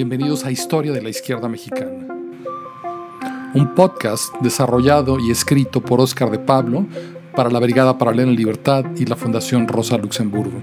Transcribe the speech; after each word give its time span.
bienvenidos 0.00 0.46
a 0.46 0.50
Historia 0.50 0.92
de 0.92 1.02
la 1.02 1.10
Izquierda 1.10 1.46
Mexicana. 1.46 2.06
Un 3.52 3.74
podcast 3.74 4.34
desarrollado 4.40 5.18
y 5.20 5.30
escrito 5.30 5.82
por 5.82 6.00
Óscar 6.00 6.30
de 6.30 6.38
Pablo 6.38 6.86
para 7.36 7.50
la 7.50 7.58
Brigada 7.58 7.98
Paralela 7.98 8.30
en 8.30 8.34
Libertad 8.34 8.82
y 8.96 9.04
la 9.04 9.14
Fundación 9.14 9.68
Rosa 9.68 9.98
Luxemburgo. 9.98 10.58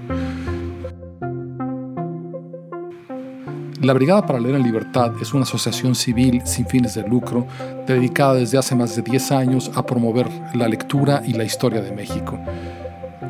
La 3.80 3.92
Brigada 3.92 4.26
Paralela 4.26 4.56
en 4.56 4.64
Libertad 4.64 5.12
es 5.22 5.32
una 5.32 5.44
asociación 5.44 5.94
civil 5.94 6.42
sin 6.44 6.66
fines 6.66 6.96
de 6.96 7.06
lucro 7.06 7.46
dedicada 7.86 8.34
desde 8.34 8.58
hace 8.58 8.74
más 8.74 8.96
de 8.96 9.02
10 9.02 9.30
años 9.30 9.70
a 9.76 9.86
promover 9.86 10.26
la 10.56 10.66
lectura 10.66 11.22
y 11.24 11.34
la 11.34 11.44
historia 11.44 11.80
de 11.80 11.92
México. 11.92 12.40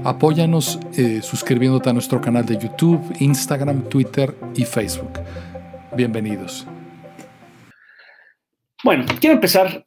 Apóyanos 0.05 0.81
eh, 0.97 1.21
suscribiéndote 1.23 1.91
a 1.91 1.93
nuestro 1.93 2.19
canal 2.19 2.47
de 2.47 2.57
YouTube, 2.57 3.03
Instagram, 3.19 3.83
Twitter 3.91 4.35
y 4.55 4.65
Facebook. 4.65 5.11
Bienvenidos. 5.99 6.65
Bueno, 8.85 9.05
quiero 9.19 9.35
empezar 9.35 9.85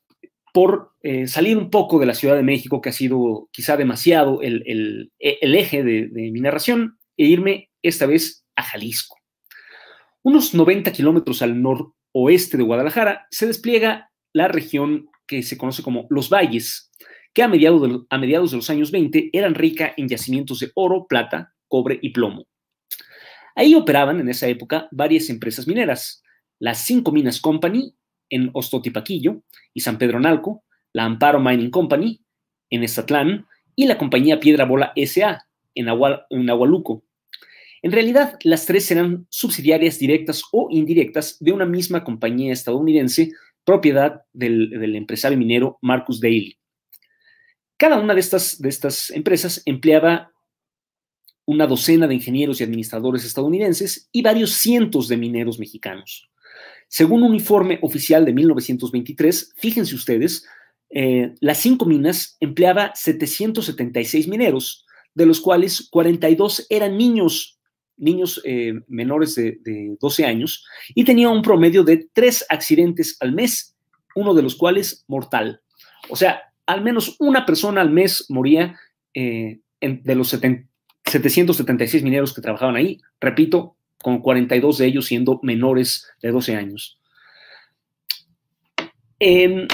por 0.53 0.91
eh, 1.03 1.25
salir 1.25 1.57
un 1.57 1.69
poco 1.69 1.99
de 1.99 2.05
la 2.05 2.13
Ciudad 2.13 2.35
de 2.35 2.43
México, 2.43 2.81
que 2.81 2.89
ha 2.89 2.91
sido 2.91 3.47
quizá 3.53 3.77
demasiado 3.77 4.41
el, 4.41 5.09
eje 5.19 5.83
de, 5.83 6.09
mi 6.11 6.41
narración, 6.41 6.97
e 7.15 7.27
irme 7.27 7.69
esta 7.81 8.07
vez 8.07 8.45
a 8.57 8.61
Jalisco. 8.63 9.15
Unos 10.21 10.53
90 10.53 10.91
kilómetros 10.91 11.41
al 11.41 11.61
noroeste 11.61 12.57
de 12.57 12.63
Guadalajara 12.63 13.25
se 13.31 13.47
despliega 13.47 14.11
la 14.33 14.49
región 14.49 15.07
que 15.25 15.43
se 15.43 15.57
conoce 15.57 15.81
como 15.81 16.07
Los 16.09 16.29
Valles, 16.29 16.91
que 17.33 17.41
a 17.41 17.47
mediados 17.47 17.83
de, 17.83 17.99
a 18.09 18.17
mediados 18.17 18.51
de 18.51 18.57
los 18.57 18.69
años 18.69 18.91
20 18.91 19.29
eran 19.31 19.55
rica 19.55 19.93
en 19.95 20.09
yacimientos 20.09 20.59
de 20.59 20.71
oro, 20.75 21.05
plata, 21.07 21.53
cobre 21.69 21.99
y 22.01 22.09
plomo. 22.09 22.47
Ahí 23.55 23.75
operaban 23.75 24.19
en 24.19 24.29
esa 24.29 24.47
época 24.47 24.87
varias 24.91 25.29
empresas 25.29 25.67
mineras, 25.67 26.23
las 26.59 26.85
Cinco 26.85 27.11
Minas 27.11 27.41
Company 27.41 27.95
en 28.29 28.49
Ostotipaquillo 28.53 29.43
y 29.73 29.81
San 29.81 29.97
Pedro 29.97 30.19
Nalco, 30.19 30.63
la 30.93 31.05
Amparo 31.05 31.39
Mining 31.39 31.69
Company 31.69 32.21
en 32.69 32.83
Estatlán 32.83 33.45
y 33.75 33.85
la 33.85 33.97
compañía 33.97 34.39
Piedra 34.39 34.65
Bola 34.65 34.93
SA 34.95 35.45
en, 35.75 35.87
en 36.29 36.49
Agualuco. 36.49 37.03
En 37.81 37.91
realidad, 37.91 38.37
las 38.43 38.65
tres 38.65 38.91
eran 38.91 39.25
subsidiarias 39.29 39.97
directas 39.97 40.43
o 40.51 40.67
indirectas 40.69 41.37
de 41.39 41.51
una 41.51 41.65
misma 41.65 42.03
compañía 42.03 42.53
estadounidense, 42.53 43.31
propiedad 43.63 44.21
del, 44.33 44.69
del 44.69 44.95
empresario 44.95 45.37
minero 45.37 45.77
Marcus 45.81 46.21
Daly. 46.21 46.57
Cada 47.77 47.99
una 47.99 48.13
de 48.13 48.19
estas, 48.19 48.61
de 48.61 48.69
estas 48.69 49.09
empresas 49.09 49.63
empleaba 49.65 50.31
una 51.45 51.67
docena 51.67 52.07
de 52.07 52.15
ingenieros 52.15 52.59
y 52.59 52.63
administradores 52.63 53.25
estadounidenses 53.25 54.09
y 54.11 54.21
varios 54.21 54.53
cientos 54.53 55.07
de 55.07 55.17
mineros 55.17 55.59
mexicanos. 55.59 56.29
Según 56.87 57.23
un 57.23 57.33
informe 57.33 57.79
oficial 57.81 58.25
de 58.25 58.33
1923, 58.33 59.53
fíjense 59.57 59.95
ustedes, 59.95 60.45
eh, 60.89 61.33
las 61.39 61.57
cinco 61.59 61.85
minas 61.85 62.37
empleaba 62.39 62.91
776 62.95 64.27
mineros, 64.27 64.85
de 65.13 65.25
los 65.25 65.39
cuales 65.39 65.87
42 65.89 66.67
eran 66.69 66.97
niños, 66.97 67.59
niños 67.97 68.41
eh, 68.43 68.73
menores 68.87 69.35
de, 69.35 69.59
de 69.61 69.95
12 69.99 70.25
años, 70.25 70.65
y 70.93 71.05
tenía 71.05 71.29
un 71.29 71.41
promedio 71.41 71.83
de 71.83 72.09
tres 72.13 72.45
accidentes 72.49 73.17
al 73.19 73.31
mes, 73.31 73.75
uno 74.15 74.33
de 74.33 74.41
los 74.41 74.55
cuales 74.55 75.05
mortal. 75.07 75.61
O 76.09 76.15
sea, 76.15 76.41
al 76.65 76.81
menos 76.81 77.15
una 77.19 77.45
persona 77.45 77.81
al 77.81 77.91
mes 77.91 78.25
moría 78.29 78.77
eh, 79.13 79.59
de 79.81 80.15
los 80.15 80.29
70, 80.29 80.69
776 81.11 82.03
mineros 82.03 82.33
que 82.33 82.41
trabajaban 82.41 82.75
ahí, 82.75 82.99
repito, 83.19 83.75
con 84.01 84.21
42 84.21 84.77
de 84.77 84.85
ellos 84.87 85.05
siendo 85.05 85.39
menores 85.43 86.07
de 86.21 86.31
12 86.31 86.55
años. 86.55 86.99
Eh, 89.19 89.67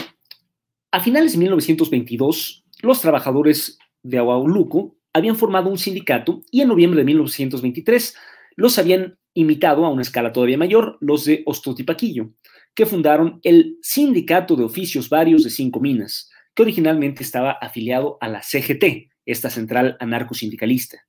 a 0.91 0.99
finales 0.99 1.33
de 1.33 1.37
1922, 1.39 2.65
los 2.81 3.01
trabajadores 3.01 3.77
de 4.03 4.17
Aguauluco 4.17 4.97
habían 5.13 5.35
formado 5.35 5.69
un 5.69 5.77
sindicato 5.77 6.41
y 6.51 6.61
en 6.61 6.67
noviembre 6.67 6.99
de 6.99 7.05
1923 7.05 8.15
los 8.55 8.77
habían 8.77 9.17
imitado 9.33 9.85
a 9.85 9.89
una 9.89 10.01
escala 10.01 10.33
todavía 10.33 10.57
mayor 10.57 10.97
los 10.99 11.25
de 11.25 11.43
Ostotipaquillo, 11.45 12.31
que 12.73 12.85
fundaron 12.85 13.39
el 13.43 13.77
Sindicato 13.81 14.55
de 14.55 14.63
Oficios 14.63 15.09
Varios 15.09 15.43
de 15.43 15.49
Cinco 15.49 15.79
Minas, 15.79 16.29
que 16.53 16.63
originalmente 16.63 17.23
estaba 17.23 17.51
afiliado 17.51 18.17
a 18.19 18.27
la 18.27 18.41
CGT, 18.41 19.11
esta 19.25 19.49
central 19.49 19.95
anarcosindicalista. 19.99 21.06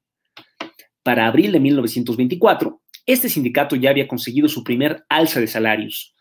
Para 1.09 1.27
abril 1.27 1.53
de 1.53 1.61
1924, 1.61 2.83
este 3.07 3.31
sindicato 3.31 3.77
ya 3.77 3.89
había 3.89 4.07
conseguido 4.07 4.47
su 4.47 4.63
primer 4.63 5.07
alza 5.09 5.41
de 5.41 5.47
salarios. 5.47 6.15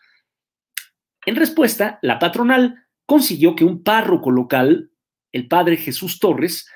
En 1.26 1.36
respuesta, 1.36 1.98
la 2.00 2.18
patronal 2.18 2.86
consiguió 3.04 3.54
que 3.54 3.66
un 3.66 3.82
párroco 3.82 4.30
local, 4.30 4.90
el 5.30 5.46
padre 5.46 5.76
Jesús 5.76 6.18
Torres, 6.18 6.70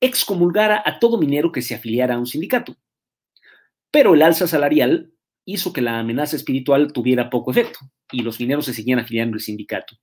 excomulgara 0.00 0.82
a 0.82 0.98
todo 0.98 1.18
minero 1.18 1.52
que 1.52 1.60
se 1.60 1.74
afiliara 1.74 2.14
a 2.14 2.18
un 2.18 2.24
sindicato. 2.24 2.74
Pero 3.90 4.14
el 4.14 4.22
alza 4.22 4.46
salarial 4.46 5.12
hizo 5.44 5.70
que 5.70 5.82
la 5.82 5.98
amenaza 5.98 6.36
espiritual 6.36 6.90
tuviera 6.94 7.28
poco 7.28 7.50
efecto 7.50 7.80
y 8.10 8.22
los 8.22 8.40
mineros 8.40 8.64
se 8.64 8.72
seguían 8.72 9.00
afiliando 9.00 9.34
al 9.34 9.42
sindicato. 9.42 9.94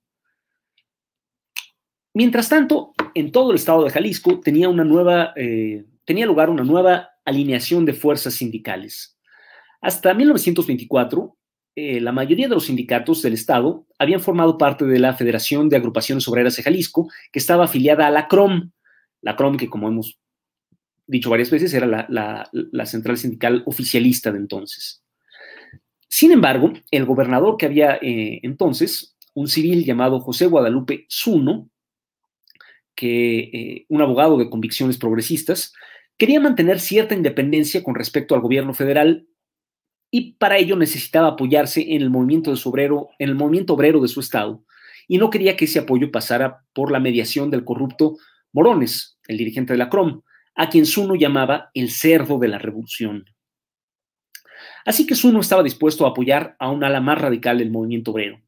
Mientras 2.14 2.48
tanto, 2.48 2.94
en 3.12 3.32
todo 3.32 3.50
el 3.50 3.56
estado 3.56 3.82
de 3.82 3.90
Jalisco 3.90 4.38
tenía, 4.38 4.68
eh, 5.34 5.84
tenía 6.04 6.26
lugar 6.26 6.48
una 6.48 6.62
nueva 6.62 7.10
alineación 7.26 7.84
de 7.84 7.92
fuerzas 7.92 8.34
sindicales. 8.34 9.18
Hasta 9.82 10.14
1924, 10.14 11.36
eh, 11.74 12.00
la 12.00 12.12
mayoría 12.12 12.48
de 12.48 12.54
los 12.54 12.66
sindicatos 12.66 13.20
del 13.20 13.34
Estado 13.34 13.86
habían 13.98 14.20
formado 14.20 14.56
parte 14.56 14.86
de 14.86 14.98
la 14.98 15.14
Federación 15.14 15.68
de 15.68 15.76
Agrupaciones 15.76 16.26
Obreras 16.26 16.56
de 16.56 16.62
Jalisco, 16.62 17.10
que 17.30 17.38
estaba 17.38 17.64
afiliada 17.64 18.06
a 18.06 18.10
la 18.10 18.28
CROM. 18.28 18.70
La 19.20 19.36
CROM, 19.36 19.58
que 19.58 19.68
como 19.68 19.88
hemos 19.88 20.18
dicho 21.06 21.28
varias 21.28 21.50
veces, 21.50 21.74
era 21.74 21.86
la, 22.08 22.86
central 22.86 23.18
sindical 23.18 23.62
oficialista 23.66 24.32
de 24.32 24.38
entonces. 24.38 25.02
Sin 26.08 26.32
embargo, 26.32 26.72
el 26.90 27.04
gobernador 27.04 27.58
que 27.58 27.66
había 27.66 27.96
eh, 28.00 28.40
entonces, 28.42 29.16
un 29.34 29.48
civil 29.48 29.84
llamado 29.84 30.20
José 30.20 30.46
Guadalupe 30.46 31.06
Zuno, 31.10 31.68
que 32.94 33.38
eh, 33.38 33.86
un 33.90 34.00
abogado 34.00 34.38
de 34.38 34.48
convicciones 34.48 34.96
progresistas, 34.96 35.74
quería 36.18 36.40
mantener 36.40 36.80
cierta 36.80 37.14
independencia 37.14 37.82
con 37.82 37.94
respecto 37.94 38.34
al 38.34 38.40
gobierno 38.40 38.74
federal 38.74 39.26
y 40.10 40.32
para 40.34 40.56
ello 40.58 40.76
necesitaba 40.76 41.28
apoyarse 41.28 41.94
en 41.94 42.02
el 42.02 42.10
movimiento 42.10 42.54
de 42.54 42.60
obrero, 42.64 43.10
en 43.18 43.30
el 43.30 43.34
movimiento 43.34 43.74
obrero 43.74 44.00
de 44.00 44.08
su 44.08 44.20
estado, 44.20 44.64
y 45.08 45.18
no 45.18 45.30
quería 45.30 45.56
que 45.56 45.66
ese 45.66 45.80
apoyo 45.80 46.10
pasara 46.10 46.64
por 46.72 46.90
la 46.90 47.00
mediación 47.00 47.50
del 47.50 47.64
corrupto 47.64 48.16
Morones, 48.52 49.18
el 49.28 49.36
dirigente 49.36 49.72
de 49.72 49.78
la 49.78 49.90
CROM, 49.90 50.22
a 50.54 50.70
quien 50.70 50.86
Zuno 50.86 51.14
llamaba 51.14 51.70
el 51.74 51.90
cerdo 51.90 52.38
de 52.38 52.48
la 52.48 52.58
revolución. 52.58 53.24
Así 54.84 55.06
que 55.06 55.14
Zuno 55.14 55.40
estaba 55.40 55.62
dispuesto 55.62 56.06
a 56.06 56.10
apoyar 56.10 56.56
a 56.58 56.70
un 56.70 56.82
ala 56.82 57.00
más 57.00 57.20
radical 57.20 57.58
del 57.58 57.70
movimiento 57.70 58.12
obrero. 58.12 58.40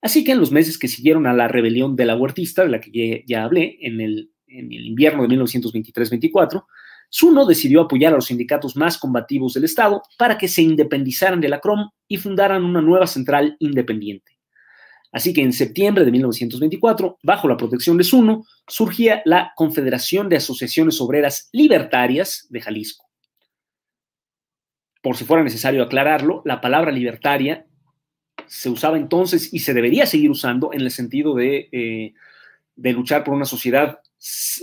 Así 0.00 0.24
que 0.24 0.32
en 0.32 0.40
los 0.40 0.50
meses 0.50 0.78
que 0.78 0.88
siguieron 0.88 1.26
a 1.26 1.34
la 1.34 1.48
rebelión 1.48 1.94
de 1.94 2.06
la 2.06 2.16
huertista, 2.16 2.62
de 2.62 2.70
la 2.70 2.80
que 2.80 3.24
ya 3.26 3.44
hablé, 3.44 3.76
en 3.82 4.00
el, 4.00 4.30
en 4.50 4.72
el, 4.72 4.86
invierno 4.86 5.26
de 5.26 5.36
1923-24, 5.36 6.64
Zuno 7.12 7.44
decidió 7.44 7.82
apoyar 7.82 8.12
a 8.12 8.16
los 8.16 8.26
sindicatos 8.26 8.76
más 8.76 8.98
combativos 8.98 9.54
del 9.54 9.64
Estado 9.64 10.02
para 10.16 10.38
que 10.38 10.48
se 10.48 10.62
independizaran 10.62 11.40
de 11.40 11.48
la 11.48 11.60
CROM 11.60 11.90
y 12.06 12.18
fundaran 12.18 12.64
una 12.64 12.80
nueva 12.80 13.06
central 13.06 13.56
independiente. 13.58 14.38
Así 15.12 15.32
que 15.32 15.42
en 15.42 15.52
septiembre 15.52 16.04
de 16.04 16.12
1924, 16.12 17.18
bajo 17.22 17.48
la 17.48 17.56
protección 17.56 17.96
de 17.96 18.04
Zuno, 18.04 18.44
surgía 18.68 19.22
la 19.24 19.52
Confederación 19.56 20.28
de 20.28 20.36
Asociaciones 20.36 21.00
Obreras 21.00 21.48
Libertarias 21.52 22.46
de 22.48 22.60
Jalisco. 22.60 23.06
Por 25.02 25.16
si 25.16 25.24
fuera 25.24 25.42
necesario 25.42 25.82
aclararlo, 25.82 26.42
la 26.44 26.60
palabra 26.60 26.92
libertaria 26.92 27.66
se 28.46 28.68
usaba 28.68 28.98
entonces 28.98 29.52
y 29.52 29.60
se 29.60 29.74
debería 29.74 30.06
seguir 30.06 30.30
usando 30.30 30.72
en 30.72 30.82
el 30.82 30.90
sentido 30.90 31.34
de, 31.34 31.68
eh, 31.72 32.14
de 32.76 32.92
luchar 32.92 33.24
por 33.24 33.34
una 33.34 33.46
sociedad 33.46 34.00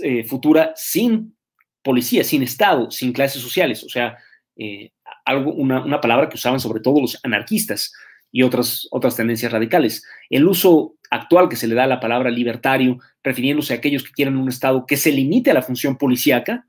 eh, 0.02 0.24
futura 0.24 0.72
sin 0.76 1.36
policía, 1.82 2.24
sin 2.24 2.42
Estado, 2.42 2.90
sin 2.90 3.12
clases 3.12 3.42
sociales. 3.42 3.82
O 3.84 3.88
sea, 3.88 4.16
eh, 4.56 4.92
algo, 5.24 5.52
una, 5.52 5.84
una, 5.84 6.00
palabra 6.00 6.28
que 6.28 6.36
usaban 6.36 6.60
sobre 6.60 6.80
todo 6.80 7.00
los 7.00 7.18
anarquistas 7.22 7.92
y 8.30 8.42
otras, 8.42 8.86
otras 8.90 9.16
tendencias 9.16 9.52
radicales. 9.52 10.04
El 10.28 10.46
uso 10.46 10.96
actual 11.10 11.48
que 11.48 11.56
se 11.56 11.66
le 11.66 11.74
da 11.74 11.84
a 11.84 11.88
la 11.88 12.00
palabra 12.00 12.30
libertario, 12.30 12.98
refiriéndose 13.22 13.72
a 13.72 13.76
aquellos 13.76 14.04
que 14.04 14.12
quieren 14.12 14.36
un 14.36 14.48
Estado 14.48 14.84
que 14.86 14.96
se 14.96 15.12
limite 15.12 15.50
a 15.50 15.54
la 15.54 15.62
función 15.62 15.96
policíaca, 15.96 16.66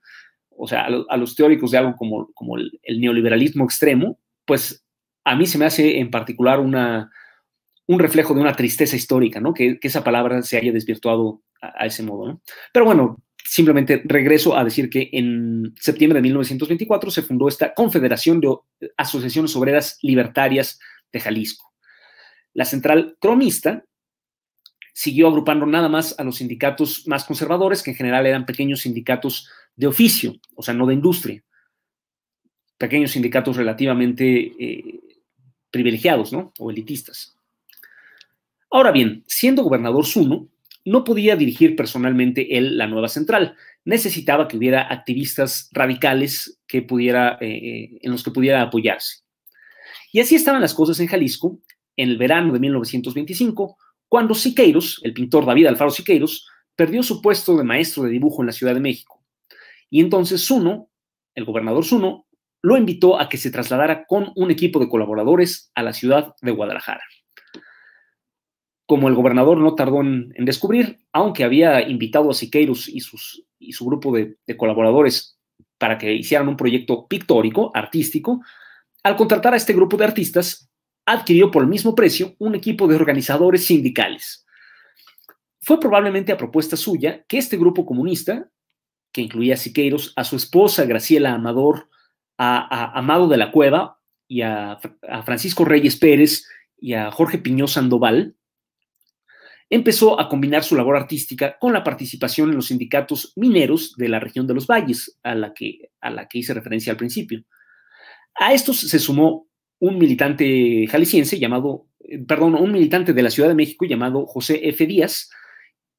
o 0.49 0.67
sea, 0.67 0.87
a, 1.09 1.17
los 1.17 1.35
teóricos 1.35 1.71
de 1.71 1.77
algo 1.77 1.95
como, 1.95 2.31
como 2.33 2.57
el 2.57 2.99
neoliberalismo 2.99 3.63
extremo, 3.63 4.19
pues 4.45 4.83
a 5.23 5.35
mí 5.35 5.45
se 5.45 5.57
me 5.57 5.65
hace 5.65 5.99
en 5.99 6.11
particular 6.11 6.59
una, 6.59 7.11
un 7.89 7.97
reflejo 7.97 8.35
de 8.35 8.41
una 8.41 8.55
tristeza 8.55 8.95
histórica, 8.95 9.39
¿no? 9.39 9.51
Que, 9.51 9.79
esa 9.81 10.03
palabra 10.03 10.43
se 10.43 10.57
haya 10.57 10.71
desvirtuado 10.71 11.41
a, 11.59 11.87
ese 11.87 12.03
modo, 12.03 12.27
¿no? 12.27 12.41
Pero 12.71 12.85
bueno, 12.85 13.17
simplemente 13.43 14.03
regreso 14.05 14.55
a 14.55 14.63
decir 14.63 14.91
que 14.91 15.09
en 15.11 15.73
septiembre 15.75 16.19
de 16.19 16.21
1924 16.21 17.09
se 17.09 17.23
fundó 17.23 17.47
esta 17.47 17.73
Confederación 17.73 18.41
de 18.41 18.55
Asociaciones 18.95 19.55
Obreras 19.55 19.97
Libertarias 20.03 20.79
de 21.11 21.19
Jalisco. 21.19 21.73
La 22.53 22.65
central 22.65 23.17
cromista 23.19 23.83
siguió 24.93 25.27
agrupando 25.27 25.65
nada 25.65 25.89
más 25.89 26.13
a 26.19 26.23
los 26.23 26.37
sindicatos 26.37 27.07
más 27.07 27.25
conservadores, 27.25 27.81
que 27.81 27.89
en 27.89 27.97
general 27.97 28.27
eran 28.27 28.45
pequeños 28.45 28.81
sindicatos 28.81 29.49
de 29.75 29.87
oficio, 29.87 30.35
o 30.55 30.61
sea, 30.61 30.75
no 30.75 30.85
de 30.85 30.93
industria. 30.93 31.43
Pequeños 32.77 33.11
sindicatos 33.11 33.57
relativamente 33.57 34.53
eh, 34.59 34.99
privilegiados, 35.71 36.31
¿no? 36.31 36.53
O 36.59 36.69
elitistas. 36.69 37.38
Ahora 38.71 38.91
bien, 38.91 39.23
siendo 39.27 39.63
gobernador 39.63 40.05
Zuno, 40.05 40.47
no 40.85 41.03
podía 41.03 41.35
dirigir 41.35 41.75
personalmente 41.75 42.57
él 42.57 42.77
la 42.77 42.87
nueva 42.87 43.07
central. 43.07 43.55
Necesitaba 43.85 44.47
que 44.47 44.57
hubiera 44.57 44.91
activistas 44.91 45.69
radicales 45.71 46.59
eh, 46.71 46.85
eh, 47.41 47.99
en 48.01 48.11
los 48.11 48.23
que 48.23 48.31
pudiera 48.31 48.61
apoyarse. 48.61 49.23
Y 50.11 50.19
así 50.19 50.35
estaban 50.35 50.61
las 50.61 50.73
cosas 50.73 50.99
en 50.99 51.07
Jalisco 51.07 51.59
en 51.95 52.09
el 52.09 52.17
verano 52.17 52.53
de 52.53 52.59
1925, 52.59 53.77
cuando 54.07 54.33
Siqueiros, 54.33 55.01
el 55.03 55.13
pintor 55.13 55.45
David 55.45 55.67
Alfaro 55.67 55.91
Siqueiros, 55.91 56.47
perdió 56.75 57.03
su 57.03 57.21
puesto 57.21 57.57
de 57.57 57.63
maestro 57.63 58.03
de 58.03 58.09
dibujo 58.09 58.41
en 58.41 58.47
la 58.47 58.53
Ciudad 58.53 58.73
de 58.73 58.79
México. 58.79 59.21
Y 59.89 59.99
entonces 59.99 60.45
Zuno, 60.45 60.89
el 61.35 61.43
gobernador 61.43 61.83
Zuno, 61.83 62.25
lo 62.61 62.77
invitó 62.77 63.19
a 63.19 63.27
que 63.29 63.37
se 63.37 63.51
trasladara 63.51 64.05
con 64.05 64.31
un 64.35 64.49
equipo 64.49 64.79
de 64.79 64.89
colaboradores 64.89 65.71
a 65.75 65.83
la 65.83 65.93
ciudad 65.93 66.35
de 66.41 66.51
Guadalajara. 66.51 67.03
Como 68.89 69.07
el 69.07 69.13
gobernador 69.13 69.59
no 69.59 69.75
tardó 69.75 70.01
en, 70.01 70.33
descubrir, 70.39 70.97
aunque 71.13 71.43
había 71.43 71.87
invitado 71.87 72.31
a 72.31 72.33
Siqueiros 72.33 72.89
y, 72.89 73.01
su 73.01 73.85
grupo 73.85 74.11
de, 74.11 74.37
de 74.47 74.57
colaboradores 74.57 75.37
para 75.77 75.99
que 75.99 76.11
hicieran 76.11 76.47
un 76.47 76.57
proyecto 76.57 77.07
pictórico, 77.07 77.69
artístico, 77.75 78.41
al 79.03 79.15
contratar 79.15 79.53
a 79.53 79.57
este 79.57 79.73
grupo 79.73 79.95
de 79.95 80.05
artistas, 80.05 80.71
adquirió 81.05 81.51
por 81.51 81.61
el 81.61 81.69
mismo 81.69 81.93
precio 81.93 82.35
un 82.39 82.55
equipo 82.55 82.87
de 82.87 82.95
organizadores 82.95 83.63
sindicales. 83.63 84.47
Fue 85.61 85.79
probablemente 85.79 86.31
a 86.31 86.37
propuesta 86.37 86.75
suya 86.75 87.23
que 87.27 87.37
este 87.37 87.57
grupo 87.57 87.85
comunista, 87.85 88.49
que 89.11 89.21
incluía 89.21 89.53
a 89.53 89.57
Siqueiros, 89.57 90.13
a 90.15 90.23
su 90.23 90.35
esposa 90.35 90.85
Graciela 90.85 91.35
Amador, 91.35 91.89
a, 92.39 92.97
Amado 92.97 93.27
de 93.27 93.37
la 93.37 93.51
Cueva 93.51 93.99
y 94.27 94.41
a, 94.41 94.79
a, 95.07 95.21
Francisco 95.21 95.63
Reyes 95.63 95.97
Pérez 95.97 96.47
y 96.75 96.93
a 96.93 97.11
Jorge 97.11 97.37
Piñó 97.37 97.67
Sandoval, 97.67 98.35
empezó 99.69 100.19
a 100.19 100.27
combinar 100.27 100.63
su 100.63 100.75
labor 100.75 100.95
artística 100.95 101.57
con 101.59 101.73
la 101.73 101.83
participación 101.83 102.49
en 102.49 102.55
los 102.55 102.67
sindicatos 102.67 103.33
mineros 103.35 103.95
de 103.97 104.09
la 104.09 104.19
región 104.19 104.47
de 104.47 104.55
los 104.55 104.65
valles, 104.65 105.17
a 105.21 105.35
la 105.35 105.53
que, 105.53 105.91
a 106.01 106.09
la 106.09 106.27
que 106.27 106.39
hice 106.39 106.53
referencia 106.53 106.91
al 106.91 106.97
principio. 106.97 107.43
A 108.35 108.53
estos 108.53 108.79
se 108.79 108.99
sumó 108.99 109.47
un 109.79 109.97
militante 109.97 110.87
jalisciense 110.87 111.37
llamado, 111.39 111.87
eh, 111.99 112.19
perdón, 112.19 112.55
un 112.55 112.71
militante 112.71 113.13
de 113.13 113.23
la 113.23 113.29
Ciudad 113.29 113.49
de 113.49 113.55
México 113.55 113.85
llamado 113.85 114.25
José 114.25 114.67
F. 114.69 114.85
Díaz 114.87 115.29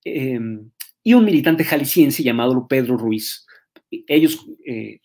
em, 0.05 0.71
y 1.03 1.15
un 1.15 1.25
militante 1.25 1.65
jalisciense 1.65 2.23
llamado 2.23 2.67
Pedro 2.67 2.97
Ruiz. 2.97 3.47
Ellos 3.91 4.47
eh, 4.67 5.01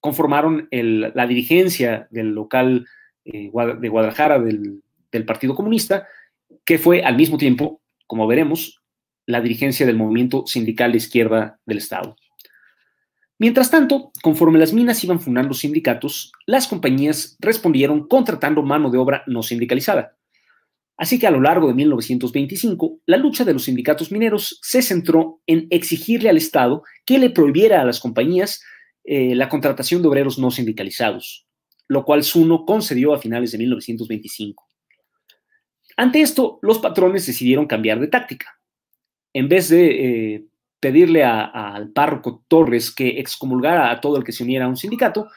conformaron 0.00 0.68
la 0.70 1.26
dirigencia 1.26 2.06
del 2.10 2.28
local 2.28 2.86
eh, 3.24 3.50
de 3.80 3.88
Guadalajara 3.88 4.38
del, 4.38 4.82
del 5.10 5.24
Partido 5.24 5.54
Comunista, 5.54 6.06
que 6.64 6.78
fue 6.78 7.02
al 7.02 7.16
mismo 7.16 7.38
tiempo, 7.38 7.80
como 8.06 8.26
veremos, 8.26 8.82
la 9.26 9.40
dirigencia 9.40 9.86
del 9.86 9.96
movimiento 9.96 10.46
sindical 10.46 10.92
de 10.92 10.98
izquierda 10.98 11.60
del 11.66 11.78
Estado. 11.78 12.16
Mientras 13.38 13.70
tanto, 13.70 14.10
conforme 14.22 14.58
las 14.58 14.72
minas 14.72 15.04
iban 15.04 15.20
fundando 15.20 15.54
sindicatos, 15.54 16.32
las 16.46 16.66
compañías 16.66 17.36
respondieron 17.38 18.08
contratando 18.08 18.62
mano 18.62 18.90
de 18.90 18.98
obra 18.98 19.22
no 19.26 19.42
sindicalizada. 19.42 20.16
Así 20.96 21.20
que 21.20 21.28
a 21.28 21.30
lo 21.30 21.40
largo 21.40 21.68
de 21.68 21.74
1925, 21.74 23.00
la 23.06 23.16
lucha 23.16 23.44
de 23.44 23.52
los 23.52 23.64
sindicatos 23.64 24.10
mineros 24.10 24.58
se 24.62 24.82
centró 24.82 25.40
en 25.46 25.68
exigirle 25.70 26.28
al 26.28 26.36
Estado 26.36 26.82
que 27.06 27.18
le 27.18 27.30
prohibiera 27.30 27.80
a 27.80 27.84
las 27.84 28.00
compañías 28.00 28.60
eh, 29.04 29.36
la 29.36 29.48
contratación 29.48 30.02
de 30.02 30.08
obreros 30.08 30.40
no 30.40 30.50
sindicalizados, 30.50 31.46
lo 31.86 32.04
cual 32.04 32.24
Zuno 32.24 32.64
concedió 32.66 33.14
a 33.14 33.18
finales 33.18 33.52
de 33.52 33.58
1925. 33.58 34.67
Ante 35.98 36.20
esto, 36.20 36.60
los 36.62 36.78
patrones 36.78 37.26
decidieron 37.26 37.66
cambiar 37.66 37.98
de 37.98 38.06
táctica. 38.06 38.56
En 39.32 39.48
vez 39.48 39.68
de 39.68 40.34
eh, 40.34 40.44
pedirle 40.78 41.24
al 41.24 41.90
párroco 41.90 42.44
Torres 42.46 42.94
que 42.94 43.18
excomulgara 43.18 43.90
a 43.90 44.00
todo 44.00 44.16
el 44.16 44.22
que 44.22 44.30
se 44.30 44.44
uniera 44.44 44.66
a 44.66 44.68
un 44.68 44.76
sindicato, 44.76 45.28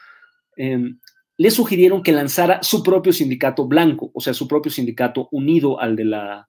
em, 0.56 1.00
le 1.36 1.50
sugirieron 1.50 2.00
que 2.00 2.12
lanzara 2.12 2.62
su 2.62 2.80
propio 2.84 3.12
sindicato 3.12 3.66
blanco, 3.66 4.12
o 4.14 4.20
sea, 4.20 4.34
su 4.34 4.46
propio 4.46 4.70
sindicato 4.70 5.28
unido 5.32 5.80
al 5.80 5.96
de 5.96 6.04
la, 6.04 6.48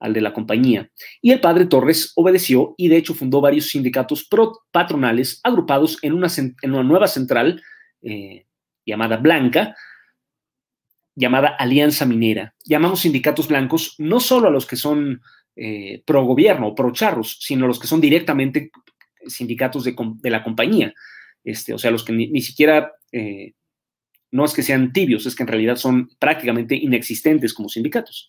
al 0.00 0.12
de 0.12 0.20
la 0.22 0.32
compañía. 0.32 0.90
Y 1.22 1.30
el 1.30 1.38
padre 1.40 1.66
Torres 1.66 2.14
obedeció 2.16 2.74
y 2.76 2.88
de 2.88 2.96
hecho 2.96 3.14
fundó 3.14 3.40
varios 3.40 3.68
sindicatos 3.68 4.28
patronales 4.72 5.38
agrupados 5.44 5.98
en 6.02 6.14
una, 6.14 6.26
en 6.36 6.72
una 6.72 6.82
nueva 6.82 7.06
central 7.06 7.62
eh, 8.02 8.46
llamada 8.84 9.18
Blanca, 9.18 9.76
llamada 11.16 11.48
Alianza 11.48 12.04
Minera. 12.04 12.54
Llamamos 12.64 13.00
sindicatos 13.00 13.48
blancos 13.48 13.94
no 13.98 14.20
solo 14.20 14.48
a 14.48 14.50
los 14.50 14.66
que 14.66 14.76
son 14.76 15.22
eh, 15.56 16.02
pro 16.06 16.24
gobierno, 16.24 16.74
pro 16.74 16.92
charros, 16.92 17.38
sino 17.40 17.66
los 17.66 17.80
que 17.80 17.86
son 17.88 18.00
directamente 18.00 18.70
sindicatos 19.26 19.84
de, 19.84 20.30
la 20.30 20.44
compañía. 20.44 20.92
Este, 21.42 21.72
o 21.72 21.78
sea, 21.78 21.90
los 21.90 22.04
que 22.04 22.12
ni, 22.12 22.40
siquiera, 22.42 22.92
eh, 23.10 23.54
no 24.30 24.44
es 24.44 24.52
que 24.52 24.62
sean 24.62 24.92
tibios, 24.92 25.24
es 25.26 25.34
que 25.34 25.42
en 25.42 25.48
realidad 25.48 25.76
son 25.76 26.10
prácticamente 26.18 26.76
inexistentes 26.76 27.54
como 27.54 27.70
sindicatos. 27.70 28.28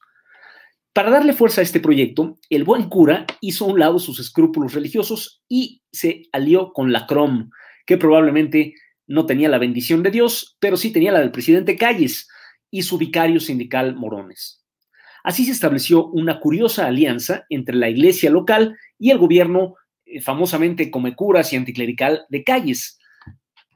Para 0.94 1.12
darle 1.12 1.34
fuerza 1.34 1.62
a 1.62 1.64
este 1.64 1.82
proyecto, 1.82 2.40
el 2.50 2.64
buen 2.64 2.90
cura 2.90 3.26
hizo 3.42 3.66
a 3.66 3.68
un 3.68 3.80
lado 3.80 4.00
sus 4.00 4.20
escrúpulos 4.20 4.74
religiosos 4.74 5.44
y 5.48 5.84
se 5.92 6.24
alió 6.32 6.72
con 6.72 6.92
la 6.92 7.06
CROM, 7.06 7.50
que 7.86 7.98
probablemente 7.98 8.74
no 9.06 9.26
tenía 9.26 9.50
la 9.50 9.60
bendición 9.60 10.02
de 10.02 10.12
Dios, 10.12 10.58
pero 10.60 10.78
sí 10.78 10.92
tenía 10.92 11.12
la 11.12 11.20
del 11.20 11.32
presidente 11.32 11.76
Calles 11.76 12.28
y 12.72 12.84
su 12.84 12.98
vicario 12.98 13.40
sindical 13.40 13.96
Morones. 13.96 14.64
Así 15.24 15.46
se 15.46 15.52
estableció 15.52 16.08
una 16.08 16.40
curiosa 16.40 16.88
alianza 16.88 17.46
entre 17.50 17.76
la 17.76 17.90
iglesia 17.90 18.30
local 18.30 18.78
y 18.98 19.12
el 19.12 19.18
gobierno 19.18 19.76
eh, 20.06 20.22
famosamente 20.22 20.90
come 20.90 21.16
curas 21.16 21.52
y 21.52 21.58
anticlerical 21.58 22.26
de 22.30 22.44
calles, 22.44 22.98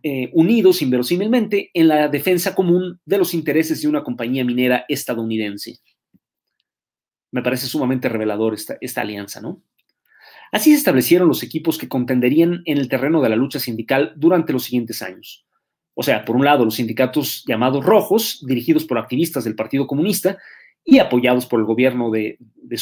eh, 0.03 0.29
unidos 0.33 0.81
inverosímilmente 0.81 1.69
en 1.73 1.87
la 1.89 2.07
defensa 2.07 2.55
común 2.55 2.99
de 3.05 3.17
los 3.17 3.33
intereses 3.33 3.81
de 3.81 3.87
una 3.87 4.03
compañía 4.03 4.45
minera 4.45 4.85
estadounidense. 4.87 5.79
Me 7.31 7.41
parece 7.41 7.67
sumamente 7.67 8.09
revelador 8.09 8.53
esta, 8.53 8.77
esta 8.81 9.01
alianza, 9.01 9.41
¿no? 9.41 9.61
Así 10.51 10.71
se 10.71 10.77
establecieron 10.77 11.27
los 11.27 11.43
equipos 11.43 11.77
que 11.77 11.87
contenderían 11.87 12.61
en 12.65 12.77
el 12.77 12.89
terreno 12.89 13.21
de 13.21 13.29
la 13.29 13.37
lucha 13.37 13.59
sindical 13.59 14.13
durante 14.17 14.51
los 14.51 14.63
siguientes 14.63 15.01
años. 15.01 15.45
O 16.01 16.03
sea, 16.03 16.25
por 16.25 16.35
un 16.35 16.43
lado, 16.43 16.65
los 16.65 16.77
sindicatos 16.77 17.43
llamados 17.45 17.85
rojos, 17.85 18.43
dirigidos 18.47 18.85
por 18.85 18.97
activistas 18.97 19.43
del 19.43 19.53
Partido 19.53 19.85
Comunista, 19.85 20.39
y 20.83 20.97
apoyados 20.97 21.45
por 21.45 21.59
el 21.59 21.67
gobierno 21.67 22.09
de, 22.09 22.39
de 22.39 22.77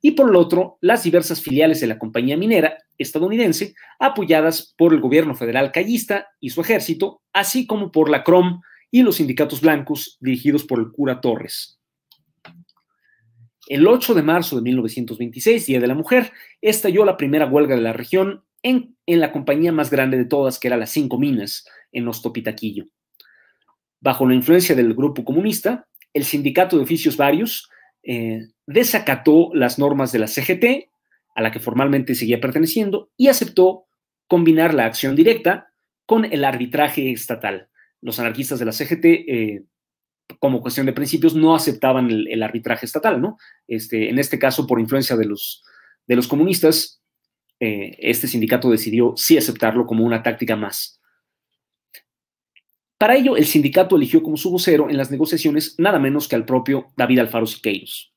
y 0.00 0.12
por 0.12 0.30
el 0.30 0.36
otro, 0.36 0.78
las 0.80 1.02
diversas 1.02 1.42
filiales 1.42 1.80
de 1.80 1.88
la 1.88 1.98
compañía 1.98 2.36
minera 2.36 2.78
estadounidense, 2.98 3.74
apoyadas 3.98 4.72
por 4.78 4.94
el 4.94 5.00
gobierno 5.00 5.34
federal 5.34 5.72
callista 5.72 6.28
y 6.38 6.50
su 6.50 6.60
ejército, 6.60 7.20
así 7.32 7.66
como 7.66 7.90
por 7.90 8.08
la 8.08 8.22
CROM 8.22 8.60
y 8.92 9.02
los 9.02 9.16
sindicatos 9.16 9.60
blancos 9.60 10.16
dirigidos 10.20 10.62
por 10.62 10.78
el 10.78 10.92
cura 10.92 11.20
Torres. 11.20 11.80
El 13.66 13.88
8 13.88 14.14
de 14.14 14.22
marzo 14.22 14.54
de 14.54 14.62
1926, 14.62 15.66
Día 15.66 15.80
de 15.80 15.88
la 15.88 15.96
Mujer, 15.96 16.30
estalló 16.60 17.04
la 17.04 17.16
primera 17.16 17.46
huelga 17.46 17.74
de 17.74 17.82
la 17.82 17.92
región 17.92 18.44
en, 18.62 18.94
en 19.06 19.18
la 19.18 19.32
compañía 19.32 19.72
más 19.72 19.90
grande 19.90 20.16
de 20.16 20.26
todas, 20.26 20.60
que 20.60 20.68
era 20.68 20.76
las 20.76 20.90
Cinco 20.90 21.18
Minas, 21.18 21.64
en 21.92 22.08
Ostopitaquillo. 22.08 22.86
Bajo 24.00 24.26
la 24.26 24.34
influencia 24.34 24.74
del 24.74 24.94
grupo 24.94 25.24
comunista, 25.24 25.86
el 26.12 26.24
sindicato 26.24 26.76
de 26.76 26.82
oficios 26.82 27.16
varios 27.16 27.68
eh, 28.02 28.48
desacató 28.66 29.50
las 29.54 29.78
normas 29.78 30.12
de 30.12 30.18
la 30.18 30.26
CGT, 30.26 30.90
a 31.34 31.42
la 31.42 31.50
que 31.50 31.60
formalmente 31.60 32.14
seguía 32.14 32.40
perteneciendo, 32.40 33.10
y 33.16 33.28
aceptó 33.28 33.86
combinar 34.26 34.74
la 34.74 34.86
acción 34.86 35.16
directa 35.16 35.72
con 36.06 36.24
el 36.24 36.44
arbitraje 36.44 37.12
estatal. 37.12 37.68
Los 38.00 38.18
anarquistas 38.18 38.58
de 38.58 38.64
la 38.64 38.72
CGT, 38.72 39.04
eh, 39.04 39.64
como 40.38 40.60
cuestión 40.60 40.86
de 40.86 40.92
principios, 40.92 41.34
no 41.34 41.54
aceptaban 41.54 42.10
el, 42.10 42.42
arbitraje 42.42 42.86
estatal, 42.86 43.20
¿no? 43.20 43.36
Este, 43.68 44.08
en 44.08 44.18
este 44.18 44.38
caso, 44.38 44.66
por 44.66 44.80
influencia 44.80 45.16
de 45.16 45.26
los, 45.26 45.62
de 46.06 46.16
los 46.16 46.28
comunistas, 46.28 47.02
eh, 47.58 47.96
este 47.98 48.26
sindicato 48.26 48.70
decidió 48.70 49.14
sí 49.16 49.36
aceptarlo 49.36 49.86
como 49.86 50.04
una 50.04 50.22
táctica 50.22 50.56
más. 50.56 50.99
Para 53.00 53.16
ello, 53.16 53.34
el 53.34 53.46
sindicato 53.46 53.96
eligió 53.96 54.22
como 54.22 54.36
su 54.36 54.50
vocero 54.50 54.90
en 54.90 54.98
las 54.98 55.10
negociaciones 55.10 55.74
nada 55.78 55.98
menos 55.98 56.28
que 56.28 56.36
al 56.36 56.44
propio 56.44 56.88
David 56.98 57.20
Alfaro 57.20 57.46
Siqueiros. 57.46 58.12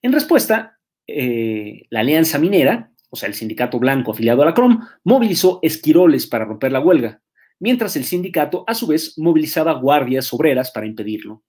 En 0.00 0.12
respuesta, 0.12 0.78
eh, 1.08 1.82
la 1.90 1.98
Alianza 1.98 2.38
Minera, 2.38 2.92
o 3.10 3.16
sea, 3.16 3.26
el 3.26 3.34
sindicato 3.34 3.80
blanco 3.80 4.12
afiliado 4.12 4.42
a 4.42 4.44
la 4.44 4.54
CROM, 4.54 4.86
movilizó 5.02 5.58
esquiroles 5.62 6.28
para 6.28 6.44
romper 6.44 6.70
la 6.70 6.78
huelga, 6.78 7.22
mientras 7.58 7.96
el 7.96 8.04
sindicato, 8.04 8.62
a 8.68 8.74
su 8.74 8.86
vez, 8.86 9.18
movilizaba 9.18 9.72
guardias 9.72 10.32
obreras 10.32 10.70
para 10.70 10.86
impedirlo. 10.86 11.42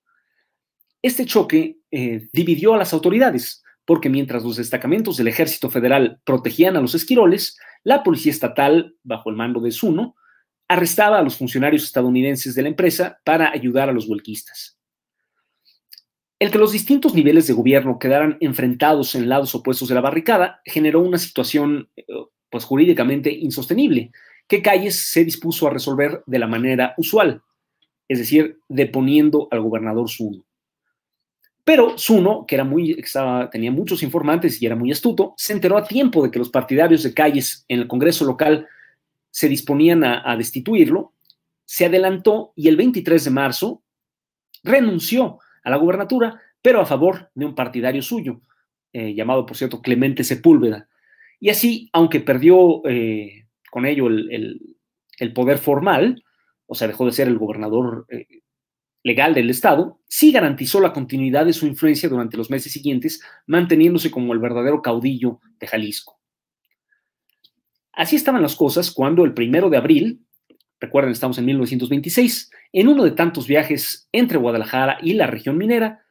Este 1.04 1.28
choque 1.28 1.82
eh, 1.92 2.30
dividió 2.34 2.74
a 2.74 2.78
las 2.80 2.94
autoridades, 2.94 3.62
porque 3.86 4.10
mientras 4.10 4.44
los 4.44 4.56
destacamentos 4.56 5.18
del 5.18 5.28
ejército 5.28 5.70
federal 5.70 6.20
protegían 6.26 6.78
a 6.78 6.82
los 6.82 6.96
esquiroles, 6.96 7.60
la 7.84 8.02
policía 8.02 8.32
estatal, 8.32 8.96
bajo 9.04 9.30
el 9.30 9.36
mando 9.36 9.60
de 9.60 9.72
Zuno, 9.72 10.16
arrestaba 10.68 11.20
a 11.20 11.22
los 11.22 11.38
funcionarios 11.38 11.84
estadounidenses 11.84 12.56
de 12.56 12.62
la 12.62 12.70
empresa 12.70 13.20
para 13.24 13.52
ayudar 13.52 13.90
a 13.90 13.94
los 13.94 14.08
huelquistas. 14.08 14.78
El 16.40 16.52
que 16.52 16.58
los 16.58 16.72
distintos 16.72 17.14
niveles 17.14 17.48
de 17.48 17.54
gobierno 17.54 18.00
quedaran 18.00 18.38
enfrentados 18.42 19.16
en 19.16 19.30
lados 19.30 19.56
opuestos 19.56 19.88
de 19.88 19.96
la 19.96 20.02
barricada 20.02 20.62
generó 20.66 21.00
una 21.00 21.18
situación 21.18 21.90
eh, 21.96 22.04
pues, 22.50 22.66
jurídicamente 22.66 23.32
insostenible, 23.32 24.12
que 24.48 24.62
Calles 24.62 25.10
se 25.10 25.24
dispuso 25.24 25.68
a 25.68 25.70
resolver 25.70 26.22
de 26.26 26.40
la 26.40 26.48
manera 26.48 26.94
usual, 26.98 27.42
es 28.08 28.20
decir, 28.20 28.60
deponiendo 28.68 29.48
al 29.52 29.62
gobernador 29.62 30.10
Zuno. 30.10 30.44
Pero 31.64 31.98
Zuno, 31.98 32.46
que 32.46 32.56
era 32.56 32.66
muy, 32.66 33.02
tenía 33.52 33.72
muchos 33.72 34.04
informantes 34.04 34.62
y 34.62 34.66
era 34.66 34.76
muy 34.76 34.92
astuto, 34.92 35.34
se 35.38 35.54
enteró 35.54 35.78
a 35.78 35.88
tiempo 35.88 36.22
de 36.22 36.30
que 36.30 36.40
los 36.40 36.50
partidarios 36.50 37.04
de 37.04 37.14
Calles 37.14 37.64
en 37.70 37.80
el 37.80 37.88
Congreso 37.88 38.26
local 38.26 38.68
se 39.34 39.50
disponían 39.50 40.04
a, 40.04 40.38
destituirlo, 40.38 41.16
se 41.66 41.86
adelantó 41.86 42.54
y 42.56 42.68
el 42.68 42.78
23 42.78 43.24
de 43.24 43.32
marzo 43.32 43.84
renunció 44.64 45.40
a 45.64 45.72
la 45.72 45.78
gubernatura, 45.78 46.40
pero 46.62 46.80
a 46.80 46.86
favor 46.86 47.32
de 47.34 47.46
un 47.46 47.56
partidario 47.56 48.04
suyo, 48.04 48.42
eh, 48.94 49.16
llamado, 49.16 49.48
por 49.48 49.58
cierto, 49.58 49.82
Clemente 49.82 50.24
Sepúlveda. 50.24 50.88
Y 51.40 51.50
así, 51.50 51.90
aunque 51.94 52.20
perdió 52.20 52.86
eh, 52.88 53.48
con 53.72 53.88
ello 53.88 54.06
el, 54.08 54.76
poder 55.34 55.58
formal, 55.58 56.24
o 56.68 56.76
sea, 56.76 56.88
dejó 56.88 57.08
de 57.08 57.14
ser 57.14 57.28
el 57.28 57.40
gobernador 57.40 58.06
eh, 58.10 58.44
legal 59.02 59.34
del 59.34 59.50
Estado, 59.50 60.00
sí 60.08 60.32
garantizó 60.32 60.80
la 60.80 60.94
continuidad 60.94 61.48
de 61.48 61.54
su 61.54 61.66
influencia 61.66 62.08
durante 62.08 62.38
los 62.38 62.52
meses 62.52 62.72
siguientes, 62.72 63.24
manteniéndose 63.48 64.12
como 64.12 64.32
el 64.34 64.40
verdadero 64.40 64.84
caudillo 64.84 65.40
de 65.60 65.66
Jalisco. 65.66 66.20
Así 67.94 68.16
estaban 68.16 68.42
las 68.42 68.56
cosas 68.56 68.92
cuando 68.92 69.24
el 69.24 69.34
primero 69.34 69.70
de 69.70 69.78
abril, 69.78 70.26
recuerden, 70.80 71.12
estamos 71.12 71.38
en 71.38 71.46
1926, 71.46 72.52
en 72.74 72.88
uno 72.88 73.04
de 73.04 73.12
tantos 73.12 73.48
viajes 73.48 74.10
entre 74.12 74.40
Guadalajara 74.40 74.98
y 75.02 75.14
la 75.14 75.28
región 75.28 75.58
minera, 75.58 76.04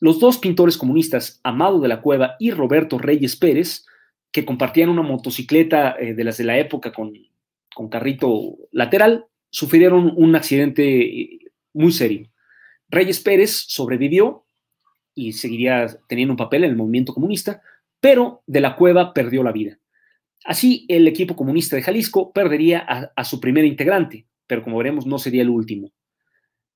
los 0.00 0.18
dos 0.18 0.38
pintores 0.38 0.76
comunistas, 0.76 1.40
Amado 1.44 1.80
de 1.80 1.88
la 1.88 2.00
Cueva 2.00 2.36
y 2.38 2.50
Roberto 2.50 2.98
Reyes 2.98 3.36
Pérez, 3.36 3.84
que 4.32 4.44
compartían 4.44 4.88
una 4.88 5.02
motocicleta 5.02 5.96
eh, 5.98 6.14
de 6.14 6.24
las 6.24 6.38
de 6.38 6.44
la 6.44 6.58
época 6.58 6.92
con, 6.92 7.12
con 7.74 7.88
carrito 7.88 8.56
lateral, 8.72 9.26
sufrieron 9.50 10.12
un 10.16 10.34
accidente 10.34 11.02
eh, 11.02 11.38
muy 11.72 11.92
serio. 11.92 12.28
Reyes 12.88 13.20
Pérez 13.20 13.64
sobrevivió 13.68 14.46
y 15.14 15.32
seguiría 15.32 15.86
teniendo 16.08 16.32
un 16.32 16.38
papel 16.38 16.64
en 16.64 16.70
el 16.70 16.76
movimiento 16.76 17.14
comunista, 17.14 17.62
pero 18.00 18.42
de 18.46 18.60
la 18.60 18.76
cueva 18.76 19.14
perdió 19.14 19.42
la 19.42 19.52
vida. 19.52 19.78
Así, 20.44 20.84
el 20.88 21.08
equipo 21.08 21.34
comunista 21.34 21.74
de 21.74 21.82
Jalisco 21.82 22.32
perdería 22.32 22.78
a, 23.16 23.24
su 23.24 23.40
primer 23.40 23.64
integrante, 23.64 24.26
pero 24.46 24.62
como 24.62 24.78
veremos, 24.78 25.06
no 25.06 25.18
sería 25.18 25.42
el 25.42 25.48
último. 25.48 25.90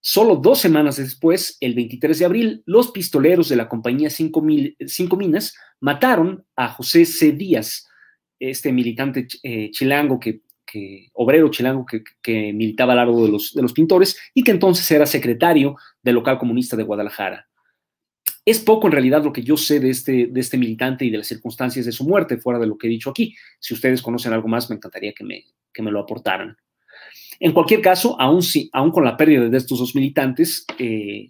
Solo 0.00 0.36
dos 0.36 0.58
semanas 0.58 0.96
después, 0.96 1.58
el 1.60 1.74
23 1.74 2.18
de 2.18 2.24
abril, 2.24 2.62
los 2.66 2.90
pistoleros 2.90 3.48
de 3.48 3.56
la 3.56 3.68
compañía 3.68 4.10
Cinco, 4.10 4.40
Minas 4.40 5.54
mataron 5.80 6.46
a 6.56 6.68
José 6.68 7.04
C. 7.04 7.32
Díaz, 7.32 7.86
este 8.38 8.72
militante 8.72 9.26
eh, 9.42 9.70
chilango 9.70 10.18
que 10.18 10.40
obrero 11.14 11.50
chilango 11.50 11.86
que, 11.86 12.52
militaba 12.52 12.92
al 12.92 12.98
lado 12.98 13.24
de 13.24 13.32
los, 13.32 13.54
de 13.54 13.62
los 13.62 13.72
pintores 13.72 14.18
y 14.34 14.42
que 14.42 14.50
entonces 14.50 14.90
era 14.90 15.06
secretario 15.06 15.76
del 16.02 16.16
local 16.16 16.38
comunista 16.38 16.76
de 16.76 16.82
Guadalajara. 16.82 17.47
Es 18.48 18.60
poco 18.60 18.86
en 18.86 18.92
realidad 18.92 19.22
lo 19.22 19.30
que 19.30 19.42
yo 19.42 19.58
sé 19.58 19.78
de 19.78 19.90
este, 19.90 20.28
de 20.30 20.40
este 20.40 20.56
militante 20.56 21.04
y 21.04 21.10
de 21.10 21.18
las 21.18 21.26
circunstancias 21.26 21.84
de 21.84 21.92
su 21.92 22.04
muerte, 22.04 22.38
fuera 22.38 22.58
de 22.58 22.66
lo 22.66 22.78
que 22.78 22.86
he 22.86 22.90
dicho 22.90 23.10
aquí. 23.10 23.34
Si 23.58 23.74
ustedes 23.74 24.00
conocen 24.00 24.32
algo 24.32 24.48
más, 24.48 24.70
me 24.70 24.76
encantaría 24.76 25.12
que 25.12 25.22
me, 25.22 25.44
que 25.70 25.82
me 25.82 25.90
lo 25.90 26.00
aportaran. 26.00 26.56
En 27.40 27.52
cualquier 27.52 27.82
caso, 27.82 28.18
aún, 28.18 28.42
si, 28.42 28.70
aún 28.72 28.90
con 28.90 29.04
la 29.04 29.18
pérdida 29.18 29.50
de 29.50 29.58
estos 29.58 29.80
dos 29.80 29.94
militantes, 29.94 30.64
eh, 30.78 31.28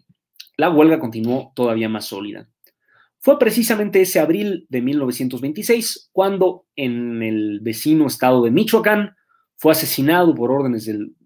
la 0.56 0.70
huelga 0.70 1.00
continuó 1.00 1.50
todavía 1.56 1.88
más 1.88 2.04
sólida. 2.04 2.48
Fue 3.18 3.37
precisamente 3.37 4.00
ese 4.00 4.20
abril 4.20 4.66
de 4.68 4.80
1926 4.80 6.10
cuando 6.12 6.66
en 6.76 7.20
el 7.25 7.58
vecino 7.62 8.06
estado 8.06 8.44
de 8.44 8.52
Michoacán 8.52 9.16
fue 9.56 9.72
asesinado 9.72 10.37
por 10.37 10.52
órdenes 10.52 10.84
del, 10.84 11.16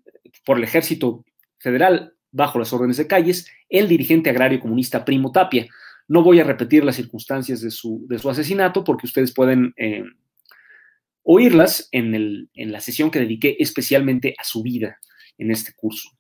por 0.47 0.57
el 0.57 0.65
ejército 0.65 1.27
federal 1.59 2.15
bajo 2.31 2.59
las 2.59 2.73
órdenes 2.73 2.97
de 2.97 3.07
Calles, 3.07 3.47
el 3.69 3.89
dirigente 3.89 4.31
agrario 4.31 4.59
comunista 4.59 5.05
Primo 5.05 5.31
Tapia. 5.31 5.69
No 6.13 6.23
voy 6.23 6.41
a 6.41 6.45
repetir 6.45 6.85
las 6.85 6.97
circunstancias 6.97 7.63
de 7.63 7.71
su, 7.71 8.05
de 8.07 8.19
su 8.19 8.29
asesinato 8.29 8.85
porque 8.85 9.07
ustedes 9.07 9.33
pueden 9.33 9.73
eh, 9.79 10.05
oírlas 11.23 11.89
en, 11.91 12.51
en 12.53 12.71
la 12.71 12.81
sesión 12.81 13.11
que 13.11 13.19
dediqué 13.19 13.57
especialmente 13.59 14.35
a 14.37 14.45
su 14.45 14.63
vida 14.63 14.99
en 15.39 15.51
este 15.51 15.73
curso. 15.73 16.11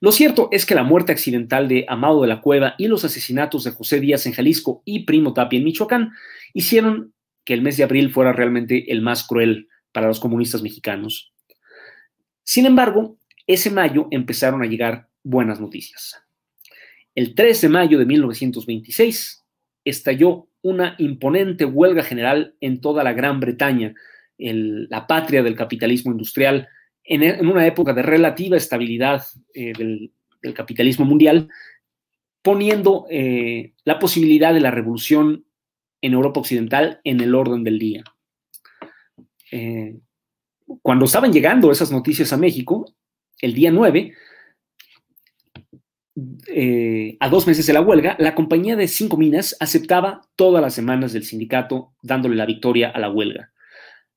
Lo 0.00 0.12
cierto 0.12 0.48
es 0.50 0.64
que 0.64 0.74
la 0.74 0.82
muerte 0.82 1.12
accidental 1.12 1.68
de 1.68 1.84
Amado 1.88 2.22
de 2.22 2.28
la 2.28 2.40
Cueva 2.40 2.74
y 2.78 2.88
los 2.88 3.04
asesinatos 3.04 3.64
de 3.64 3.72
José 3.72 4.00
Díaz 4.00 4.24
en 4.24 4.32
Jalisco 4.32 4.80
y 4.86 5.04
Primo 5.04 5.34
Tapia 5.34 5.58
en 5.58 5.64
Michoacán 5.64 6.12
hicieron 6.54 7.12
que 7.44 7.52
el 7.52 7.60
mes 7.60 7.76
de 7.76 7.84
abril 7.84 8.10
fuera 8.10 8.32
realmente 8.32 8.90
el 8.90 9.02
más 9.02 9.26
cruel 9.26 9.68
para 9.92 10.06
los 10.06 10.20
comunistas 10.20 10.62
mexicanos. 10.62 11.34
Sin 12.44 12.64
embargo, 12.64 13.18
ese 13.46 13.70
mayo 13.70 14.08
empezaron 14.10 14.62
a 14.62 14.66
llegar 14.66 15.10
buenas 15.22 15.60
noticias. 15.60 16.25
El 17.16 17.34
3 17.34 17.62
de 17.62 17.68
mayo 17.70 17.98
de 17.98 18.04
1926 18.04 19.42
estalló 19.86 20.48
una 20.60 20.96
imponente 20.98 21.64
huelga 21.64 22.02
general 22.02 22.54
en 22.60 22.82
toda 22.82 23.02
la 23.02 23.14
Gran 23.14 23.40
Bretaña, 23.40 23.94
la 24.36 25.06
patria 25.06 25.42
del 25.42 25.56
capitalismo 25.56 26.12
industrial, 26.12 26.68
en, 27.02 27.48
una 27.48 27.66
época 27.66 27.94
de 27.94 28.02
relativa 28.02 28.58
estabilidad 28.58 29.24
eh, 29.54 29.72
del, 29.72 30.12
capitalismo 30.54 31.04
mundial, 31.04 31.48
poniendo 32.42 33.06
eh, 33.10 33.72
la 33.84 33.98
posibilidad 33.98 34.54
de 34.54 34.60
la 34.60 34.70
revolución 34.70 35.44
en 36.02 36.12
Europa 36.12 36.38
Occidental 36.38 37.00
en 37.02 37.20
el 37.20 37.34
orden 37.34 37.64
del 37.64 37.78
día. 37.80 38.04
Eh, 39.50 39.96
cuando 40.82 41.06
estaban 41.06 41.32
llegando 41.32 41.72
esas 41.72 41.90
noticias 41.90 42.32
a 42.32 42.36
México, 42.36 42.94
el 43.40 43.54
día 43.54 43.72
9, 43.72 44.12
eh, 46.46 47.16
a 47.20 47.28
dos 47.28 47.46
meses 47.46 47.66
de 47.66 47.72
la 47.72 47.82
huelga, 47.82 48.16
la 48.18 48.34
compañía 48.34 48.74
de 48.74 48.88
cinco 48.88 49.16
minas 49.16 49.56
aceptaba 49.60 50.22
todas 50.34 50.62
las 50.62 50.74
semanas 50.74 51.12
del 51.12 51.24
sindicato 51.24 51.92
dándole 52.02 52.36
la 52.36 52.46
victoria 52.46 52.90
a 52.90 52.98
la 52.98 53.10
huelga. 53.10 53.52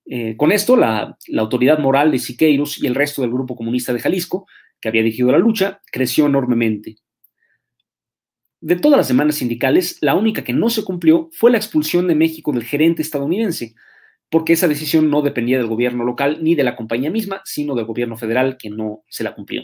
Eh, 0.05 0.37
con 0.37 0.51
esto, 0.51 0.75
la, 0.75 1.17
la, 1.27 1.41
autoridad 1.41 1.77
moral 1.79 2.11
de 2.11 2.19
Siqueiros 2.19 2.81
y 2.81 2.87
el 2.87 2.95
resto 2.95 3.21
del 3.21 3.31
grupo 3.31 3.55
comunista 3.55 3.93
de 3.93 3.99
Jalisco, 3.99 4.47
que 4.79 4.87
había 4.87 5.03
dirigido 5.03 5.31
la 5.31 5.37
lucha, 5.37 5.81
creció 5.91 6.25
enormemente. 6.25 6.95
De 8.61 8.75
todas 8.75 8.97
las 8.97 9.07
semanas 9.07 9.35
sindicales, 9.35 9.97
la 10.01 10.15
única 10.15 10.43
que 10.43 10.53
no 10.53 10.69
se 10.69 10.83
cumplió 10.83 11.29
fue 11.31 11.51
la 11.51 11.57
expulsión 11.57 12.07
de 12.07 12.15
México 12.15 12.51
del 12.51 12.63
gerente 12.63 13.01
estadounidense, 13.01 13.75
porque 14.29 14.53
esa 14.53 14.67
decisión 14.67 15.09
no 15.09 15.21
dependía 15.21 15.57
del 15.57 15.67
gobierno 15.67 16.03
local 16.03 16.39
ni 16.41 16.55
de 16.55 16.63
la 16.63 16.75
compañía 16.75 17.11
misma, 17.11 17.41
sino 17.45 17.75
del 17.75 17.85
gobierno 17.85 18.17
federal 18.17 18.57
que 18.57 18.69
no 18.69 19.03
se 19.07 19.23
la 19.23 19.35
cumplió. 19.35 19.63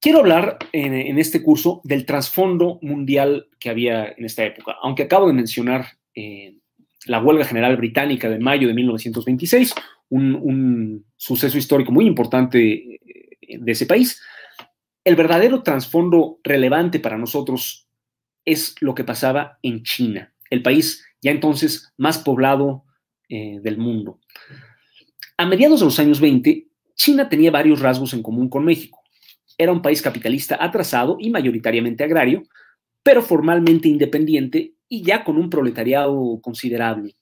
Quiero 0.00 0.20
hablar 0.20 0.58
en, 0.72 1.18
este 1.18 1.42
curso 1.42 1.80
del 1.84 2.06
trasfondo 2.06 2.78
mundial 2.82 3.48
que 3.58 3.70
había 3.70 4.06
en 4.06 4.24
esta 4.24 4.44
época, 4.44 4.76
aunque 4.80 5.04
acabo 5.04 5.26
de 5.26 5.32
mencionar 5.32 5.86
eh, 6.14 6.56
la 7.06 7.20
huelga 7.20 7.44
general 7.44 7.76
británica 7.76 8.28
de 8.28 8.38
mayo 8.38 8.68
de 8.68 8.74
1926, 8.74 9.74
un, 10.10 10.34
un 10.36 11.06
suceso 11.16 11.58
histórico 11.58 11.90
muy 11.90 12.06
importante 12.06 12.60
eh, 12.60 13.58
de 13.58 13.72
ese 13.72 13.86
país. 13.86 14.22
El 15.04 15.16
verdadero 15.16 15.62
trasfondo 15.62 16.38
relevante 16.44 17.00
para 17.00 17.18
nosotros 17.18 17.88
es 18.44 18.76
lo 18.80 18.94
que 18.94 19.04
pasaba 19.04 19.58
en 19.62 19.82
China, 19.82 20.32
el 20.48 20.62
país 20.62 21.04
ya 21.20 21.30
entonces 21.30 21.92
más 21.96 22.18
poblado 22.18 22.84
eh, 23.28 23.60
del 23.62 23.78
mundo. 23.78 24.20
A 25.36 25.46
mediados 25.46 25.80
de 25.80 25.86
los 25.86 25.98
años 25.98 26.20
20, 26.20 26.68
China 26.94 27.28
tenía 27.28 27.50
varios 27.50 27.80
rasgos 27.80 28.12
en 28.14 28.22
común 28.22 28.48
con 28.48 28.64
México. 28.64 29.02
Era 29.58 29.72
un 29.72 29.82
país 29.82 30.00
capitalista 30.00 30.56
atrasado 30.58 31.16
y 31.20 31.30
mayoritariamente 31.30 32.04
agrario, 32.04 32.44
pero 33.02 33.20
formalmente 33.20 33.88
independiente 33.88 34.74
y 34.88 35.02
ya 35.02 35.24
con 35.24 35.36
un 35.36 35.50
proletariado 35.50 36.40
considerable. 36.40 37.16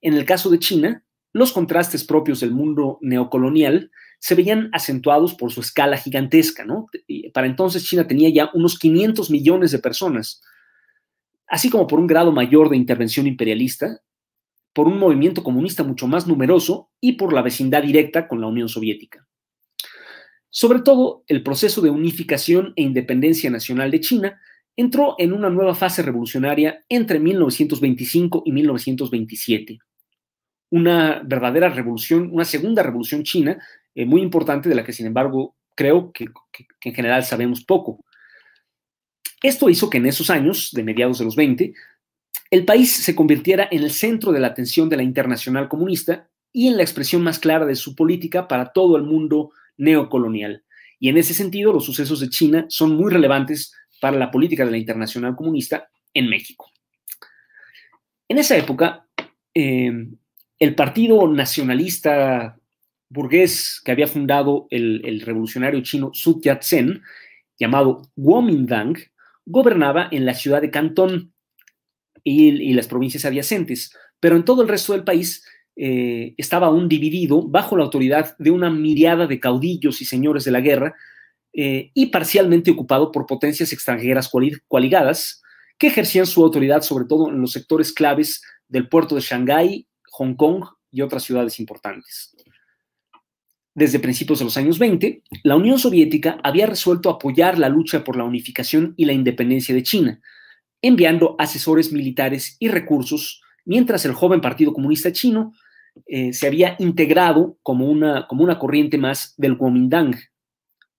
En 0.00 0.14
el 0.14 0.24
caso 0.24 0.50
de 0.50 0.58
China, 0.58 1.04
los 1.32 1.52
contrastes 1.52 2.04
propios 2.04 2.40
del 2.40 2.52
mundo 2.52 2.98
neocolonial 3.00 3.90
se 4.18 4.34
veían 4.34 4.68
acentuados 4.72 5.34
por 5.34 5.52
su 5.52 5.60
escala 5.60 5.96
gigantesca, 5.96 6.64
¿no? 6.64 6.88
Para 7.32 7.46
entonces 7.46 7.84
China 7.84 8.06
tenía 8.06 8.28
ya 8.30 8.50
unos 8.52 8.78
500 8.78 9.30
millones 9.30 9.70
de 9.72 9.78
personas, 9.78 10.42
así 11.46 11.70
como 11.70 11.86
por 11.86 11.98
un 11.98 12.06
grado 12.06 12.32
mayor 12.32 12.68
de 12.68 12.76
intervención 12.76 13.26
imperialista, 13.26 14.02
por 14.72 14.86
un 14.86 14.98
movimiento 14.98 15.42
comunista 15.42 15.82
mucho 15.82 16.06
más 16.06 16.26
numeroso 16.26 16.90
y 17.00 17.12
por 17.12 17.32
la 17.32 17.42
vecindad 17.42 17.82
directa 17.82 18.28
con 18.28 18.40
la 18.40 18.46
Unión 18.46 18.68
Soviética. 18.68 19.26
Sobre 20.50 20.80
todo, 20.80 21.22
el 21.28 21.42
proceso 21.42 21.80
de 21.80 21.90
unificación 21.90 22.72
e 22.74 22.82
independencia 22.82 23.50
nacional 23.50 23.90
de 23.90 24.00
China 24.00 24.40
entró 24.76 25.14
en 25.18 25.32
una 25.32 25.48
nueva 25.48 25.74
fase 25.74 26.02
revolucionaria 26.02 26.84
entre 26.88 27.20
1925 27.20 28.42
y 28.44 28.52
1927. 28.52 29.78
Una 30.70 31.22
verdadera 31.24 31.68
revolución, 31.68 32.30
una 32.32 32.44
segunda 32.44 32.82
revolución 32.82 33.22
china, 33.22 33.58
eh, 33.94 34.04
muy 34.04 34.22
importante, 34.22 34.68
de 34.68 34.74
la 34.74 34.84
que 34.84 34.92
sin 34.92 35.06
embargo 35.06 35.56
creo 35.76 36.12
que, 36.12 36.26
que 36.52 36.88
en 36.88 36.94
general 36.94 37.24
sabemos 37.24 37.64
poco. 37.64 38.04
Esto 39.42 39.70
hizo 39.70 39.88
que 39.88 39.98
en 39.98 40.06
esos 40.06 40.30
años, 40.30 40.70
de 40.72 40.82
mediados 40.82 41.18
de 41.18 41.24
los 41.24 41.36
20, 41.36 41.72
el 42.50 42.64
país 42.64 42.92
se 42.92 43.14
convirtiera 43.14 43.68
en 43.70 43.84
el 43.84 43.92
centro 43.92 44.32
de 44.32 44.40
la 44.40 44.48
atención 44.48 44.88
de 44.88 44.96
la 44.96 45.02
internacional 45.04 45.68
comunista 45.68 46.28
y 46.52 46.66
en 46.66 46.76
la 46.76 46.82
expresión 46.82 47.22
más 47.22 47.38
clara 47.38 47.64
de 47.64 47.76
su 47.76 47.94
política 47.94 48.48
para 48.48 48.72
todo 48.72 48.96
el 48.96 49.04
mundo 49.04 49.52
neocolonial. 49.80 50.64
Y 50.98 51.08
en 51.08 51.18
ese 51.18 51.34
sentido, 51.34 51.72
los 51.72 51.84
sucesos 51.84 52.20
de 52.20 52.28
China 52.28 52.66
son 52.68 52.94
muy 52.94 53.10
relevantes 53.10 53.74
para 54.00 54.16
la 54.16 54.30
política 54.30 54.64
de 54.64 54.70
la 54.70 54.78
internacional 54.78 55.34
comunista 55.34 55.88
en 56.14 56.28
México. 56.28 56.70
En 58.28 58.38
esa 58.38 58.56
época, 58.56 59.06
eh, 59.54 59.90
el 60.58 60.74
partido 60.74 61.26
nacionalista 61.26 62.56
burgués 63.08 63.80
que 63.84 63.90
había 63.90 64.06
fundado 64.06 64.66
el, 64.70 65.20
revolucionario 65.22 65.82
chino 65.82 66.10
Sun 66.14 66.40
Yat-sen, 66.40 67.02
llamado 67.58 68.02
Kuomintang, 68.14 68.96
gobernaba 69.44 70.08
en 70.12 70.24
la 70.24 70.34
ciudad 70.34 70.62
de 70.62 70.70
Cantón 70.70 71.34
y, 72.22 72.72
las 72.72 72.86
provincias 72.86 73.24
adyacentes, 73.24 73.96
pero 74.20 74.36
en 74.36 74.44
todo 74.44 74.62
el 74.62 74.68
resto 74.68 74.92
del 74.92 75.04
país 75.04 75.44
eh, 75.82 76.34
estaba 76.36 76.66
aún 76.66 76.90
dividido 76.90 77.40
bajo 77.40 77.74
la 77.74 77.84
autoridad 77.84 78.36
de 78.36 78.50
una 78.50 78.68
miriada 78.68 79.26
de 79.26 79.40
caudillos 79.40 80.02
y 80.02 80.04
señores 80.04 80.44
de 80.44 80.50
la 80.50 80.60
guerra 80.60 80.94
eh, 81.54 81.90
y 81.94 82.08
parcialmente 82.08 82.70
ocupado 82.70 83.10
por 83.10 83.24
potencias 83.24 83.72
extranjeras 83.72 84.30
coaligadas 84.68 85.42
que 85.78 85.86
ejercían 85.86 86.26
su 86.26 86.44
autoridad 86.44 86.82
sobre 86.82 87.06
todo 87.06 87.30
en 87.30 87.40
los 87.40 87.52
sectores 87.52 87.94
claves 87.94 88.42
del 88.68 88.90
puerto 88.90 89.14
de 89.14 89.22
Shanghái, 89.22 89.86
Hong 90.10 90.34
Kong 90.34 90.66
y 90.90 91.00
otras 91.00 91.22
ciudades 91.22 91.58
importantes. 91.58 92.36
Desde 93.74 94.00
principios 94.00 94.40
de 94.40 94.44
los 94.44 94.58
años 94.58 94.78
20, 94.78 95.22
la 95.44 95.56
Unión 95.56 95.78
Soviética 95.78 96.40
había 96.44 96.66
resuelto 96.66 97.08
apoyar 97.08 97.58
la 97.58 97.70
lucha 97.70 98.04
por 98.04 98.16
la 98.16 98.24
unificación 98.24 98.92
y 98.98 99.06
la 99.06 99.14
independencia 99.14 99.74
de 99.74 99.82
China, 99.82 100.20
enviando 100.82 101.36
asesores 101.38 101.90
militares 101.90 102.58
y 102.58 102.68
recursos, 102.68 103.40
mientras 103.64 104.04
el 104.04 104.12
joven 104.12 104.42
Partido 104.42 104.74
Comunista 104.74 105.10
Chino 105.10 105.54
eh, 106.06 106.32
se 106.32 106.46
había 106.46 106.76
integrado 106.78 107.58
como 107.62 107.86
una, 107.86 108.26
como 108.26 108.44
una 108.44 108.58
corriente 108.58 108.98
más 108.98 109.34
del 109.36 109.56
Kuomintang, 109.56 110.16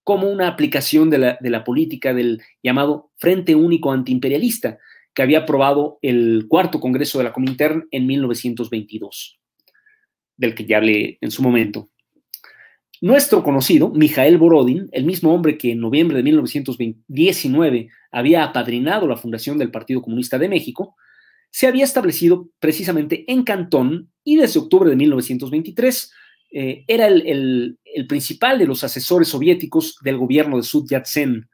como 0.04 0.30
una 0.30 0.48
aplicación 0.48 1.10
de 1.10 1.38
la, 1.40 1.64
política 1.64 2.14
del 2.14 2.42
llamado 2.64 3.12
Frente 3.18 3.56
Único 3.56 3.92
Antiimperialista, 3.92 4.80
que 5.14 5.22
había 5.22 5.40
aprobado 5.40 6.00
el 6.02 6.46
cuarto 6.48 6.80
Congreso 6.80 7.18
de 7.18 7.26
la 7.26 7.34
Comintern 7.34 7.88
en 7.92 8.08
1922, 8.08 9.40
del 10.38 10.56
que 10.56 10.66
ya 10.66 10.78
hablé 10.78 11.18
en 11.22 11.32
su 11.32 11.44
momento. 11.44 11.90
Nuestro 13.02 13.44
conocido, 13.44 13.90
Mijael 13.90 14.38
Borodin, 14.38 14.88
el 14.92 15.06
mismo 15.06 15.34
hombre 15.34 15.58
que 15.58 15.72
en 15.72 15.80
noviembre 15.80 16.18
de 16.18 16.24
1919 16.24 17.90
había 18.12 18.44
apadrinado 18.44 19.08
la 19.08 19.18
fundación 19.18 19.58
del 19.58 19.72
Partido 19.72 20.02
Comunista 20.02 20.38
de 20.38 20.50
México, 20.50 20.96
se 21.52 21.68
había 21.68 21.84
establecido 21.84 22.50
precisamente 22.60 23.26
en 23.32 23.44
Cantón 23.44 24.10
y 24.24 24.38
desde 24.38 24.60
octubre 24.60 24.90
de 24.90 24.96
1923 24.96 26.12
eh, 26.54 26.84
era 26.88 27.08
el, 27.08 27.78
principal 28.08 28.58
de 28.58 28.66
los 28.66 28.84
asesores 28.84 29.28
soviéticos 29.28 29.98
del 30.02 30.18
gobierno 30.18 30.58
de 30.58 30.64
Sud 30.64 30.88
Yat-sen 30.90 31.50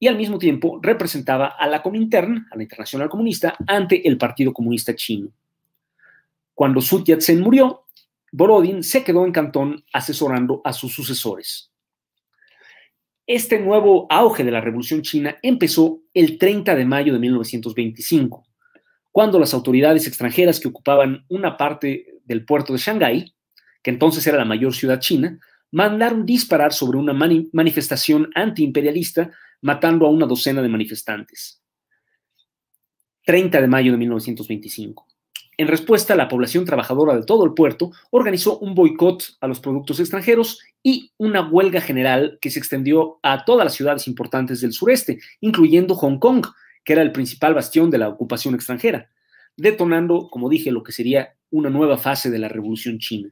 y 0.00 0.08
al 0.08 0.16
mismo 0.16 0.38
tiempo 0.38 0.80
representaba 0.82 1.46
a 1.46 1.66
la 1.68 1.80
Comintern, 1.80 2.46
a 2.50 2.56
la 2.56 2.62
Internacional 2.62 3.08
Comunista, 3.08 3.56
ante 3.66 4.06
el 4.06 4.18
Partido 4.18 4.52
Comunista 4.52 4.94
Chino. 4.94 5.30
Cuando 6.54 6.80
Sud 6.80 7.04
Yat-sen 7.04 7.40
murió, 7.40 7.84
Borodin 8.32 8.82
se 8.82 9.04
quedó 9.04 9.24
en 9.24 9.32
Cantón 9.32 9.84
asesorando 9.92 10.60
a 10.64 10.72
sus 10.72 10.92
sucesores. 10.92 11.72
Este 13.26 13.60
nuevo 13.60 14.06
auge 14.10 14.42
de 14.42 14.50
la 14.50 14.60
Revolución 14.60 15.02
China 15.02 15.36
empezó 15.42 16.00
el 16.14 16.38
30 16.38 16.74
de 16.74 16.84
mayo 16.84 17.12
de 17.12 17.18
1925, 17.18 18.47
cuando 19.12 19.38
las 19.38 19.54
autoridades 19.54 20.06
extranjeras 20.06 20.60
que 20.60 20.68
ocupaban 20.68 21.24
una 21.28 21.56
parte 21.56 22.20
del 22.24 22.44
puerto 22.44 22.72
de 22.72 22.78
Shanghái 22.78 23.34
que 23.82 23.90
entonces 23.90 24.26
era 24.26 24.38
la 24.38 24.44
mayor 24.44 24.74
ciudad 24.74 25.00
china, 25.00 25.38
mandaron 25.70 26.26
disparar 26.26 26.72
sobre 26.72 26.98
una 26.98 27.12
manifestación 27.12 28.30
antiimperialista, 28.34 29.30
matando 29.60 30.06
a 30.06 30.10
una 30.10 30.26
docena 30.26 30.62
de 30.62 30.68
manifestantes. 30.68 31.62
30 33.24 33.60
de 33.60 33.66
mayo 33.68 33.92
de 33.92 33.98
1925. 33.98 35.06
En 35.58 35.66
respuesta, 35.66 36.14
la 36.14 36.28
población 36.28 36.64
trabajadora 36.64 37.16
de 37.16 37.24
todo 37.24 37.44
el 37.44 37.52
puerto 37.52 37.90
organizó 38.10 38.58
un 38.60 38.74
boicot 38.74 39.36
a 39.40 39.48
los 39.48 39.58
productos 39.58 39.98
extranjeros 39.98 40.60
y 40.82 41.12
una 41.18 41.46
huelga 41.46 41.80
general 41.80 42.38
que 42.40 42.50
se 42.50 42.60
extendió 42.60 43.18
a 43.22 43.44
todas 43.44 43.64
las 43.64 43.74
ciudades 43.74 44.06
importantes 44.06 44.60
del 44.60 44.72
sureste, 44.72 45.18
incluyendo 45.40 45.96
Hong 45.96 46.18
Kong, 46.18 46.46
que 46.88 46.94
era 46.94 47.02
el 47.02 47.12
principal 47.12 47.52
bastión 47.52 47.90
de 47.90 47.98
la 47.98 48.08
ocupación 48.08 48.54
extranjera, 48.54 49.10
detonando, 49.58 50.30
como 50.30 50.48
dije, 50.48 50.70
lo 50.70 50.82
que 50.82 50.92
sería 50.92 51.36
una 51.50 51.68
nueva 51.68 51.98
fase 51.98 52.30
de 52.30 52.38
la 52.38 52.48
Revolución 52.48 52.98
China. 52.98 53.30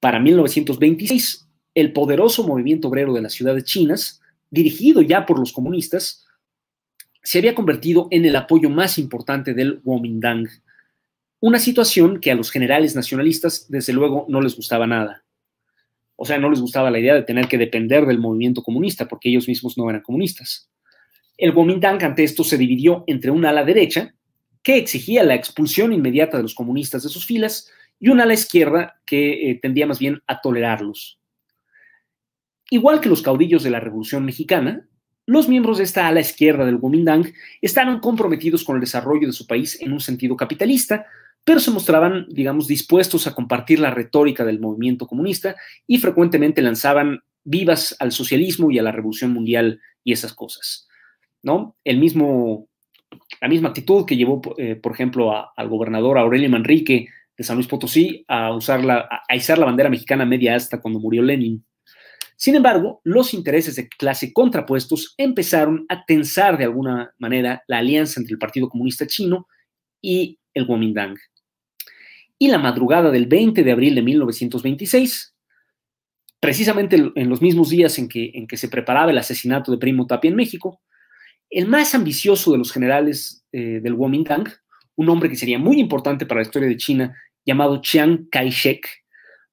Para 0.00 0.18
1926, 0.18 1.46
el 1.74 1.92
poderoso 1.92 2.48
movimiento 2.48 2.88
obrero 2.88 3.12
de 3.12 3.20
las 3.20 3.34
ciudades 3.34 3.64
chinas, 3.64 4.22
dirigido 4.48 5.02
ya 5.02 5.26
por 5.26 5.38
los 5.38 5.52
comunistas, 5.52 6.24
se 7.22 7.36
había 7.36 7.54
convertido 7.54 8.08
en 8.10 8.24
el 8.24 8.34
apoyo 8.36 8.70
más 8.70 8.96
importante 8.96 9.52
del 9.52 9.82
Kuomintang, 9.82 10.48
una 11.40 11.58
situación 11.58 12.18
que 12.18 12.30
a 12.30 12.34
los 12.34 12.50
generales 12.50 12.96
nacionalistas 12.96 13.66
desde 13.68 13.92
luego 13.92 14.24
no 14.30 14.40
les 14.40 14.56
gustaba 14.56 14.86
nada. 14.86 15.22
O 16.16 16.24
sea, 16.24 16.38
no 16.38 16.48
les 16.48 16.62
gustaba 16.62 16.90
la 16.90 16.98
idea 16.98 17.12
de 17.12 17.24
tener 17.24 17.46
que 17.46 17.58
depender 17.58 18.06
del 18.06 18.20
movimiento 18.20 18.62
comunista, 18.62 19.06
porque 19.06 19.28
ellos 19.28 19.46
mismos 19.46 19.76
no 19.76 19.90
eran 19.90 20.00
comunistas. 20.00 20.70
El 21.36 21.52
Kuomintang 21.52 22.02
ante 22.02 22.24
esto 22.24 22.44
se 22.44 22.58
dividió 22.58 23.04
entre 23.06 23.30
una 23.30 23.50
ala 23.50 23.64
derecha, 23.64 24.14
que 24.62 24.78
exigía 24.78 25.22
la 25.22 25.34
expulsión 25.34 25.92
inmediata 25.92 26.36
de 26.36 26.42
los 26.42 26.54
comunistas 26.54 27.02
de 27.02 27.08
sus 27.08 27.26
filas, 27.26 27.70
y 27.98 28.08
una 28.08 28.24
a 28.24 28.26
la 28.26 28.34
izquierda 28.34 29.00
que 29.06 29.50
eh, 29.50 29.58
tendía 29.60 29.86
más 29.86 29.98
bien 29.98 30.22
a 30.26 30.40
tolerarlos. 30.40 31.18
Igual 32.70 33.00
que 33.00 33.08
los 33.08 33.22
caudillos 33.22 33.62
de 33.62 33.70
la 33.70 33.80
Revolución 33.80 34.24
Mexicana, 34.24 34.86
los 35.24 35.48
miembros 35.48 35.78
de 35.78 35.84
esta 35.84 36.06
ala 36.06 36.20
izquierda 36.20 36.64
del 36.64 36.78
Kuomintang 36.78 37.32
estaban 37.60 38.00
comprometidos 38.00 38.64
con 38.64 38.76
el 38.76 38.80
desarrollo 38.80 39.26
de 39.26 39.32
su 39.32 39.46
país 39.46 39.80
en 39.80 39.92
un 39.92 40.00
sentido 40.00 40.36
capitalista, 40.36 41.06
pero 41.44 41.60
se 41.60 41.70
mostraban, 41.70 42.26
digamos, 42.28 42.66
dispuestos 42.66 43.26
a 43.26 43.34
compartir 43.34 43.78
la 43.78 43.90
retórica 43.90 44.44
del 44.44 44.60
movimiento 44.60 45.06
comunista 45.06 45.56
y 45.86 45.98
frecuentemente 45.98 46.60
lanzaban 46.60 47.22
vivas 47.44 47.94
al 48.00 48.10
socialismo 48.10 48.70
y 48.70 48.78
a 48.78 48.82
la 48.82 48.92
revolución 48.92 49.32
mundial 49.32 49.80
y 50.02 50.12
esas 50.12 50.34
cosas. 50.34 50.88
¿No? 51.42 51.76
El 51.84 51.98
mismo, 51.98 52.68
la 53.40 53.48
misma 53.48 53.68
actitud 53.68 54.04
que 54.06 54.16
llevó, 54.16 54.40
eh, 54.58 54.76
por 54.76 54.92
ejemplo, 54.92 55.32
al 55.56 55.68
gobernador 55.68 56.18
Aurelio 56.18 56.50
Manrique 56.50 57.08
de 57.36 57.44
San 57.44 57.56
Luis 57.56 57.68
Potosí 57.68 58.24
a, 58.28 58.54
usar 58.54 58.80
a 59.28 59.36
izar 59.36 59.58
la 59.58 59.66
bandera 59.66 59.90
mexicana 59.90 60.24
media 60.24 60.54
hasta 60.54 60.80
cuando 60.80 61.00
murió 61.00 61.22
Lenin. 61.22 61.64
Sin 62.36 62.54
embargo, 62.54 63.00
los 63.02 63.32
intereses 63.32 63.76
de 63.76 63.88
clase 63.88 64.32
contrapuestos 64.32 65.14
empezaron 65.16 65.86
a 65.88 66.04
tensar 66.04 66.58
de 66.58 66.64
alguna 66.64 67.14
manera 67.18 67.62
la 67.66 67.78
alianza 67.78 68.20
entre 68.20 68.34
el 68.34 68.38
Partido 68.38 68.68
Comunista 68.68 69.06
Chino 69.06 69.46
y 70.02 70.38
el 70.52 70.66
Kuomintang. 70.66 71.16
Y 72.38 72.48
la 72.48 72.58
madrugada 72.58 73.10
del 73.10 73.26
20 73.26 73.64
de 73.64 73.72
abril 73.72 73.94
de 73.94 74.02
1926, 74.02 75.34
precisamente 76.38 77.10
en 77.14 77.30
los 77.30 77.40
mismos 77.40 77.70
días 77.70 77.98
en 77.98 78.08
que, 78.08 78.30
en 78.34 78.46
que 78.46 78.58
se 78.58 78.68
preparaba 78.68 79.10
el 79.10 79.18
asesinato 79.18 79.72
de 79.72 79.78
Primo 79.78 80.06
Tapia 80.06 80.28
en 80.28 80.36
México, 80.36 80.82
el 81.50 81.66
más 81.66 81.94
ambicioso 81.94 82.52
de 82.52 82.58
los 82.58 82.72
generales 82.72 83.44
eh, 83.52 83.80
del 83.82 83.96
Kuomintang, 83.96 84.48
un 84.96 85.08
hombre 85.08 85.28
que 85.28 85.36
sería 85.36 85.58
muy 85.58 85.78
importante 85.78 86.26
para 86.26 86.40
la 86.40 86.46
historia 86.46 86.68
de 86.68 86.76
China 86.76 87.16
llamado 87.44 87.80
Chiang 87.80 88.28
Kai-shek, 88.30 88.86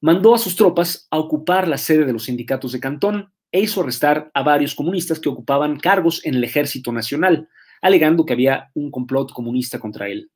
mandó 0.01 0.33
a 0.33 0.37
sus 0.37 0.55
tropas 0.55 1.07
a 1.11 1.19
ocupar 1.19 1.67
la 1.67 1.77
sede 1.77 2.05
de 2.05 2.13
los 2.13 2.25
sindicatos 2.25 2.71
de 2.71 2.79
Cantón 2.79 3.31
e 3.51 3.61
hizo 3.61 3.81
arrestar 3.81 4.31
a 4.33 4.41
varios 4.41 4.73
comunistas 4.73 5.19
que 5.19 5.29
ocupaban 5.29 5.79
cargos 5.79 6.25
en 6.25 6.35
el 6.35 6.43
ejército 6.43 6.91
nacional, 6.91 7.47
alegando 7.81 8.25
que 8.25 8.33
había 8.33 8.71
un 8.73 8.89
complot 8.89 9.31
comunista 9.31 9.79
contra 9.79 10.07
él. 10.07 10.31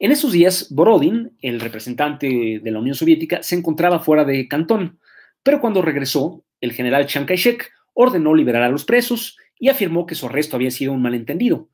En 0.00 0.12
esos 0.12 0.32
días, 0.32 0.68
Borodin, 0.70 1.36
el 1.40 1.60
representante 1.60 2.60
de 2.62 2.70
la 2.70 2.78
Unión 2.78 2.94
Soviética, 2.94 3.42
se 3.42 3.56
encontraba 3.56 3.98
fuera 3.98 4.24
de 4.24 4.48
Cantón, 4.48 4.98
pero 5.42 5.60
cuando 5.60 5.82
regresó, 5.82 6.44
el 6.60 6.72
general 6.72 7.06
Chiang 7.06 7.26
Kai-shek 7.26 7.70
ordenó 7.94 8.34
liberar 8.34 8.62
a 8.62 8.68
los 8.68 8.84
presos 8.84 9.36
y 9.58 9.68
afirmó 9.68 10.06
que 10.06 10.14
su 10.14 10.26
arresto 10.26 10.56
había 10.56 10.70
sido 10.70 10.92
un 10.92 11.02
malentendido. 11.02 11.68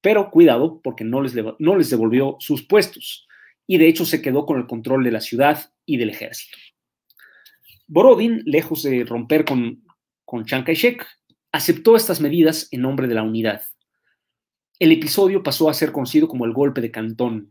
Pero 0.00 0.30
cuidado, 0.30 0.80
porque 0.82 1.04
no 1.04 1.22
les, 1.22 1.34
no 1.58 1.76
les 1.76 1.90
devolvió 1.90 2.36
sus 2.40 2.66
puestos 2.66 3.26
y 3.66 3.78
de 3.78 3.88
hecho 3.88 4.04
se 4.04 4.22
quedó 4.22 4.46
con 4.46 4.58
el 4.58 4.66
control 4.66 5.04
de 5.04 5.12
la 5.12 5.20
ciudad 5.20 5.72
y 5.84 5.98
del 5.98 6.10
ejército. 6.10 6.56
Borodin, 7.86 8.42
lejos 8.44 8.82
de 8.82 9.04
romper 9.04 9.44
con, 9.44 9.84
con 10.24 10.44
Chiang 10.44 10.64
Kai-shek, 10.64 11.06
aceptó 11.52 11.96
estas 11.96 12.20
medidas 12.20 12.68
en 12.70 12.82
nombre 12.82 13.08
de 13.08 13.14
la 13.14 13.22
unidad. 13.22 13.62
El 14.78 14.92
episodio 14.92 15.42
pasó 15.42 15.68
a 15.68 15.74
ser 15.74 15.92
conocido 15.92 16.28
como 16.28 16.44
el 16.44 16.52
golpe 16.52 16.80
de 16.80 16.90
Cantón. 16.90 17.50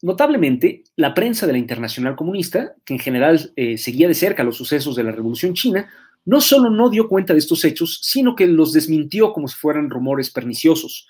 Notablemente, 0.00 0.84
la 0.96 1.14
prensa 1.14 1.46
de 1.46 1.52
la 1.52 1.58
Internacional 1.58 2.16
Comunista, 2.16 2.74
que 2.84 2.94
en 2.94 3.00
general 3.00 3.52
eh, 3.56 3.78
seguía 3.78 4.08
de 4.08 4.14
cerca 4.14 4.44
los 4.44 4.56
sucesos 4.56 4.96
de 4.96 5.04
la 5.04 5.12
Revolución 5.12 5.54
China, 5.54 5.88
no 6.24 6.40
solo 6.40 6.70
no 6.70 6.90
dio 6.90 7.08
cuenta 7.08 7.32
de 7.32 7.40
estos 7.40 7.64
hechos, 7.64 8.00
sino 8.02 8.34
que 8.34 8.46
los 8.46 8.72
desmintió 8.72 9.32
como 9.32 9.48
si 9.48 9.56
fueran 9.56 9.90
rumores 9.90 10.30
perniciosos. 10.30 11.08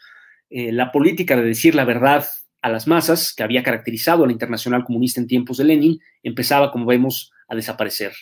Eh, 0.51 0.73
la 0.73 0.93
política 0.93 1.37
de 1.37 1.43
decir 1.43 1.75
la 1.75 1.85
verdad 1.85 2.27
a 2.63 2.69
las 2.69 2.87
masas, 2.87 3.35
que 3.35 3.43
había 3.43 3.63
caracterizado 3.63 4.23
a 4.23 4.27
la 4.27 4.33
Internacional 4.33 4.85
Comunista 4.85 5.21
en 5.21 5.27
tiempos 5.27 5.57
de 5.57 5.65
Lenin, 5.65 6.01
empezaba, 6.23 6.71
como 6.71 6.87
vemos, 6.87 7.33
a 7.49 7.57
desaparecer. 7.57 8.13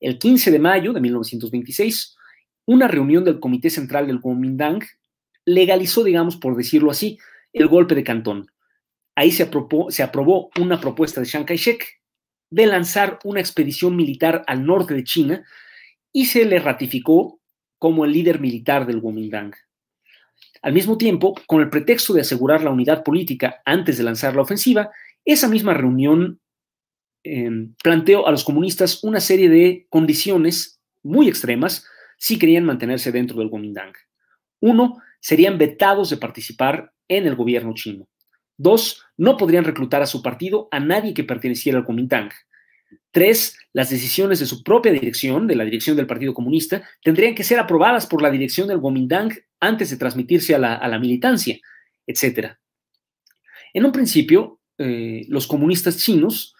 El 0.00 0.18
15 0.18 0.50
de 0.50 0.58
mayo 0.58 0.92
de 0.92 1.00
1926, 1.00 2.16
una 2.66 2.86
reunión 2.86 3.24
del 3.24 3.40
Comité 3.40 3.70
Central 3.70 4.06
del 4.06 4.20
Kuomintang 4.20 4.84
legalizó, 5.44 6.04
digamos, 6.04 6.36
por 6.36 6.56
decirlo 6.56 6.90
así, 6.90 7.18
el 7.52 7.66
golpe 7.66 7.94
de 7.94 8.04
Cantón. 8.04 8.50
Ahí 9.14 9.32
se 9.32 9.44
aprobó, 9.44 9.90
se 9.90 10.02
aprobó 10.02 10.50
una 10.60 10.78
propuesta 10.78 11.20
de 11.20 11.26
Chiang 11.26 11.46
Kai-shek 11.46 12.00
de 12.50 12.66
lanzar 12.66 13.18
una 13.24 13.40
expedición 13.40 13.96
militar 13.96 14.44
al 14.46 14.64
norte 14.64 14.94
de 14.94 15.04
China 15.04 15.44
y 16.12 16.26
se 16.26 16.44
le 16.44 16.58
ratificó 16.58 17.40
como 17.78 18.04
el 18.04 18.12
líder 18.12 18.40
militar 18.40 18.86
del 18.86 19.00
Kuomintang. 19.00 19.54
Al 20.62 20.72
mismo 20.72 20.98
tiempo, 20.98 21.34
con 21.46 21.60
el 21.60 21.70
pretexto 21.70 22.12
de 22.12 22.22
asegurar 22.22 22.62
la 22.62 22.70
unidad 22.70 23.04
política 23.04 23.62
antes 23.64 23.98
de 23.98 24.04
lanzar 24.04 24.34
la 24.34 24.42
ofensiva, 24.42 24.90
esa 25.24 25.48
misma 25.48 25.74
reunión 25.74 26.40
eh, 27.24 27.50
planteó 27.82 28.26
a 28.26 28.30
los 28.30 28.44
comunistas 28.44 29.04
una 29.04 29.20
serie 29.20 29.48
de 29.48 29.86
condiciones 29.90 30.80
muy 31.02 31.28
extremas 31.28 31.86
si 32.16 32.38
querían 32.38 32.64
mantenerse 32.64 33.12
dentro 33.12 33.38
del 33.38 33.50
Kuomintang. 33.50 33.92
Uno, 34.60 34.98
serían 35.20 35.58
vetados 35.58 36.10
de 36.10 36.16
participar 36.16 36.92
en 37.08 37.26
el 37.26 37.36
gobierno 37.36 37.74
chino. 37.74 38.08
Dos, 38.56 39.04
no 39.16 39.36
podrían 39.36 39.64
reclutar 39.64 40.02
a 40.02 40.06
su 40.06 40.22
partido 40.22 40.68
a 40.70 40.80
nadie 40.80 41.14
que 41.14 41.24
perteneciera 41.24 41.78
al 41.78 41.84
Kuomintang. 41.84 42.30
Tres, 43.10 43.56
las 43.72 43.90
decisiones 43.90 44.38
de 44.40 44.46
su 44.46 44.62
propia 44.62 44.92
dirección, 44.92 45.46
de 45.46 45.56
la 45.56 45.64
dirección 45.64 45.96
del 45.96 46.06
Partido 46.06 46.34
Comunista, 46.34 46.82
tendrían 47.02 47.34
que 47.34 47.44
ser 47.44 47.58
aprobadas 47.58 48.06
por 48.06 48.22
la 48.22 48.30
dirección 48.30 48.68
del 48.68 48.80
Kuomintang 48.80 49.32
antes 49.60 49.90
de 49.90 49.96
transmitirse 49.96 50.54
a 50.54 50.58
la, 50.58 50.98
militancia, 50.98 51.58
etc. 52.06 52.54
En 53.72 53.84
un 53.84 53.92
principio, 53.92 54.60
eh, 54.78 55.24
los 55.28 55.46
comunistas 55.46 55.98
chinos, 55.98 56.54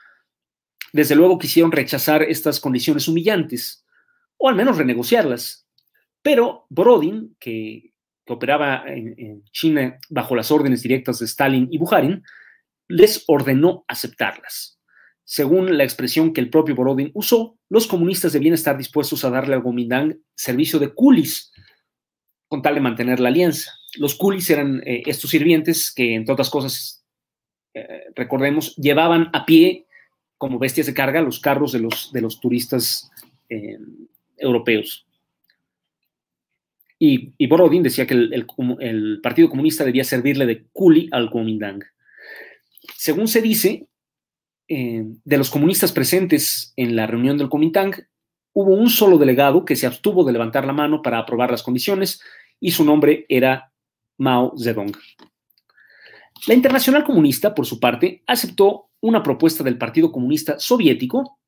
desde 0.92 1.14
luego, 1.14 1.38
quisieron 1.38 1.70
rechazar 1.70 2.22
estas 2.22 2.60
condiciones 2.60 3.08
humillantes, 3.08 3.84
o 4.38 4.48
al 4.48 4.54
menos 4.54 4.78
renegociarlas. 4.78 5.66
Pero 6.22 6.66
Borodin, 6.70 7.36
que, 7.38 7.92
operaba 8.26 8.84
en, 8.86 9.42
China 9.52 9.98
bajo 10.10 10.36
las 10.36 10.50
órdenes 10.50 10.82
directas 10.82 11.18
de 11.18 11.26
Stalin 11.26 11.68
y 11.70 11.78
Bukharin, 11.78 12.22
les 12.88 13.24
ordenó 13.26 13.84
aceptarlas. 13.88 14.77
Según 15.30 15.76
la 15.76 15.84
expresión 15.84 16.32
que 16.32 16.40
el 16.40 16.48
propio 16.48 16.74
Borodin 16.74 17.10
usó, 17.12 17.58
los 17.68 17.86
comunistas 17.86 18.32
debían 18.32 18.54
estar 18.54 18.78
dispuestos 18.78 19.26
a 19.26 19.30
darle 19.30 19.54
al 19.54 19.62
Kuomintang 19.62 20.16
servicio 20.34 20.78
de 20.78 20.94
coolies 20.94 21.52
con 22.48 22.62
tal 22.62 22.76
de 22.76 22.80
mantener 22.80 23.20
la 23.20 23.28
alianza. 23.28 23.74
Los 23.98 24.14
coolies 24.14 24.48
eran 24.48 24.82
eh, 24.86 25.02
estos 25.04 25.28
sirvientes 25.28 25.92
que, 25.92 26.14
entre 26.14 26.32
otras 26.32 26.48
cosas, 26.48 27.04
eh, 27.74 28.04
recordemos, 28.14 28.74
llevaban 28.76 29.28
a 29.34 29.44
pie 29.44 29.84
como 30.38 30.58
bestias 30.58 30.86
de 30.86 30.94
carga 30.94 31.20
los 31.20 31.40
carros 31.40 31.72
de 31.72 31.80
los, 31.80 32.10
de 32.10 32.22
los 32.22 32.40
turistas 32.40 33.10
eh, 33.50 33.76
europeos. 34.38 35.06
Y, 36.98 37.46
Borodin 37.48 37.82
decía 37.82 38.06
que 38.06 38.14
el, 38.14 39.20
Partido 39.22 39.50
Comunista 39.50 39.84
debía 39.84 40.04
servirle 40.04 40.46
de 40.46 40.64
culi 40.72 41.06
al 41.12 41.28
Kuomintang. 41.28 41.84
Según 42.96 43.28
se 43.28 43.42
dice, 43.42 43.88
eh, 44.68 45.04
de 45.24 45.38
los 45.38 45.50
comunistas 45.50 45.92
presentes 45.92 46.72
en 46.76 46.94
la 46.94 47.06
reunión 47.06 47.38
del 47.38 47.48
Kuomintang, 47.48 47.94
hubo 48.52 48.74
un 48.74 48.90
solo 48.90 49.18
delegado 49.18 49.64
que 49.64 49.76
se 49.76 49.86
abstuvo 49.86 50.24
de 50.24 50.32
levantar 50.32 50.66
la 50.66 50.72
mano 50.72 51.00
para 51.00 51.18
aprobar 51.18 51.50
las 51.50 51.62
condiciones 51.62 52.20
y 52.60 52.72
su 52.72 52.84
nombre 52.84 53.24
era 53.28 53.72
Mao 54.18 54.52
Zedong. 54.62 54.96
La 56.46 56.54
Internacional 56.54 57.04
Comunista, 57.04 57.54
por 57.54 57.66
su 57.66 57.80
parte, 57.80 58.22
aceptó 58.26 58.90
una 59.00 59.22
propuesta 59.22 59.64
del 59.64 59.78
Partido 59.78 60.12
Comunista 60.12 60.58
Soviético 60.58 61.38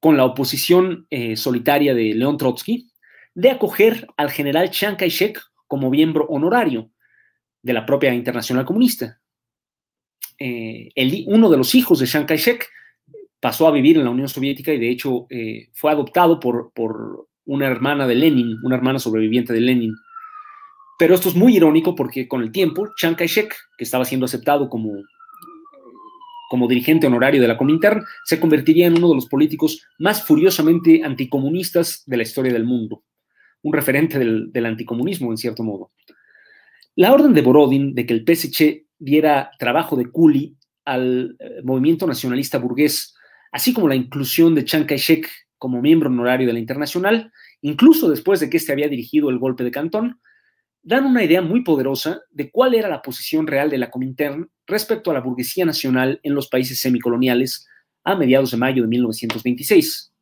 con 0.00 0.16
la 0.16 0.24
oposición 0.24 1.06
eh, 1.10 1.36
solitaria 1.36 1.94
de 1.94 2.14
León 2.14 2.36
Trotsky 2.36 2.90
de 3.34 3.50
acoger 3.50 4.06
al 4.16 4.30
general 4.30 4.70
Chiang 4.70 4.96
Kai-shek 4.96 5.40
como 5.66 5.90
miembro 5.90 6.26
honorario 6.26 6.90
de 7.62 7.72
la 7.72 7.86
propia 7.86 8.12
Internacional 8.12 8.64
Comunista. 8.64 9.21
Eh, 10.38 10.90
uno 11.26 11.50
de 11.50 11.56
los 11.56 11.74
hijos 11.74 11.98
de 11.98 12.06
Chiang 12.06 12.26
Kai-shek 12.26 12.68
pasó 13.40 13.66
a 13.66 13.72
vivir 13.72 13.96
en 13.96 14.04
la 14.04 14.10
Unión 14.10 14.28
Soviética 14.28 14.72
y 14.72 14.78
de 14.78 14.90
hecho 14.90 15.26
eh, 15.30 15.68
fue 15.72 15.90
adoptado 15.90 16.38
por, 16.38 16.72
por 16.74 17.26
una 17.44 17.66
hermana 17.66 18.06
de 18.06 18.14
Lenin, 18.14 18.56
una 18.62 18.76
hermana 18.76 18.98
sobreviviente 18.98 19.52
de 19.52 19.60
Lenin. 19.60 19.94
Pero 20.98 21.14
esto 21.14 21.28
es 21.28 21.34
muy 21.34 21.56
irónico 21.56 21.94
porque 21.94 22.28
con 22.28 22.42
el 22.42 22.52
tiempo, 22.52 22.88
Chiang 22.96 23.16
Kai-shek, 23.16 23.54
que 23.76 23.84
estaba 23.84 24.04
siendo 24.04 24.26
aceptado 24.26 24.68
como 24.68 24.92
como 26.52 26.68
dirigente 26.68 27.06
honorario 27.06 27.40
de 27.40 27.48
la 27.48 27.56
Comintern, 27.56 28.04
se 28.26 28.38
convertiría 28.38 28.86
en 28.86 28.98
uno 28.98 29.08
de 29.08 29.14
los 29.14 29.24
políticos 29.24 29.86
más 29.98 30.22
furiosamente 30.22 31.02
anticomunistas 31.02 32.02
de 32.04 32.18
la 32.18 32.24
historia 32.24 32.52
del 32.52 32.66
mundo, 32.66 33.04
un 33.62 33.72
referente 33.72 34.18
del, 34.18 34.66
anticomunismo, 34.66 35.30
en 35.30 35.38
cierto 35.38 35.62
modo. 35.62 35.92
La 36.94 37.12
orden 37.12 37.32
de 37.32 37.42
Borodin 37.42 37.94
de 37.94 38.04
que 38.04 38.12
el 38.12 38.24
PSC 38.26 38.86
diera 38.98 39.50
trabajo 39.58 39.96
de 39.96 40.10
culi 40.10 40.56
al 40.84 41.36
eh, 41.38 41.62
movimiento 41.64 42.06
nacionalista 42.06 42.58
burgués, 42.58 43.14
así 43.50 43.72
como 43.72 43.88
la 43.88 43.94
inclusión 43.94 44.54
de 44.54 44.64
Chiang 44.64 44.86
Kai-shek 44.86 45.28
como 45.56 45.80
miembro 45.80 46.10
honorario 46.10 46.46
de 46.46 46.52
la 46.52 46.58
Internacional, 46.58 47.32
incluso 47.62 48.10
después 48.10 48.40
de 48.40 48.50
que 48.50 48.56
éste 48.56 48.72
había 48.72 48.88
dirigido 48.88 49.30
el 49.30 49.38
golpe 49.38 49.64
de 49.64 49.70
Cantón, 49.70 50.20
dan 50.82 51.04
una 51.04 51.22
idea 51.22 51.40
muy 51.40 51.62
poderosa 51.62 52.20
de 52.30 52.50
cuál 52.50 52.74
era 52.74 52.88
la 52.88 53.00
posición 53.00 53.46
real 53.46 53.70
de 53.70 53.78
la 53.78 53.90
Comintern 53.90 54.50
respecto 54.66 55.10
a 55.10 55.14
la 55.14 55.20
burguesía 55.20 55.64
nacional 55.64 56.18
en 56.24 56.34
los 56.34 56.48
países 56.48 56.80
semicoloniales 56.80 57.68
a 58.04 58.16
mediados 58.16 58.50
de 58.50 58.56
mayo 58.56 58.82
de 58.82 58.88
1926, 58.88 60.12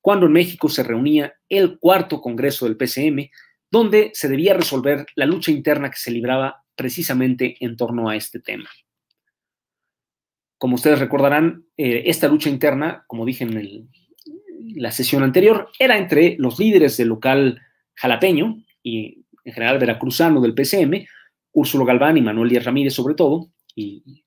cuando 0.00 0.26
en 0.26 0.32
México 0.32 0.68
se 0.68 0.84
reunía 0.84 1.34
el 1.48 1.78
cuarto 1.78 2.20
Congreso 2.20 2.66
del 2.66 2.76
PCM, 2.76 3.28
donde 3.74 4.12
se 4.14 4.28
debía 4.28 4.54
resolver 4.54 5.04
la 5.16 5.26
lucha 5.26 5.50
interna 5.50 5.90
que 5.90 5.96
se 5.96 6.12
libraba 6.12 6.62
precisamente 6.76 7.56
en 7.58 7.76
torno 7.76 8.08
a 8.08 8.14
este 8.14 8.38
tema. 8.38 8.70
Como 10.58 10.76
ustedes 10.76 11.00
recordarán, 11.00 11.64
eh, 11.76 12.04
esta 12.06 12.28
lucha 12.28 12.48
interna, 12.48 13.04
como 13.08 13.26
dije 13.26 13.42
en 13.42 13.90
la 14.76 14.92
sesión 14.92 15.24
anterior, 15.24 15.70
era 15.76 15.98
entre 15.98 16.36
los 16.38 16.60
líderes 16.60 16.96
del 16.96 17.08
local 17.08 17.60
jalapeño 17.94 18.62
y 18.80 19.24
en 19.44 19.52
general 19.52 19.80
veracruzano 19.80 20.40
del 20.40 20.54
PCM, 20.54 21.08
Úrsulo 21.50 21.84
Galván 21.84 22.16
y 22.16 22.22
Manuel 22.22 22.50
Díaz 22.50 22.66
Ramírez 22.66 22.94
sobre 22.94 23.16
todo, 23.16 23.50
y 23.74 24.24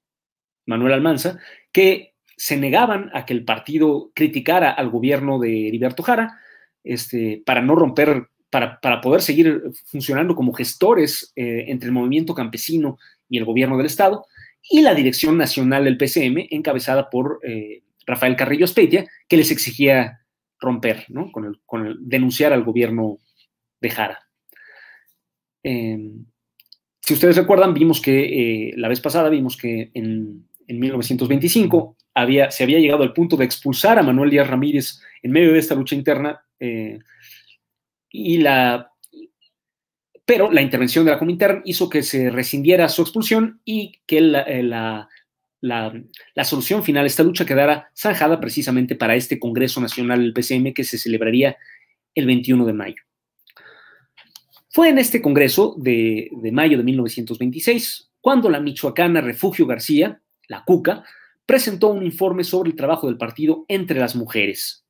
Manuel 0.65 0.91
Almanza, 0.91 1.39
que 1.71 2.15
se 2.36 2.57
negaban 2.57 3.12
a 3.13 3.25
que 3.25 3.33
el 3.33 3.45
partido 3.45 4.12
criticara 4.13 4.71
al 4.71 4.89
gobierno 4.89 5.39
de 5.39 5.69
Heriberto 5.69 6.03
Jara 6.03 6.38
este, 6.83 7.41
para 7.45 7.62
no 7.62 7.75
romper, 7.75 8.27
para, 8.49 9.01
poder 9.01 9.21
seguir 9.21 9.62
funcionando 9.86 10.36
como 10.36 10.53
gestores 10.53 11.31
eh, 11.36 11.65
entre 11.67 11.88
el 11.88 11.93
movimiento 11.93 12.33
campesino 12.33 12.97
y 13.29 13.38
el 13.38 13.45
gobierno 13.45 13.77
del 13.77 13.88
Estado, 13.88 14.25
y 14.69 14.81
la 14.81 14.93
dirección 14.93 15.38
nacional 15.38 15.86
del 15.86 15.97
PCM, 15.97 16.47
encabezada 16.49 17.10
por 17.10 17.39
eh, 17.43 17.83
Rafael 18.05 18.36
Carrillo 18.36 18.65
Espeitia, 18.65 19.05
que 19.27 19.38
les 19.38 19.51
exigía 19.51 20.21
romper, 20.60 21.05
¿no? 21.10 21.31
con, 21.31 21.45
el, 21.45 21.60
con 21.65 21.97
denunciar 22.01 22.53
al 22.53 22.63
gobierno 22.63 23.17
de 23.79 23.89
Jara. 23.89 24.19
Em, 25.63 26.25
si 27.01 27.13
ustedes 27.13 27.38
recuerdan, 27.38 27.73
vimos 27.73 28.01
que 28.01 28.69
eh, 28.69 28.73
la 28.75 28.88
vez 28.88 28.99
pasada 28.99 29.29
vimos 29.29 29.55
que 29.57 29.91
en, 29.93 30.45
1925 30.67 31.95
había, 32.13 32.51
se 32.51 32.63
había 32.63 32.79
llegado 32.79 33.03
al 33.03 33.13
punto 33.13 33.38
de 33.38 33.45
expulsar 33.45 33.97
a 33.97 34.03
Manuel 34.03 34.29
Díaz 34.29 34.49
Ramírez 34.49 34.99
en 35.23 35.31
medio 35.31 35.53
de 35.53 35.60
esta 35.60 35.75
lucha 35.75 35.95
interna 35.95 36.41
y 38.12 38.38
la, 38.38 38.91
pero 40.26 40.52
la 40.52 40.62
intervención 40.62 41.06
de 41.06 41.12
la 41.12 41.20
Comintern 41.20 41.62
hizo 41.63 41.89
que 41.89 42.04
se 42.04 42.30
rescindiera 42.30 42.89
su 42.89 43.02
expulsión 43.02 43.62
y 43.63 44.02
que 44.06 44.20
la, 44.20 44.41
eh, 44.41 44.62
la, 44.62 46.43
solución 46.43 46.84
final 46.84 47.06
a 47.06 47.08
esta 47.08 47.24
lucha 47.24 47.46
quedara 47.46 47.91
zanjada 47.96 48.39
precisamente 48.39 48.96
para 48.96 49.15
este 49.15 49.39
Congreso 49.39 49.82
Nacional 49.82 50.20
del 50.20 50.34
PCM 50.34 50.74
que 50.74 50.84
se 50.84 50.98
celebraría 50.98 51.58
el 52.13 52.26
21 52.26 52.65
de 52.65 52.74
mayo. 52.74 53.04
Fue 54.70 54.89
en 54.89 54.98
este 54.98 55.22
Congreso 55.22 55.76
de, 55.78 56.30
mayo 56.52 56.78
de 56.78 56.84
1926 56.84 58.12
cuando 58.20 58.50
la 58.50 58.60
michoacana 58.60 59.22
Refugio 59.22 59.65
García, 59.65 60.22
la 60.50 60.63
CUCA, 60.65 61.04
presentó 61.46 61.88
un 61.88 62.06
informe 62.06 62.43
sobre 62.43 62.72
el 62.72 62.76
trabajo 62.76 63.08
del 63.08 63.17
partido 63.17 63.63
entre 63.70 64.00
las 64.00 64.15
mujeres. 64.15 64.86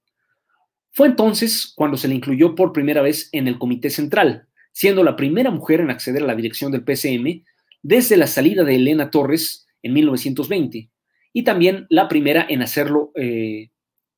Fue 0.97 1.05
entonces 1.05 1.71
cuando 1.75 1.95
se 1.95 2.07
le 2.07 2.15
incluyó 2.15 2.55
por 2.55 2.73
primera 2.73 3.03
vez 3.03 3.29
en 3.31 3.47
el 3.47 3.59
Comité 3.59 3.91
Central, 3.91 4.47
siendo 4.71 5.03
la 5.03 5.15
primera 5.15 5.51
mujer 5.51 5.79
en 5.79 5.91
acceder 5.91 6.23
a 6.23 6.25
la 6.25 6.33
dirección 6.33 6.71
del 6.71 6.83
PCM 6.83 7.43
desde 7.83 8.17
la 8.17 8.25
salida 8.25 8.63
de 8.63 8.77
Elena 8.77 9.11
Torres 9.11 9.67
en 9.83 9.93
1920, 9.93 10.89
y 11.33 11.43
también 11.43 11.85
la 11.91 12.07
primera 12.07 12.47
en 12.49 12.63
hacerlo 12.63 13.11
eh, 13.13 13.69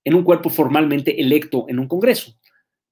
en 0.06 0.14
un 0.16 0.24
cuerpo 0.24 0.50
formalmente 0.50 1.20
electo 1.20 1.66
en 1.68 1.80
un 1.80 1.90
Congreso, 1.90 2.38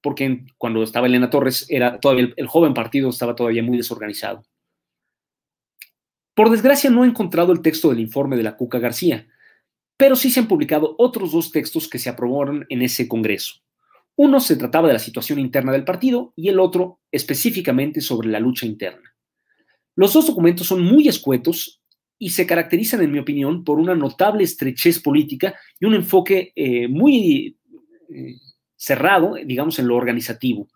porque 0.02 0.44
cuando 0.58 0.84
estaba 0.84 1.08
Elena 1.08 1.30
Torres, 1.30 1.66
era 1.70 1.98
todavía 2.02 2.28
el, 2.36 2.48
joven 2.48 2.74
partido 2.74 3.10
estaba 3.10 3.38
todavía 3.38 3.64
muy 3.64 3.78
desorganizado. 3.78 4.44
Por 6.34 6.50
desgracia 6.50 6.90
no 6.90 7.06
he 7.06 7.08
encontrado 7.08 7.54
el 7.54 7.62
texto 7.62 7.90
del 7.90 8.02
informe 8.02 8.36
de 8.36 8.44
la 8.44 8.58
Cuca 8.58 8.80
García, 8.80 9.30
pero 9.96 10.18
sí 10.18 10.30
se 10.30 10.42
han 10.42 10.50
publicado 10.50 10.94
otros 10.98 11.32
dos 11.32 11.54
textos 11.54 11.88
que 11.88 12.00
se 12.00 12.10
aprobaron 12.10 12.66
en 12.68 12.82
ese 12.82 13.08
Congreso. 13.08 13.62
Uno 14.18 14.40
se 14.40 14.56
trataba 14.56 14.88
de 14.88 14.96
la 14.96 15.00
situación 15.00 15.38
interna 15.38 15.72
del 15.72 15.84
partido 15.84 16.34
y 16.36 16.50
el 16.50 16.60
otro 16.60 17.02
específicamente 17.12 18.02
sobre 18.02 18.30
la 18.30 18.40
lucha 18.40 18.66
interna. 18.66 19.16
Los 19.96 20.14
dos 20.14 20.26
documentos 20.26 20.66
son 20.66 20.82
muy 20.82 21.08
escuetos 21.08 21.82
y 22.18 22.32
se 22.32 22.48
caracterizan, 22.48 23.04
en 23.04 23.12
mi 23.12 23.20
opinión, 23.20 23.64
por 23.64 23.80
una 23.80 23.94
notable 23.94 24.44
estrechez 24.44 25.00
política 25.02 25.56
y 25.80 25.86
un 25.86 25.94
enfoque 25.94 26.52
eh, 26.56 26.88
muy 26.88 27.58
eh, 28.10 28.36
cerrado, 28.76 29.36
digamos, 29.46 29.78
en 29.78 29.88
lo 29.88 29.96
organizativo. 29.96 30.68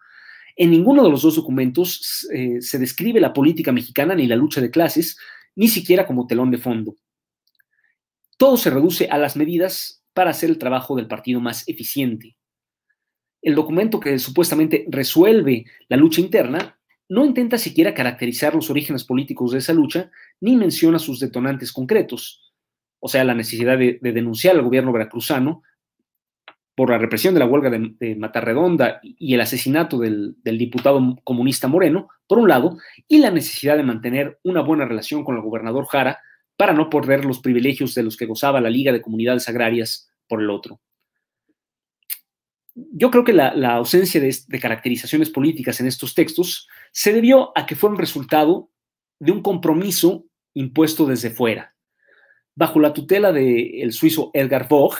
En 0.56 0.70
ninguno 0.70 1.04
de 1.04 1.10
los 1.10 1.24
dos 1.24 1.36
documentos 1.36 2.28
eh, 2.32 2.62
se 2.62 2.78
describe 2.78 3.20
la 3.20 3.34
política 3.34 3.72
mexicana 3.72 4.14
ni 4.14 4.28
la 4.28 4.36
lucha 4.36 4.62
de 4.62 4.70
clases, 4.70 5.18
ni 5.56 5.68
siquiera 5.68 6.06
como 6.06 6.28
telón 6.28 6.52
de 6.52 6.60
fondo. 6.60 6.96
Todo 8.38 8.56
se 8.56 8.70
reduce 8.70 9.08
a 9.08 9.18
las 9.18 9.36
medidas 9.36 10.04
para 10.14 10.30
hacer 10.30 10.52
el 10.52 10.60
trabajo 10.60 10.96
del 10.96 11.08
partido 11.08 11.40
más 11.40 11.68
eficiente. 11.68 12.36
El 13.42 13.56
documento 13.56 14.00
que 14.00 14.20
supuestamente 14.20 14.86
resuelve 14.90 15.66
la 15.90 15.98
lucha 15.98 16.22
interna 16.22 16.78
no 17.10 17.26
intenta 17.26 17.58
siquiera 17.58 17.94
caracterizar 17.94 18.56
los 18.56 18.70
orígenes 18.70 19.04
políticos 19.04 19.52
de 19.52 19.58
esa 19.58 19.74
lucha, 19.74 20.12
ni 20.40 20.56
menciona 20.56 20.98
sus 20.98 21.20
detonantes 21.20 21.74
concretos, 21.74 22.54
o 23.02 23.10
sea, 23.10 23.26
la 23.26 23.34
necesidad 23.34 23.78
de, 23.78 24.00
denunciar 24.02 24.56
al 24.56 24.62
gobierno 24.62 24.94
veracruzano 24.94 25.64
por 26.74 26.90
la 26.90 27.00
represión 27.00 27.34
de 27.34 27.42
la 27.42 27.48
huelga 27.48 27.70
de, 27.70 28.16
Matarredonda 28.16 29.02
y 29.04 29.34
el 29.34 29.42
asesinato 29.42 29.98
del, 30.00 30.38
diputado 30.46 31.18
comunista 31.26 31.68
Moreno, 31.68 32.08
por 32.28 32.38
un 32.38 32.48
lado, 32.48 32.78
y 33.08 33.18
la 33.18 33.32
necesidad 33.32 33.76
de 33.76 33.84
mantener 33.84 34.40
una 34.44 34.62
buena 34.62 34.86
relación 34.86 35.26
con 35.26 35.36
el 35.36 35.42
gobernador 35.42 35.88
Jara 35.88 36.20
para 36.56 36.74
no 36.74 36.90
perder 36.90 37.26
los 37.26 37.40
privilegios 37.40 37.94
de 37.94 38.04
los 38.04 38.16
que 38.16 38.26
gozaba 38.26 38.62
la 38.62 38.70
Liga 38.70 38.94
de 38.94 39.02
Comunidades 39.02 39.50
Agrarias 39.50 40.10
por 40.30 40.42
el 40.42 40.50
otro. 40.50 40.80
Yo 42.92 43.12
creo 43.12 43.24
que 43.24 43.34
la, 43.34 43.52
ausencia 43.74 44.20
de, 44.22 44.60
caracterizaciones 44.60 45.30
políticas 45.30 45.80
en 45.80 45.88
estos 45.88 46.14
textos 46.14 46.68
se 46.92 47.14
debió 47.14 47.52
a 47.58 47.66
que 47.66 47.76
fue 47.76 47.90
un 47.90 47.98
resultado 47.98 48.70
de 49.20 49.32
un 49.32 49.42
compromiso 49.42 50.26
impuesto 50.54 51.06
desde 51.06 51.30
fuera. 51.30 51.76
Bajo 52.56 52.80
la 52.80 52.94
tutela 52.94 53.32
del 53.32 53.94
suizo 53.94 54.32
Edgar 54.34 54.68
Vogt, 54.68 55.00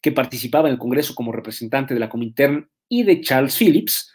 que 0.00 0.12
participaba 0.12 0.68
en 0.68 0.74
el 0.74 0.78
Congreso 0.78 1.14
como 1.14 1.32
representante 1.32 1.94
de 1.94 2.00
la 2.00 2.08
Comintern, 2.08 2.68
y 2.88 3.04
de 3.04 3.22
Charles 3.22 3.56
Phillips, 3.56 4.12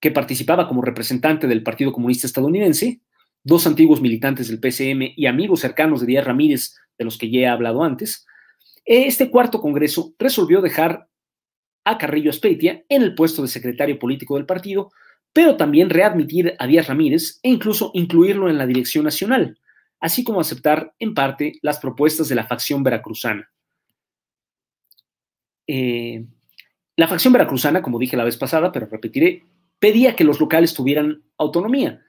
que 0.00 0.10
participaba 0.10 0.66
como 0.66 0.80
representante 0.80 1.46
del 1.46 1.62
Partido 1.62 1.92
Comunista 1.92 2.26
Estadounidense, 2.26 3.02
dos 3.42 3.66
antiguos 3.66 4.00
militantes 4.00 4.48
del 4.48 4.60
PCM 4.60 5.12
y 5.14 5.26
amigos 5.26 5.60
cercanos 5.60 6.00
de 6.00 6.06
Díaz 6.06 6.24
Ramírez, 6.24 6.74
de 6.96 7.04
los 7.04 7.18
que 7.18 7.30
ya 7.30 7.40
he 7.40 7.46
hablado 7.46 7.82
antes, 7.82 8.26
este 8.84 9.30
cuarto 9.30 9.60
Congreso 9.60 10.14
resolvió 10.18 10.62
dejar 10.62 11.07
a 11.88 11.96
Carrillo 11.96 12.30
Espeitia 12.30 12.84
en 12.90 13.02
el 13.02 13.14
puesto 13.14 13.40
de 13.40 13.48
secretario 13.48 13.98
político 13.98 14.36
del 14.36 14.44
partido, 14.44 14.92
pero 15.32 15.56
también 15.56 15.88
readmitir 15.88 16.54
a 16.58 16.66
Díaz 16.66 16.86
Ramírez 16.86 17.40
e 17.42 17.48
incluso 17.48 17.90
incluirlo 17.94 18.50
en 18.50 18.58
la 18.58 18.66
dirección 18.66 19.04
nacional, 19.04 19.58
así 19.98 20.22
como 20.22 20.40
aceptar 20.40 20.92
en 20.98 21.14
parte 21.14 21.54
las 21.62 21.78
propuestas 21.78 22.28
de 22.28 22.34
la 22.34 22.46
facción 22.46 22.82
veracruzana. 22.82 23.50
Eh, 25.66 26.26
la 26.96 27.08
facción 27.08 27.32
veracruzana, 27.32 27.80
como 27.80 27.98
dije 27.98 28.18
la 28.18 28.24
vez 28.24 28.36
pasada, 28.36 28.70
pero 28.70 28.86
repetiré, 28.86 29.44
pedía 29.78 30.14
que 30.14 30.24
los 30.24 30.40
locales 30.40 30.74
tuvieran 30.74 31.22
autonomía. 31.38 32.02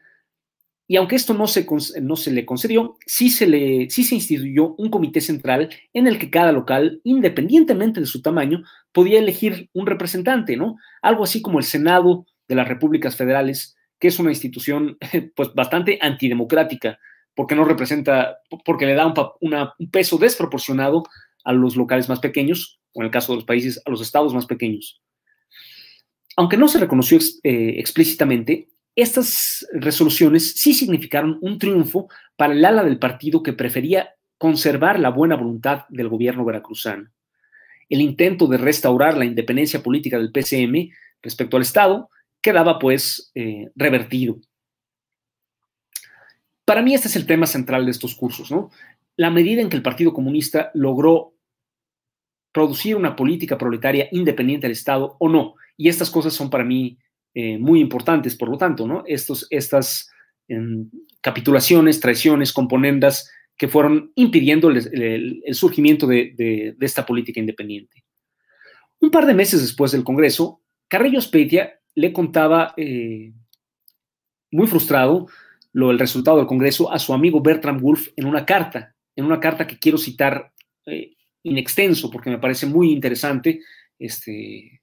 Y 0.91 0.95
aunque 0.95 1.15
esto 1.15 1.35
no 1.35 1.45
se, 1.45 1.67
no 2.01 2.15
se 2.15 2.31
le 2.31 2.47
concedió, 2.47 2.97
sí 3.05 3.29
se, 3.29 3.45
le, 3.45 3.91
sí 3.91 4.03
se 4.03 4.15
instituyó 4.15 4.73
un 4.73 4.89
comité 4.89 5.21
central 5.21 5.69
en 5.93 6.07
el 6.07 6.17
que 6.17 6.31
cada 6.31 6.51
local, 6.51 6.99
independientemente 7.03 7.99
de 7.99 8.07
su 8.07 8.23
tamaño, 8.23 8.63
podía 8.91 9.19
elegir 9.19 9.69
un 9.73 9.85
representante, 9.85 10.57
¿no? 10.57 10.77
Algo 11.03 11.23
así 11.23 11.43
como 11.43 11.59
el 11.59 11.65
Senado 11.65 12.25
de 12.47 12.55
las 12.55 12.67
Repúblicas 12.67 13.15
Federales, 13.15 13.77
que 13.99 14.07
es 14.07 14.17
una 14.17 14.31
institución 14.31 14.97
pues 15.35 15.53
bastante 15.53 15.99
antidemocrática, 16.01 16.97
porque 17.35 17.53
no 17.53 17.65
representa, 17.65 18.39
porque 18.65 18.87
le 18.87 18.95
da 18.95 19.05
un 19.05 19.91
peso 19.91 20.17
desproporcionado 20.17 21.03
a 21.43 21.53
los 21.53 21.75
locales 21.75 22.09
más 22.09 22.19
pequeños, 22.19 22.79
o 22.93 23.01
en 23.01 23.05
el 23.05 23.11
caso 23.11 23.33
de 23.33 23.35
los 23.35 23.45
países, 23.45 23.79
a 23.85 23.91
los 23.91 24.01
estados 24.01 24.33
más 24.33 24.47
pequeños. 24.47 25.03
Aunque 26.35 26.57
no 26.57 26.67
se 26.67 26.79
reconoció 26.79 27.19
eh, 27.43 27.75
explícitamente, 27.77 28.69
estas 29.01 29.67
resoluciones 29.73 30.53
sí 30.53 30.73
significaron 30.73 31.37
un 31.41 31.57
triunfo 31.57 32.09
para 32.35 32.53
el 32.53 32.63
ala 32.65 32.83
del 32.83 32.99
partido 32.99 33.43
que 33.43 33.53
prefería 33.53 34.15
conservar 34.37 34.99
la 34.99 35.09
buena 35.09 35.35
voluntad 35.35 35.85
del 35.89 36.09
gobierno 36.09 36.45
veracruzano. 36.45 37.09
El 37.89 38.01
intento 38.01 38.47
de 38.47 38.57
restaurar 38.57 39.17
la 39.17 39.25
independencia 39.25 39.83
política 39.83 40.17
del 40.17 40.31
PCM 40.31 40.91
respecto 41.21 41.57
al 41.57 41.63
Estado 41.63 42.09
quedaba 42.41 42.79
pues 42.79 43.31
eh, 43.35 43.69
revertido. 43.75 44.39
Para 46.65 46.81
mí 46.81 46.93
este 46.93 47.07
es 47.07 47.15
el 47.15 47.25
tema 47.25 47.47
central 47.47 47.85
de 47.85 47.91
estos 47.91 48.15
cursos, 48.15 48.51
¿no? 48.51 48.69
La 49.17 49.31
medida 49.31 49.61
en 49.61 49.69
que 49.69 49.75
el 49.75 49.81
Partido 49.81 50.13
Comunista 50.13 50.71
logró 50.73 51.33
producir 52.51 52.95
una 52.95 53.15
política 53.15 53.57
proletaria 53.57 54.07
independiente 54.11 54.67
del 54.67 54.73
Estado 54.73 55.15
o 55.19 55.29
no. 55.29 55.55
Y 55.77 55.89
estas 55.89 56.09
cosas 56.09 56.33
son 56.33 56.49
para 56.49 56.63
mí 56.63 56.97
eh, 57.41 57.57
muy 57.57 57.79
importantes, 57.79 58.35
por 58.35 58.49
lo 58.49 58.57
tanto. 58.57 59.05
Estos, 59.07 59.47
estas 59.49 60.11
em, 60.49 60.89
capitulaciones, 61.21 62.01
traiciones, 62.01 62.51
componendas 62.51 63.31
que 63.55 63.69
fueron 63.69 64.11
impidiendo 64.15 64.69
el, 64.69 65.41
surgimiento 65.53 66.05
de, 66.05 66.75
esta 66.81 67.05
política 67.05 67.39
independiente. 67.39 68.03
Un 68.99 69.09
par 69.09 69.25
de 69.25 69.33
meses 69.33 69.61
después 69.61 69.93
del 69.93 70.03
Congreso, 70.03 70.61
Carrillo 70.89 71.21
Speitia 71.21 71.79
le 71.95 72.11
contaba, 72.11 72.73
eh, 72.75 73.31
muy 74.51 74.67
frustrado, 74.67 75.27
lo, 75.71 75.91
el 75.91 75.99
resultado 75.99 76.39
del 76.39 76.47
Congreso 76.47 76.91
a 76.91 76.99
su 76.99 77.13
amigo 77.13 77.39
Bertram 77.39 77.79
Wolf 77.79 78.09
en 78.17 78.25
una 78.25 78.45
carta, 78.45 78.97
en 79.15 79.23
una 79.23 79.39
carta 79.39 79.65
que 79.65 79.79
quiero 79.79 79.97
citar 79.97 80.51
eh, 80.85 81.13
in 81.43 81.57
extenso 81.57 82.11
porque 82.11 82.31
me 82.31 82.37
parece 82.39 82.65
muy 82.65 82.91
interesante. 82.91 83.61
Este, 83.97 84.81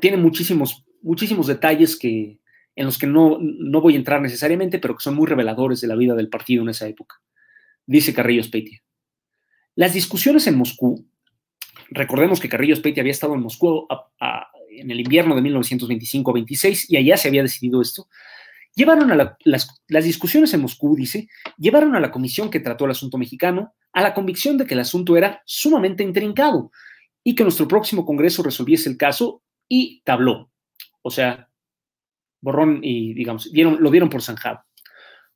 tiene 0.00 0.16
muchísimos, 0.16 0.84
muchísimos 1.02 1.46
detalles 1.46 1.96
que, 1.96 2.38
en 2.76 2.86
los 2.86 2.98
que 2.98 3.06
no, 3.06 3.38
no 3.40 3.80
voy 3.80 3.94
a 3.94 3.98
entrar 3.98 4.20
necesariamente, 4.20 4.78
pero 4.78 4.96
que 4.96 5.02
son 5.02 5.14
muy 5.14 5.26
reveladores 5.26 5.80
de 5.80 5.88
la 5.88 5.96
vida 5.96 6.14
del 6.14 6.28
partido 6.28 6.62
en 6.62 6.70
esa 6.70 6.86
época. 6.86 7.20
Dice 7.86 8.14
Carrillo 8.14 8.42
Speitia. 8.42 8.82
Las 9.74 9.94
discusiones 9.94 10.46
en 10.46 10.56
Moscú, 10.56 11.06
recordemos 11.90 12.40
que 12.40 12.48
Carrillo 12.48 12.76
Speitia 12.76 13.02
había 13.02 13.12
estado 13.12 13.34
en 13.34 13.42
Moscú 13.42 13.86
en 14.70 14.90
el 14.90 15.00
invierno 15.00 15.34
de 15.34 15.42
1925-26 15.42 16.86
y 16.88 16.96
allá 16.96 17.16
se 17.16 17.28
había 17.28 17.42
decidido 17.42 17.80
esto, 17.80 18.08
llevaron 18.74 19.10
a 19.10 19.36
las, 19.44 19.82
las 19.88 20.04
discusiones 20.04 20.54
en 20.54 20.60
Moscú, 20.60 20.94
dice, 20.96 21.28
llevaron 21.58 21.94
a 21.96 22.00
la 22.00 22.10
comisión 22.10 22.50
que 22.50 22.60
trató 22.60 22.84
el 22.84 22.92
asunto 22.92 23.18
mexicano 23.18 23.74
a 23.92 24.02
la 24.02 24.14
convicción 24.14 24.56
de 24.56 24.66
que 24.66 24.74
el 24.74 24.80
asunto 24.80 25.16
era 25.16 25.42
sumamente 25.44 26.02
intrincado 26.02 26.70
y 27.24 27.34
que 27.34 27.42
nuestro 27.42 27.68
próximo 27.68 28.04
Congreso 28.04 28.42
resolviese 28.42 28.88
el 28.88 28.96
caso 28.96 29.42
y 29.68 30.02
tabló. 30.04 30.50
O 31.02 31.10
sea, 31.10 31.48
borrón 32.40 32.80
y, 32.82 33.14
digamos, 33.14 33.50
lo 33.52 33.90
dieron 33.90 34.10
por 34.10 34.22
zanjado. 34.22 34.64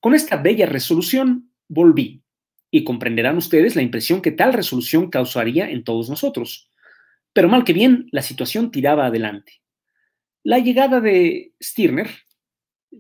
Con 0.00 0.14
esta 0.14 0.36
bella 0.36 0.66
resolución 0.66 1.50
volví 1.68 2.22
y 2.70 2.84
comprenderán 2.84 3.36
ustedes 3.36 3.76
la 3.76 3.82
impresión 3.82 4.20
que 4.20 4.32
tal 4.32 4.52
resolución 4.52 5.08
causaría 5.08 5.70
en 5.70 5.84
todos 5.84 6.10
nosotros. 6.10 6.70
Pero 7.32 7.48
mal 7.48 7.64
que 7.64 7.72
bien, 7.72 8.08
la 8.10 8.22
situación 8.22 8.70
tiraba 8.70 9.06
adelante. 9.06 9.62
La 10.42 10.58
llegada 10.58 11.00
de 11.00 11.54
Stirner, 11.62 12.10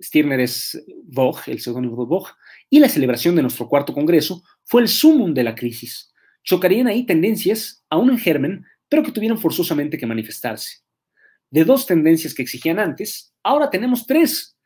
Stirner 0.00 0.40
es 0.40 0.82
Vogt, 1.04 1.48
el 1.48 1.60
seudónimo 1.60 1.96
de 1.96 2.08
Vogt, 2.08 2.34
y 2.70 2.80
la 2.80 2.88
celebración 2.88 3.36
de 3.36 3.42
nuestro 3.42 3.68
cuarto 3.68 3.92
congreso 3.92 4.42
fue 4.62 4.82
el 4.82 4.88
sumum 4.88 5.34
de 5.34 5.44
la 5.44 5.54
crisis. 5.54 6.12
Chocarían 6.42 6.86
ahí 6.86 7.04
tendencias, 7.04 7.84
aún 7.90 8.10
en 8.10 8.18
germen, 8.18 8.64
pero 8.88 9.02
que 9.02 9.12
tuvieron 9.12 9.38
forzosamente 9.38 9.98
que 9.98 10.06
manifestarse. 10.06 10.83
De 11.54 11.64
dos 11.64 11.86
tendencias 11.86 12.34
que 12.34 12.42
exigían 12.42 12.80
antes, 12.80 13.32
ahora 13.44 13.70
tenemos 13.70 14.08
tres. 14.08 14.58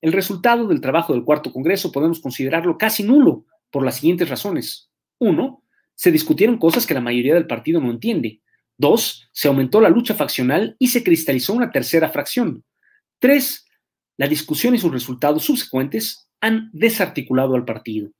El 0.00 0.14
resultado 0.14 0.66
del 0.68 0.80
trabajo 0.80 1.12
del 1.12 1.22
cuarto 1.22 1.52
congreso 1.52 1.92
podemos 1.92 2.18
considerarlo 2.18 2.78
casi 2.78 3.02
nulo 3.02 3.44
por 3.70 3.84
las 3.84 3.96
siguientes 3.96 4.30
razones. 4.30 4.90
Uno, 5.18 5.62
se 5.94 6.10
discutieron 6.10 6.56
cosas 6.56 6.86
que 6.86 6.94
la 6.94 7.02
mayoría 7.02 7.34
del 7.34 7.46
partido 7.46 7.78
no 7.78 7.90
entiende, 7.90 8.40
Dos, 8.78 9.28
se 9.32 9.48
aumentó 9.48 9.82
la 9.82 9.90
lucha 9.90 10.14
faccional 10.14 10.74
y 10.78 10.88
se 10.88 11.04
cristalizó 11.04 11.52
una 11.52 11.70
tercera 11.70 12.08
fracción. 12.08 12.64
Tres, 13.18 13.66
la 14.16 14.26
discusión 14.26 14.74
y 14.74 14.78
sus 14.78 14.90
resultados 14.90 15.44
subsecuentes 15.44 16.30
han 16.40 16.70
desarticulado 16.72 17.54
al 17.54 17.66
partido. 17.66 18.12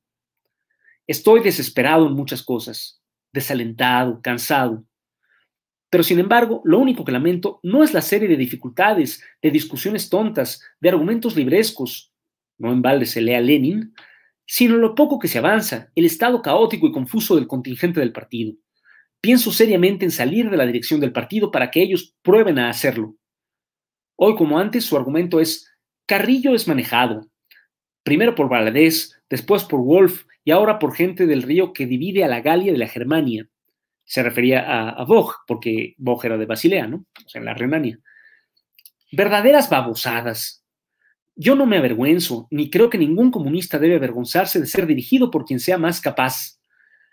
Estoy 1.06 1.40
desesperado 1.40 2.06
en 2.06 2.12
muchas 2.12 2.42
cosas, 2.42 3.00
desalentado, 3.32 4.20
cansado. 4.20 4.84
Pero 5.90 6.04
sin 6.04 6.20
embargo, 6.20 6.62
lo 6.64 6.78
único 6.78 7.04
que 7.04 7.12
lamento 7.12 7.58
no 7.64 7.82
es 7.82 7.92
la 7.92 8.00
serie 8.00 8.28
de 8.28 8.36
dificultades, 8.36 9.22
de 9.42 9.50
discusiones 9.50 10.08
tontas, 10.08 10.62
de 10.80 10.88
argumentos 10.88 11.34
librescos, 11.36 12.12
no 12.58 12.72
en 12.72 12.80
balde 12.80 13.06
se 13.06 13.20
lea 13.20 13.40
Lenin, 13.40 13.92
sino 14.46 14.76
lo 14.76 14.94
poco 14.94 15.18
que 15.18 15.28
se 15.28 15.38
avanza, 15.38 15.90
el 15.96 16.04
estado 16.04 16.42
caótico 16.42 16.86
y 16.86 16.92
confuso 16.92 17.34
del 17.34 17.48
contingente 17.48 17.98
del 18.00 18.12
partido. 18.12 18.54
Pienso 19.20 19.50
seriamente 19.50 20.04
en 20.04 20.10
salir 20.12 20.48
de 20.48 20.56
la 20.56 20.66
dirección 20.66 21.00
del 21.00 21.12
partido 21.12 21.50
para 21.50 21.70
que 21.70 21.82
ellos 21.82 22.14
prueben 22.22 22.58
a 22.58 22.70
hacerlo. 22.70 23.16
Hoy, 24.16 24.36
como 24.36 24.58
antes, 24.58 24.84
su 24.84 24.96
argumento 24.96 25.40
es, 25.40 25.68
Carrillo 26.06 26.54
es 26.54 26.68
manejado, 26.68 27.28
primero 28.04 28.34
por 28.34 28.48
Valadez, 28.48 29.20
después 29.28 29.64
por 29.64 29.80
Wolf 29.80 30.24
y 30.44 30.52
ahora 30.52 30.78
por 30.78 30.94
gente 30.94 31.26
del 31.26 31.42
río 31.42 31.72
que 31.72 31.86
divide 31.86 32.24
a 32.24 32.28
la 32.28 32.40
Galia 32.40 32.72
de 32.72 32.78
la 32.78 32.88
Germania 32.88 33.48
se 34.10 34.24
refería 34.24 34.62
a, 34.62 34.88
a 35.00 35.06
porque 35.46 35.94
Bog 35.96 36.26
era 36.26 36.36
de 36.36 36.44
Basilea, 36.44 36.88
¿no? 36.88 37.06
O 37.24 37.28
sea, 37.28 37.38
en 37.38 37.44
la 37.44 37.54
Renania. 37.54 37.96
Verdaderas 39.12 39.70
babosadas. 39.70 40.64
Yo 41.36 41.54
no 41.54 41.64
me 41.64 41.76
avergüenzo, 41.76 42.48
ni 42.50 42.70
creo 42.70 42.90
que 42.90 42.98
ningún 42.98 43.30
comunista 43.30 43.78
debe 43.78 43.94
avergonzarse 43.94 44.58
de 44.58 44.66
ser 44.66 44.88
dirigido 44.88 45.30
por 45.30 45.44
quien 45.44 45.60
sea 45.60 45.78
más 45.78 46.00
capaz. 46.00 46.58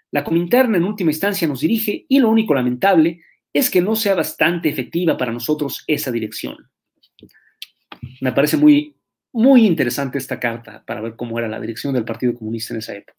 La 0.09 0.23
Cominterna 0.23 0.77
en 0.77 0.85
última 0.85 1.11
instancia 1.11 1.47
nos 1.47 1.59
dirige 1.59 2.07
y 2.09 2.17
lo 2.17 2.31
único 2.31 2.55
lamentable 2.55 3.21
es 3.53 3.69
que 3.69 3.79
no 3.79 3.95
sea 3.95 4.15
bastante 4.15 4.67
efectiva 4.67 5.15
para 5.17 5.31
nosotros 5.31 5.83
esa 5.85 6.11
dirección. 6.11 6.57
Me 8.21 8.31
parece 8.31 8.57
muy, 8.57 8.95
muy 9.33 9.67
interesante 9.67 10.17
esta 10.17 10.39
carta 10.39 10.83
para 10.83 11.01
ver 11.01 11.15
cómo 11.15 11.37
era 11.37 11.47
la 11.47 11.59
dirección 11.59 11.93
del 11.93 12.05
Partido 12.05 12.33
Comunista 12.33 12.73
en 12.73 12.79
esa 12.79 12.95
época. 12.95 13.16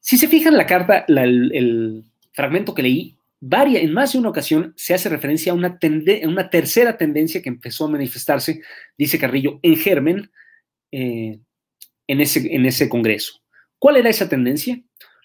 Si 0.00 0.16
se 0.16 0.28
fijan 0.28 0.56
la 0.56 0.66
carta, 0.66 1.04
el, 1.08 2.04
fragmento 2.32 2.74
que 2.74 2.82
leí, 2.82 3.16
varia, 3.40 3.80
en 3.80 3.92
más 3.92 4.12
de 4.12 4.18
una 4.18 4.30
ocasión 4.30 4.72
se 4.76 4.94
hace 4.94 5.08
referencia 5.08 5.52
a 5.52 5.54
una, 5.54 5.78
una 6.24 6.50
tercera 6.50 6.96
tendencia 6.96 7.42
que 7.42 7.48
empezó 7.48 7.84
a 7.84 7.90
manifestarse, 7.90 8.62
dice 8.96 9.18
Carrillo, 9.18 9.58
en 9.62 9.76
germen 9.76 10.30
eh, 10.92 11.38
en, 12.06 12.20
ese, 12.20 12.54
en 12.54 12.66
ese 12.66 12.88
congreso. 12.88 13.40
¿Cuál 13.78 13.96
era 13.96 14.10
esa 14.10 14.28
tendencia? 14.28 14.80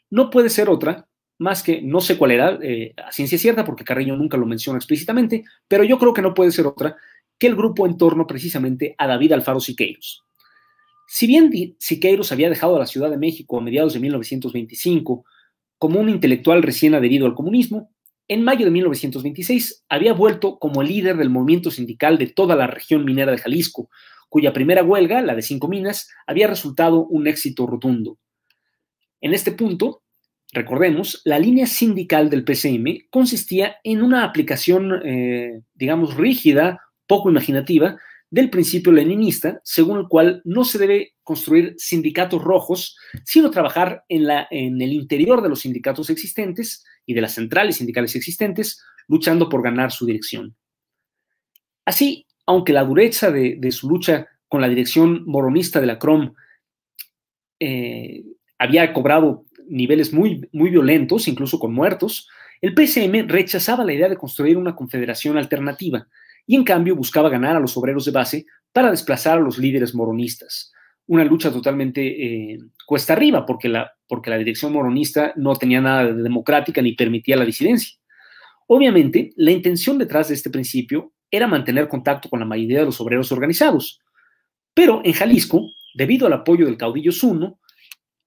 No 0.10 0.30
puede 0.30 0.50
ser 0.50 0.70
otra 0.70 1.08
más 1.38 1.64
que, 1.64 1.82
no 1.82 2.00
sé 2.02 2.18
cuál 2.18 2.32
era, 2.32 2.58
eh, 2.62 2.94
a 2.98 3.12
ciencia 3.12 3.38
cierta, 3.38 3.66
porque 3.66 3.84
Carrillo 3.84 4.16
nunca 4.16 4.38
lo 4.38 4.46
menciona 4.46 4.78
explícitamente, 4.78 5.44
pero 5.68 5.84
yo 5.84 5.98
creo 6.00 6.14
que 6.14 6.22
no 6.22 6.34
puede 6.34 6.52
ser 6.52 6.66
otra 6.66 6.96
que 7.38 7.48
el 7.48 7.56
grupo 7.56 7.86
en 7.86 7.98
torno 7.98 8.26
precisamente 8.26 8.96
a 8.98 9.08
David 9.08 9.34
Alfaro 9.34 9.60
Siqueiros. 9.60 10.25
Si 11.08 11.28
bien 11.28 11.52
Siqueiros 11.80 12.32
había 12.32 12.50
dejado 12.50 12.80
la 12.80 12.88
Ciudad 12.88 13.10
de 13.10 13.18
México 13.18 13.58
a 13.58 13.62
mediados 13.62 13.94
de 13.94 14.00
1925 14.00 15.26
como 15.78 16.00
un 16.00 16.10
intelectual 16.10 16.64
recién 16.64 16.96
adherido 16.96 17.26
al 17.26 17.36
comunismo, 17.36 17.92
en 18.28 18.44
mayo 18.44 18.66
de 18.66 18.72
1926 18.72 19.86
había 19.88 20.14
vuelto 20.14 20.58
como 20.58 20.82
líder 20.82 21.18
del 21.18 21.30
movimiento 21.30 21.70
sindical 21.70 22.18
de 22.18 22.28
toda 22.28 22.56
la 22.56 22.68
región 22.68 23.06
minera 23.06 23.32
de 23.32 23.38
Jalisco, 23.38 23.90
cuya 24.30 24.52
primera 24.52 24.84
huelga, 24.84 25.22
la 25.22 25.36
de 25.36 25.42
cinco 25.42 25.68
minas, 25.68 26.10
había 26.26 26.48
resultado 26.48 27.06
un 27.06 27.28
éxito 27.28 27.68
rotundo. 27.68 28.18
En 29.22 29.34
este 29.34 29.52
punto, 29.52 30.02
recordemos, 30.52 31.22
la 31.24 31.40
línea 31.40 31.68
sindical 31.68 32.30
del 32.30 32.44
PCM 32.44 33.08
consistía 33.12 33.78
en 33.84 34.02
una 34.02 34.24
aplicación, 34.24 35.02
eh, 35.06 35.62
digamos, 35.76 36.16
rígida, 36.16 36.82
poco 37.08 37.30
imaginativa, 37.30 37.98
del 38.30 38.50
principio 38.50 38.92
leninista, 38.92 39.62
según 39.64 40.00
el 40.00 40.08
cual 40.08 40.42
no 40.46 40.66
se 40.66 40.78
debe 40.78 41.14
construir 41.24 41.76
sindicatos 41.78 42.42
rojos, 42.42 42.98
sino 43.24 43.52
trabajar 43.52 44.04
en, 44.10 44.26
la, 44.26 44.48
en 44.52 44.82
el 44.82 44.94
interior 44.94 45.42
de 45.42 45.50
los 45.50 45.62
sindicatos 45.62 46.10
existentes 46.10 46.84
y 47.06 47.14
de 47.14 47.22
las 47.22 47.34
centrales 47.34 47.78
sindicales 47.78 48.16
existentes, 48.16 48.84
luchando 49.08 49.50
por 49.50 49.62
ganar 49.62 49.92
su 49.92 50.06
dirección. 50.06 50.56
Así, 51.86 52.26
aunque 52.46 52.74
la 52.74 52.84
dureza 52.84 53.32
de, 53.32 53.72
su 53.72 53.90
lucha 53.90 54.28
con 54.48 54.62
la 54.62 54.70
dirección 54.70 55.24
moronista 55.26 55.80
de 55.80 55.88
la 55.88 56.00
CROM 56.00 56.34
eh, 57.60 58.24
había 58.58 58.92
cobrado 58.94 59.46
niveles 59.68 60.14
muy, 60.14 60.48
muy 60.52 60.70
violentos, 60.70 61.28
incluso 61.28 61.60
con 61.60 61.74
muertos, 61.74 62.28
el 62.62 62.74
PCM 62.74 63.28
rechazaba 63.28 63.84
la 63.84 63.94
idea 63.94 64.10
de 64.10 64.18
construir 64.18 64.58
una 64.58 64.76
confederación 64.76 65.38
alternativa, 65.38 66.08
y 66.48 66.56
en 66.56 66.64
cambio 66.64 66.96
buscaba 66.96 67.30
ganar 67.30 67.56
a 67.56 67.60
los 67.60 67.76
obreros 67.78 68.06
de 68.06 68.12
base 68.12 68.46
para 68.72 68.92
desplazar 68.92 69.38
a 69.38 69.42
los 69.42 69.58
líderes 69.58 69.96
moronistas. 69.96 70.72
Una 71.08 71.24
lucha 71.24 71.52
totalmente 71.52 72.02
eh, 72.54 72.60
cuesta 72.86 73.14
arriba, 73.14 73.46
porque 73.46 73.70
la, 73.70 73.92
porque 74.08 74.30
la 74.30 74.38
dirección 74.38 74.74
moronista 74.74 75.34
no 75.36 75.56
tenía 75.56 75.82
nada 75.82 76.06
de 76.06 76.24
democrática 76.24 76.82
ni 76.82 76.94
permitía 76.94 77.36
la 77.36 77.46
disidencia. 77.46 77.98
Obviamente, 78.68 79.32
la 79.36 79.52
intención 79.52 79.98
detrás 79.98 80.30
de 80.30 80.36
este 80.36 80.50
principio 80.50 81.14
era 81.30 81.48
mantener 81.48 81.88
contacto 81.88 82.30
con 82.30 82.40
la 82.40 82.46
mayoría 82.46 82.80
de 82.80 82.86
los 82.86 83.00
obreros 83.00 83.32
organizados. 83.32 84.00
Pero 84.74 85.02
en 85.04 85.14
Jalisco, 85.14 85.70
debido 85.94 86.28
al 86.28 86.34
apoyo 86.34 86.66
del 86.66 86.78
caudillo 86.78 87.12
Zuno, 87.12 87.60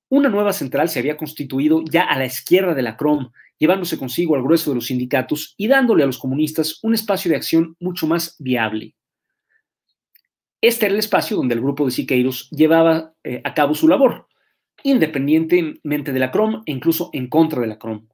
una 0.09 0.29
nueva 0.29 0.53
central 0.53 0.89
se 0.89 1.01
había 1.01 1.17
constituido 1.17 1.83
ya 1.85 2.05
a 2.05 2.19
la 2.19 2.27
izquierda 2.27 2.75
de 2.75 2.83
la 2.83 2.97
CROM 2.97 3.31
llevándose 3.59 3.99
consigo 3.99 4.37
al 4.37 4.42
grueso 4.42 4.71
de 4.71 4.77
los 4.77 4.87
sindicatos 4.87 5.55
y 5.57 5.66
dándole 5.66 6.03
a 6.03 6.07
los 6.07 6.18
comunistas 6.18 6.79
un 6.83 6.94
espacio 6.94 7.31
de 7.31 7.37
acción 7.37 7.77
mucho 7.81 8.07
más 8.07 8.37
viable. 8.38 8.94
Este 10.61 10.87
era 10.87 10.94
el 10.94 10.99
espacio 10.99 11.37
donde 11.37 11.55
el 11.55 11.61
grupo 11.61 11.85
de 11.85 11.92
Siqueiros 11.92 12.51
llevaba 12.51 13.14
eh, 13.23 13.40
a 13.44 13.55
cabo 13.55 13.75
su 13.75 13.87
labor, 13.87 14.27
independientemente 14.83 16.12
de 16.12 16.18
la 16.18 16.31
CROM 16.31 16.62
e 16.66 16.73
incluso 16.73 17.11
en 17.12 17.29
contra 17.29 17.61
de 17.61 17.68
la 17.68 17.79
CROM. 17.79 18.09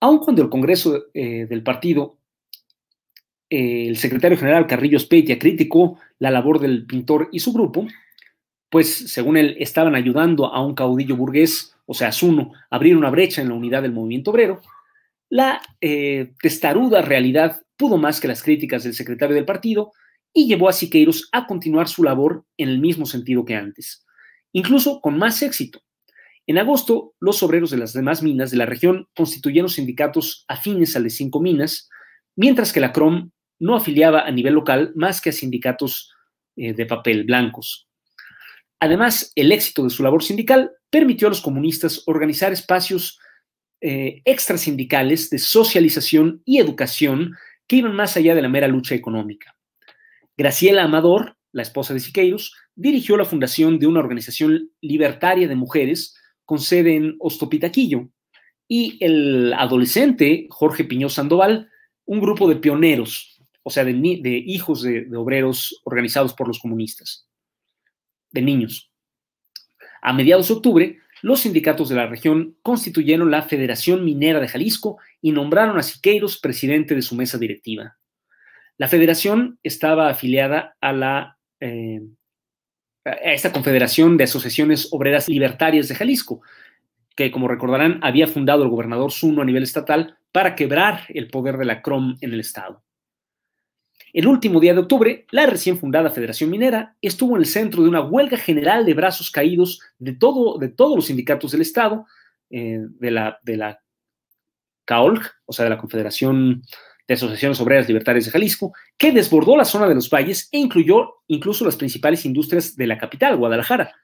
Aun 0.00 0.18
cuando 0.18 0.42
el 0.42 0.48
Congreso 0.48 1.04
eh, 1.14 1.46
del 1.46 1.62
partido, 1.62 2.18
eh, 3.48 3.86
el 3.88 3.96
secretario 3.98 4.38
general 4.38 4.66
Carrillo 4.66 4.98
Speitia 4.98 5.38
criticó 5.38 5.98
la 6.18 6.30
labor 6.30 6.58
del 6.58 6.86
pintor 6.86 7.28
y 7.32 7.40
su 7.40 7.52
grupo, 7.52 7.86
pues 8.70 9.12
según 9.12 9.36
él 9.36 9.56
estaban 9.58 9.94
ayudando 9.94 10.46
a 10.46 10.64
un 10.64 10.74
caudillo 10.74 11.16
burgués 11.16 11.76
o 11.90 11.94
sea, 11.94 12.12
Zuno, 12.12 12.52
abrir 12.70 12.96
una 12.96 13.10
brecha 13.10 13.42
en 13.42 13.48
la 13.48 13.54
unidad 13.54 13.82
del 13.82 13.90
movimiento 13.90 14.30
obrero, 14.30 14.62
la 15.28 15.60
eh, 15.80 16.34
testaruda 16.40 17.02
realidad 17.02 17.62
pudo 17.76 17.98
más 17.98 18.20
que 18.20 18.28
las 18.28 18.44
críticas 18.44 18.84
del 18.84 18.94
secretario 18.94 19.34
del 19.34 19.44
partido 19.44 19.90
y 20.32 20.46
llevó 20.46 20.68
a 20.68 20.72
Siqueiros 20.72 21.28
a 21.32 21.48
continuar 21.48 21.88
su 21.88 22.04
labor 22.04 22.44
en 22.56 22.68
el 22.68 22.78
mismo 22.78 23.06
sentido 23.06 23.44
que 23.44 23.56
antes, 23.56 24.06
incluso 24.52 25.00
con 25.00 25.18
más 25.18 25.42
éxito. 25.42 25.80
En 26.46 26.58
agosto, 26.58 27.14
los 27.18 27.42
obreros 27.42 27.72
de 27.72 27.78
las 27.78 27.92
demás 27.92 28.22
minas 28.22 28.52
de 28.52 28.58
la 28.58 28.66
región 28.66 29.08
constituyeron 29.16 29.68
sindicatos 29.68 30.44
afines 30.46 30.94
al 30.94 31.02
de 31.02 31.10
cinco 31.10 31.40
minas, 31.40 31.88
mientras 32.36 32.72
que 32.72 32.78
la 32.78 32.92
CROM 32.92 33.32
no 33.58 33.74
afiliaba 33.74 34.20
a 34.20 34.30
nivel 34.30 34.54
local 34.54 34.92
más 34.94 35.20
que 35.20 35.30
a 35.30 35.32
sindicatos 35.32 36.12
eh, 36.54 36.72
de 36.72 36.86
papel 36.86 37.24
blancos. 37.24 37.88
Además, 38.78 39.32
el 39.34 39.50
éxito 39.50 39.82
de 39.82 39.90
su 39.90 40.04
labor 40.04 40.22
sindical 40.22 40.70
permitió 40.90 41.28
a 41.28 41.30
los 41.30 41.40
comunistas 41.40 42.02
organizar 42.06 42.52
espacios 42.52 43.18
eh, 43.80 44.20
extrasindicales 44.24 45.30
de 45.30 45.38
socialización 45.38 46.42
y 46.44 46.58
educación 46.58 47.34
que 47.66 47.76
iban 47.76 47.94
más 47.94 48.16
allá 48.16 48.34
de 48.34 48.42
la 48.42 48.48
mera 48.48 48.68
lucha 48.68 48.94
económica. 48.94 49.56
Graciela 50.36 50.84
Amador, 50.84 51.36
la 51.52 51.62
esposa 51.62 51.94
de 51.94 52.00
Siqueiros, 52.00 52.54
dirigió 52.74 53.16
la 53.16 53.24
fundación 53.24 53.78
de 53.78 53.86
una 53.86 54.00
organización 54.00 54.70
libertaria 54.80 55.48
de 55.48 55.54
mujeres 55.54 56.16
con 56.44 56.58
sede 56.58 56.96
en 56.96 57.16
Ostopitaquillo 57.20 58.08
y 58.68 58.98
el 59.04 59.52
adolescente 59.52 60.46
Jorge 60.50 60.84
Piñó 60.84 61.08
Sandoval, 61.08 61.70
un 62.04 62.20
grupo 62.20 62.48
de 62.48 62.56
pioneros, 62.56 63.40
o 63.62 63.70
sea, 63.70 63.84
de, 63.84 63.92
hijos 64.46 64.82
de 64.82 65.16
obreros 65.16 65.80
organizados 65.84 66.34
por 66.34 66.48
los 66.48 66.58
comunistas 66.58 67.28
de 68.30 68.42
niños. 68.42 68.89
A 70.02 70.12
mediados 70.12 70.48
de 70.48 70.54
octubre, 70.54 70.98
los 71.22 71.40
sindicatos 71.40 71.88
de 71.88 71.96
la 71.96 72.06
región 72.06 72.56
constituyeron 72.62 73.30
la 73.30 73.42
Federación 73.42 74.04
Minera 74.04 74.40
de 74.40 74.48
Jalisco 74.48 74.98
y 75.20 75.32
nombraron 75.32 75.78
a 75.78 75.82
Siqueiros 75.82 76.38
presidente 76.38 76.94
de 76.94 77.02
su 77.02 77.14
mesa 77.14 77.38
directiva. 77.38 77.96
La 78.78 78.88
federación 78.88 79.58
estaba 79.62 80.08
afiliada 80.08 80.76
a 80.80 80.92
la 80.92 81.36
eh, 81.60 82.00
a 83.04 83.32
esta 83.32 83.52
Confederación 83.52 84.16
de 84.16 84.24
Asociaciones 84.24 84.88
Obreras 84.92 85.28
Libertarias 85.28 85.88
de 85.88 85.94
Jalisco, 85.94 86.42
que 87.16 87.30
como 87.30 87.48
recordarán 87.48 87.98
había 88.02 88.26
fundado 88.26 88.62
el 88.62 88.70
gobernador 88.70 89.12
Zuno 89.12 89.42
a 89.42 89.44
nivel 89.44 89.62
estatal 89.62 90.18
para 90.32 90.54
quebrar 90.54 91.02
el 91.08 91.28
poder 91.28 91.56
de 91.56 91.64
la 91.64 91.82
CROM 91.82 92.16
en 92.20 92.32
el 92.32 92.40
estado. 92.40 92.82
El 94.12 94.26
último 94.26 94.58
día 94.58 94.74
de 94.74 94.80
octubre, 94.80 95.26
la 95.30 95.46
recién 95.46 95.78
fundada 95.78 96.10
Federación 96.10 96.50
Minera 96.50 96.96
estuvo 97.00 97.36
en 97.36 97.42
el 97.42 97.46
centro 97.46 97.82
de 97.82 97.88
una 97.88 98.02
huelga 98.02 98.36
general 98.36 98.84
de 98.84 98.94
brazos 98.94 99.30
caídos 99.30 99.80
de, 99.98 100.14
todo, 100.14 100.58
de 100.58 100.68
todos 100.68 100.96
los 100.96 101.06
sindicatos 101.06 101.52
del 101.52 101.60
Estado, 101.60 102.06
eh, 102.50 102.80
de, 102.98 103.10
la, 103.10 103.38
de 103.42 103.56
la 103.56 103.80
o 105.46 105.52
sea, 105.52 105.64
de 105.64 105.70
la 105.70 105.78
Confederación 105.78 106.62
de 107.06 107.14
Asociaciones 107.14 107.60
Obreras 107.60 107.86
Libertarias 107.86 108.24
de 108.24 108.32
Jalisco, 108.32 108.72
que 108.96 109.12
desbordó 109.12 109.56
la 109.56 109.64
zona 109.64 109.88
de 109.88 109.94
los 109.94 110.10
valles 110.10 110.48
e 110.50 110.58
incluyó 110.58 111.22
incluso 111.28 111.64
las 111.64 111.76
principales 111.76 112.24
industrias 112.24 112.76
de 112.76 112.86
la 112.86 112.98
capital, 112.98 113.36
Guadalajara. 113.36 113.94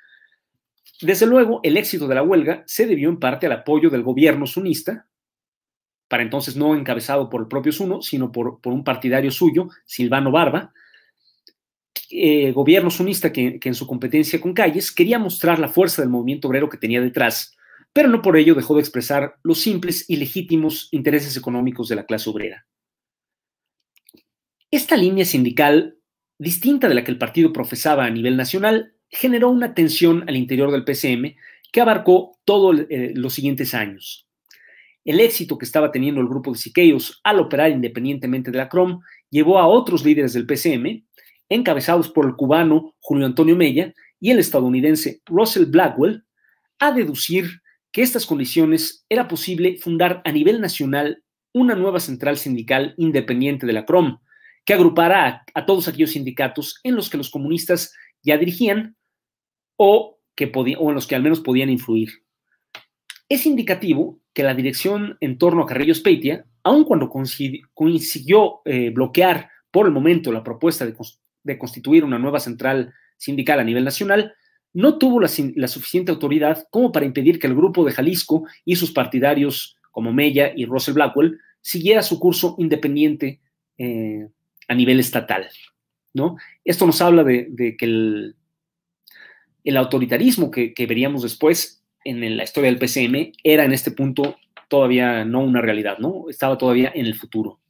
Desde 1.01 1.27
luego, 1.27 1.61
el 1.63 1.77
éxito 1.77 2.07
de 2.07 2.15
la 2.15 2.23
huelga 2.23 2.63
se 2.67 2.87
debió 2.87 3.09
en 3.09 3.19
parte 3.19 3.47
al 3.47 3.53
apoyo 3.53 3.91
del 3.91 4.03
gobierno 4.03 4.47
sunista, 4.47 5.07
para 6.09 6.23
entonces 6.23 6.57
no 6.57 6.75
encabezado 6.75 7.29
por 7.29 7.43
el 7.43 7.49
propio 7.49 7.73
Zuno, 7.73 8.03
sino 8.03 8.31
por, 8.33 8.59
un 8.65 8.85
partidario 8.85 9.31
suyo, 9.31 9.69
Silvano 9.85 10.31
Barba, 10.31 10.73
eh, 12.11 12.53
gobierno 12.53 12.91
sunista 12.91 13.33
que, 13.33 13.59
en 13.63 13.75
su 13.75 13.87
competencia 13.87 14.41
con 14.41 14.55
Calles 14.55 14.93
quería 14.93 15.19
mostrar 15.19 15.59
la 15.59 15.69
fuerza 15.69 16.03
del 16.03 16.11
movimiento 16.11 16.49
obrero 16.49 16.69
que 16.69 16.79
tenía 16.79 17.01
detrás, 17.01 17.57
pero 17.93 18.09
no 18.09 18.23
por 18.23 18.37
ello 18.37 18.55
dejó 18.55 18.75
de 18.75 18.81
expresar 18.81 19.37
los 19.43 19.61
simples 19.61 20.05
y 20.09 20.17
legítimos 20.17 20.89
intereses 20.93 21.37
económicos 21.37 21.89
de 21.89 21.97
la 21.97 22.07
clase 22.07 22.31
obrera. 22.31 22.67
Esta 24.71 24.97
línea 24.97 25.25
sindical, 25.25 25.99
distinta 26.39 26.89
de 26.89 26.95
la 26.95 27.05
que 27.05 27.11
el 27.11 27.19
partido 27.19 27.53
profesaba 27.53 28.05
a 28.05 28.11
nivel 28.11 28.37
nacional, 28.37 28.95
generó 29.09 29.49
una 29.49 29.75
tensión 29.75 30.25
al 30.29 30.37
interior 30.37 30.71
del 30.71 30.85
PCM 30.85 31.37
que 31.73 31.81
abarcó 31.81 32.39
todos 32.45 32.81
eh, 32.91 33.13
los 33.15 33.35
siguientes 33.35 33.75
años. 33.75 34.26
El 35.07 35.21
éxito 35.21 35.57
que 35.57 35.65
estaba 35.65 35.93
teniendo 35.93 36.21
el 36.21 36.27
grupo 36.27 36.51
de 36.51 36.59
Siqueiros 36.59 37.21
al 37.23 37.39
operar 37.39 37.71
independientemente 37.71 38.51
de 38.51 38.59
la 38.59 38.69
CROM 38.69 39.01
llevó 39.31 39.61
a 39.61 39.69
otros 39.69 40.05
líderes 40.05 40.33
del 40.33 40.47
PCM, 40.47 41.07
encabezados 41.49 42.11
por 42.11 42.27
el 42.27 42.35
cubano 42.35 42.97
Julio 42.99 43.25
Antonio 43.25 43.55
Mella 43.55 43.95
y 44.19 44.33
el 44.33 44.41
estadounidense 44.41 45.21
Russell 45.25 45.67
Blackwell, 45.67 46.25
a 46.81 46.91
deducir 46.91 47.63
que 47.93 48.03
estas 48.03 48.27
condiciones 48.27 49.07
era 49.09 49.29
posible 49.29 49.77
fundar 49.79 50.23
a 50.25 50.33
nivel 50.33 50.61
nacional 50.61 51.23
una 51.55 51.77
nueva 51.77 52.01
central 52.01 52.37
sindical 52.37 52.93
independiente 52.97 53.65
de 53.65 53.75
la 53.75 53.87
CROM, 53.87 54.19
que 54.65 54.75
agrupara 54.75 55.45
a, 55.55 55.67
todos 55.67 55.87
aquellos 55.87 56.11
sindicatos 56.11 56.81
en 56.83 56.97
los 56.97 57.09
que 57.09 57.17
los 57.17 57.31
comunistas 57.31 57.95
ya 58.25 58.37
dirigían 58.39 58.97
o, 59.77 60.19
que 60.35 60.51
o 60.53 60.89
en 60.89 60.95
los 60.97 61.07
que 61.07 61.15
al 61.15 61.23
menos 61.23 61.39
podían 61.39 61.71
influir. 61.71 62.11
Es 63.29 63.47
indicativo 63.47 64.21
que 64.37 64.43
la 64.43 64.53
dirección 64.53 65.17
en 65.21 65.39
torno 65.39 65.63
a 65.63 65.67
Carrillo 65.67 65.95
Speitia, 65.95 66.45
aun 66.63 66.85
cuando 66.85 67.09
consiguió 67.09 68.61
eh, 68.67 68.91
bloquear 68.91 69.49
por 69.71 69.87
el 69.87 69.93
momento 69.93 70.31
la 70.31 70.45
propuesta 70.45 70.85
de, 70.85 71.59
constituir 71.59 72.05
una 72.05 72.19
nueva 72.19 72.39
central 72.39 72.93
sindical 73.17 73.61
a 73.61 73.65
nivel 73.65 73.83
nacional, 73.83 74.35
no 74.75 74.99
tuvo 74.99 75.23
la, 75.23 75.29
suficiente 75.69 76.13
autoridad 76.13 76.69
como 76.71 76.93
para 76.93 77.07
impedir 77.07 77.39
que 77.39 77.47
el 77.47 77.55
grupo 77.55 77.83
de 77.83 77.93
Jalisco 77.93 78.47
y 78.67 78.77
sus 78.77 78.93
partidarios 78.93 79.79
como 79.91 80.13
Mella 80.13 80.53
y 80.55 80.67
Russell 80.67 80.93
Blackwell 80.93 81.39
siguiera 81.63 82.03
su 82.03 82.21
curso 82.21 82.57
independiente 82.59 83.41
eh, 83.79 84.29
a 84.69 84.75
nivel 84.75 85.01
estatal. 85.01 85.49
¿no? 86.13 86.37
Esto 86.63 86.85
nos 86.85 87.01
habla 87.01 87.25
de, 87.25 87.75
que 87.79 87.87
el, 87.87 89.77
autoritarismo 89.79 90.51
que, 90.51 90.75
veríamos 90.87 91.23
después 91.23 91.83
en 92.09 92.37
la 92.37 92.45
historia 92.45 92.71
del 92.71 92.79
PCM 92.79 93.33
era 93.43 93.65
en 93.65 93.73
este 93.73 93.91
punto 93.91 94.37
todavía 94.69 95.25
no 95.25 95.41
una 95.41 95.61
realidad, 95.61 95.99
¿no? 95.99 96.27
Estaba 96.29 96.59
todavía 96.59 96.93
en 96.95 97.07
el 97.07 97.15
futuro. 97.15 97.61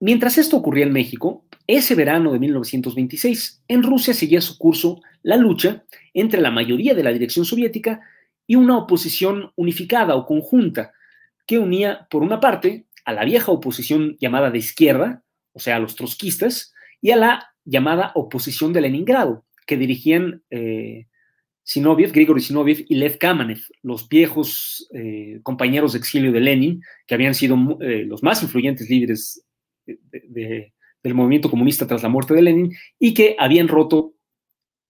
Mientras 0.00 0.36
esto 0.38 0.56
ocurría 0.56 0.84
en 0.84 0.92
México, 0.92 1.44
ese 1.66 1.94
verano 1.94 2.32
de 2.32 2.38
1926, 2.38 3.62
en 3.66 3.82
Rusia 3.82 4.14
seguía 4.14 4.40
su 4.40 4.58
curso 4.58 5.00
la 5.22 5.36
lucha 5.36 5.84
entre 6.14 6.40
la 6.40 6.50
mayoría 6.50 6.94
de 6.94 7.02
la 7.02 7.12
dirección 7.12 7.44
soviética 7.44 8.00
y 8.46 8.56
una 8.56 8.78
oposición 8.78 9.52
unificada 9.56 10.14
o 10.14 10.26
conjunta 10.26 10.92
que 11.46 11.58
unía, 11.58 12.06
por 12.10 12.22
una 12.22 12.40
parte, 12.40 12.86
a 13.04 13.12
la 13.12 13.24
vieja 13.24 13.52
oposición 13.52 14.16
llamada 14.20 14.50
de 14.50 14.58
izquierda, 14.58 15.22
o 15.52 15.60
sea, 15.60 15.76
a 15.76 15.78
los 15.78 15.96
trotskistas, 15.96 16.74
y 17.00 17.10
a 17.12 17.16
la 17.16 17.54
llamada 17.64 18.12
oposición 18.14 18.72
de 18.72 18.80
Leningrado, 18.82 19.44
que 19.66 19.76
dirigían 19.76 20.42
eh, 20.50 21.06
Sinoviev, 21.66 22.12
Grigori 22.12 22.40
Sinoviev 22.40 22.84
y 22.88 22.94
Lev 22.94 23.18
Kamenev, 23.18 23.58
los 23.82 24.08
viejos 24.08 24.88
eh, 24.94 25.40
compañeros 25.42 25.92
de 25.92 25.98
exilio 25.98 26.30
de 26.30 26.38
Lenin, 26.38 26.80
que 27.08 27.16
habían 27.16 27.34
sido 27.34 27.56
eh, 27.80 28.04
los 28.06 28.22
más 28.22 28.40
influyentes 28.44 28.88
líderes 28.88 29.44
del 29.84 31.14
movimiento 31.14 31.50
comunista 31.50 31.84
tras 31.84 32.04
la 32.04 32.08
muerte 32.08 32.34
de 32.34 32.42
Lenin, 32.42 32.72
y 33.00 33.12
que 33.14 33.34
habían 33.36 33.66
roto, 33.66 34.14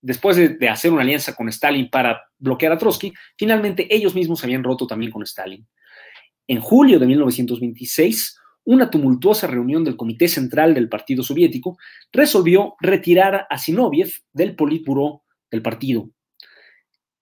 después 0.02 0.36
de, 0.36 0.68
hacer 0.68 0.92
una 0.92 1.00
alianza 1.00 1.34
con 1.34 1.48
Stalin 1.48 1.88
para 1.88 2.20
bloquear 2.36 2.72
a 2.72 2.78
Trotsky, 2.78 3.10
finalmente 3.38 3.86
ellos 3.88 4.14
mismos 4.14 4.44
habían 4.44 4.62
roto 4.62 4.86
también 4.86 5.10
con 5.10 5.22
Stalin. 5.22 5.66
En 6.46 6.60
julio 6.60 6.98
de 6.98 7.06
1926, 7.06 8.38
una 8.64 8.90
tumultuosa 8.90 9.46
reunión 9.46 9.82
del 9.82 9.96
Comité 9.96 10.28
Central 10.28 10.74
del 10.74 10.90
Partido 10.90 11.22
Soviético 11.22 11.78
resolvió 12.12 12.74
retirar 12.80 13.46
a 13.48 13.58
Zinoviev 13.58 14.12
del 14.34 14.54
Politburo 14.54 15.22
del 15.50 15.62
partido. 15.62 16.10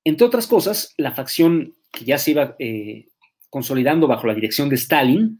Entre 0.04 0.26
otras 0.26 0.46
cosas, 0.46 0.94
la 0.98 1.12
facción 1.12 1.74
que 1.90 2.04
ya 2.04 2.18
se 2.18 2.32
iba 2.32 2.56
eh, 2.58 3.08
consolidando 3.48 4.06
bajo 4.06 4.26
la 4.26 4.34
dirección 4.34 4.68
de 4.68 4.76
Stalin, 4.76 5.38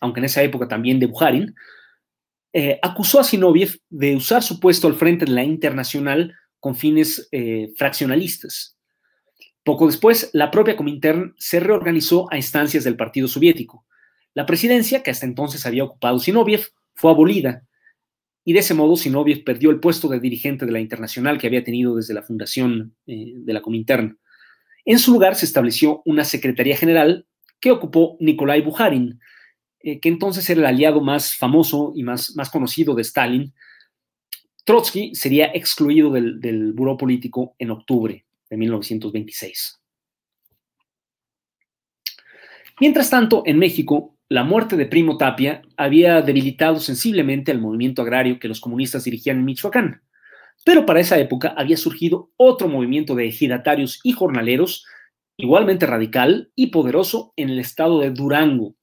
aunque 0.00 0.20
en 0.20 0.26
esa 0.26 0.42
época 0.42 0.68
también 0.68 1.00
de 1.00 1.06
Bukharin, 1.06 1.54
eh, 2.52 2.78
acusó 2.82 3.18
a 3.18 3.24
Zinoviev 3.24 3.80
de 3.90 4.14
usar 4.14 4.42
su 4.42 4.60
puesto 4.60 4.86
al 4.86 4.94
frente 4.94 5.24
de 5.24 5.32
la 5.32 5.42
internacional 5.42 6.34
con 6.60 6.76
fines 6.76 7.28
eh, 7.32 7.72
fraccionalistas. 7.76 8.78
Poco 9.64 9.86
después, 9.86 10.30
la 10.32 10.50
propia 10.50 10.76
Comintern 10.76 11.34
se 11.36 11.58
reorganizó 11.58 12.30
a 12.30 12.36
instancias 12.36 12.84
del 12.84 12.96
Partido 12.96 13.26
Soviético. 13.26 13.86
La 14.34 14.46
presidencia, 14.46 15.02
que 15.02 15.10
hasta 15.10 15.26
entonces 15.26 15.66
había 15.66 15.84
ocupado 15.84 16.18
Sinoviev, 16.18 16.68
fue 16.94 17.10
abolida 17.10 17.64
y 18.44 18.52
de 18.52 18.60
ese 18.60 18.74
modo 18.74 18.96
Sinoviev 18.96 19.42
perdió 19.42 19.70
el 19.70 19.80
puesto 19.80 20.08
de 20.08 20.20
dirigente 20.20 20.66
de 20.66 20.72
la 20.72 20.80
Internacional 20.80 21.38
que 21.38 21.46
había 21.46 21.64
tenido 21.64 21.96
desde 21.96 22.14
la 22.14 22.22
fundación 22.22 22.94
eh, 23.06 23.32
de 23.36 23.52
la 23.52 23.62
Comintern. 23.62 24.18
En 24.84 24.98
su 24.98 25.12
lugar 25.12 25.34
se 25.34 25.46
estableció 25.46 26.02
una 26.04 26.24
Secretaría 26.24 26.76
General 26.76 27.26
que 27.58 27.70
ocupó 27.70 28.18
Nikolai 28.20 28.60
Bukharin, 28.60 29.18
eh, 29.80 29.98
que 29.98 30.10
entonces 30.10 30.48
era 30.50 30.60
el 30.60 30.66
aliado 30.66 31.00
más 31.00 31.34
famoso 31.34 31.92
y 31.96 32.02
más, 32.02 32.36
más 32.36 32.50
conocido 32.50 32.94
de 32.94 33.02
Stalin. 33.02 33.54
Trotsky 34.64 35.14
sería 35.14 35.46
excluido 35.46 36.10
del, 36.10 36.40
del 36.40 36.74
buró 36.74 36.98
político 36.98 37.54
en 37.58 37.70
octubre 37.70 38.26
de 38.50 38.56
1926. 38.58 39.80
Mientras 42.80 43.08
tanto, 43.08 43.42
en 43.46 43.58
México, 43.58 44.16
la 44.28 44.42
muerte 44.42 44.76
de 44.76 44.86
Primo 44.86 45.16
Tapia 45.18 45.62
había 45.76 46.22
debilitado 46.22 46.80
sensiblemente 46.80 47.52
el 47.52 47.60
movimiento 47.60 48.02
agrario 48.02 48.38
que 48.38 48.48
los 48.48 48.60
comunistas 48.60 49.04
dirigían 49.04 49.38
en 49.38 49.44
Michoacán. 49.44 50.02
Pero 50.64 50.86
para 50.86 51.00
esa 51.00 51.18
época 51.18 51.54
había 51.56 51.76
surgido 51.76 52.30
otro 52.36 52.68
movimiento 52.68 53.14
de 53.14 53.28
ejidatarios 53.28 54.00
y 54.02 54.12
jornaleros, 54.12 54.86
igualmente 55.36 55.86
radical 55.86 56.50
y 56.54 56.68
poderoso 56.68 57.32
en 57.36 57.50
el 57.50 57.58
estado 57.58 58.00
de 58.00 58.10
Durango, 58.10 58.76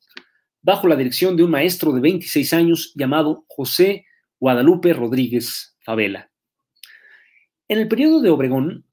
bajo 0.62 0.88
la 0.88 0.96
dirección 0.96 1.36
de 1.36 1.44
un 1.44 1.52
maestro 1.52 1.92
de 1.92 2.02
26 2.02 2.54
años 2.54 2.94
llamado 2.96 3.46
José 3.48 4.06
Guadalupe 4.39 4.94
Rodríguez 4.94 5.76
Favela. 5.84 6.30
En 7.68 7.80
el 7.80 7.88
periodo 7.88 8.22
de 8.22 8.30
Obregón, 8.30 8.86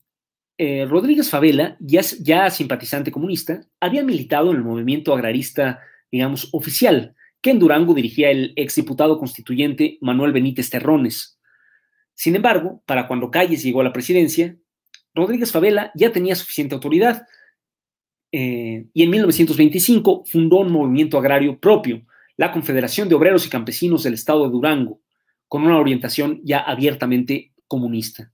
eh, 0.56 0.86
Rodríguez 0.86 1.28
Favela, 1.28 1.76
ya, 1.78 2.00
ya 2.20 2.48
simpatizante 2.48 3.12
comunista, 3.12 3.60
había 3.80 4.02
militado 4.02 4.50
en 4.50 4.56
el 4.56 4.64
movimiento 4.64 5.12
agrarista, 5.12 5.80
digamos, 6.10 6.48
oficial, 6.52 7.14
que 7.40 7.50
en 7.50 7.58
Durango 7.58 7.94
dirigía 7.94 8.30
el 8.30 8.52
exdiputado 8.56 9.18
constituyente 9.18 9.98
Manuel 10.00 10.32
Benítez 10.32 10.70
Terrones. 10.70 11.38
Sin 12.14 12.34
embargo, 12.34 12.82
para 12.86 13.06
cuando 13.06 13.30
Calles 13.30 13.62
llegó 13.62 13.80
a 13.80 13.84
la 13.84 13.92
presidencia, 13.92 14.56
Rodríguez 15.14 15.52
Favela 15.52 15.92
ya 15.94 16.12
tenía 16.12 16.34
suficiente 16.34 16.74
autoridad 16.74 17.26
eh, 18.32 18.86
y 18.92 19.02
en 19.02 19.10
1925 19.10 20.24
fundó 20.26 20.58
un 20.58 20.72
movimiento 20.72 21.18
agrario 21.18 21.58
propio, 21.58 22.02
la 22.36 22.52
Confederación 22.52 23.08
de 23.08 23.14
Obreros 23.14 23.46
y 23.46 23.50
Campesinos 23.50 24.02
del 24.02 24.14
Estado 24.14 24.44
de 24.44 24.50
Durango, 24.50 25.00
con 25.48 25.64
una 25.64 25.78
orientación 25.78 26.40
ya 26.44 26.60
abiertamente 26.60 27.52
comunista. 27.66 28.32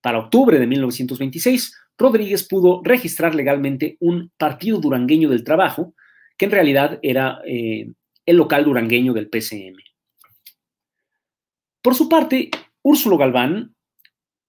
Para 0.00 0.18
octubre 0.18 0.58
de 0.58 0.66
1926, 0.66 1.74
Rodríguez 1.98 2.46
pudo 2.46 2.80
registrar 2.84 3.34
legalmente 3.34 3.96
un 4.00 4.30
Partido 4.36 4.78
Durangueño 4.78 5.28
del 5.28 5.44
Trabajo, 5.44 5.94
que 6.36 6.44
en 6.44 6.50
realidad 6.50 6.98
era 7.02 7.40
eh, 7.46 7.92
el 8.24 8.36
local 8.36 8.64
durangueño 8.64 9.12
del 9.12 9.28
PCM. 9.28 9.76
Por 11.82 11.94
su 11.94 12.08
parte, 12.08 12.50
Úrsulo 12.82 13.16
Galván, 13.16 13.74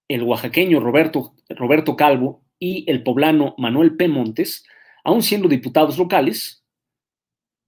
el 0.07 0.23
oaxaqueño 0.23 0.79
Roberto, 0.79 1.35
Roberto 1.49 1.95
Calvo 1.95 2.43
y 2.59 2.89
el 2.89 3.03
poblano 3.03 3.55
Manuel 3.57 3.95
P. 3.95 4.07
Montes, 4.07 4.65
aun 5.03 5.21
siendo 5.21 5.47
diputados 5.47 5.97
locales 5.97 6.63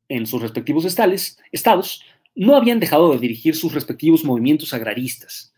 en 0.07 0.26
sus 0.26 0.41
respectivos 0.41 0.86
estados, 0.86 2.03
no 2.36 2.55
habían 2.55 2.80
dejado 2.80 3.11
de 3.11 3.20
dirigir 3.20 3.55
sus 3.55 3.74
respectivos 3.74 4.24
movimientos 4.24 4.74
agraristas. 4.74 5.53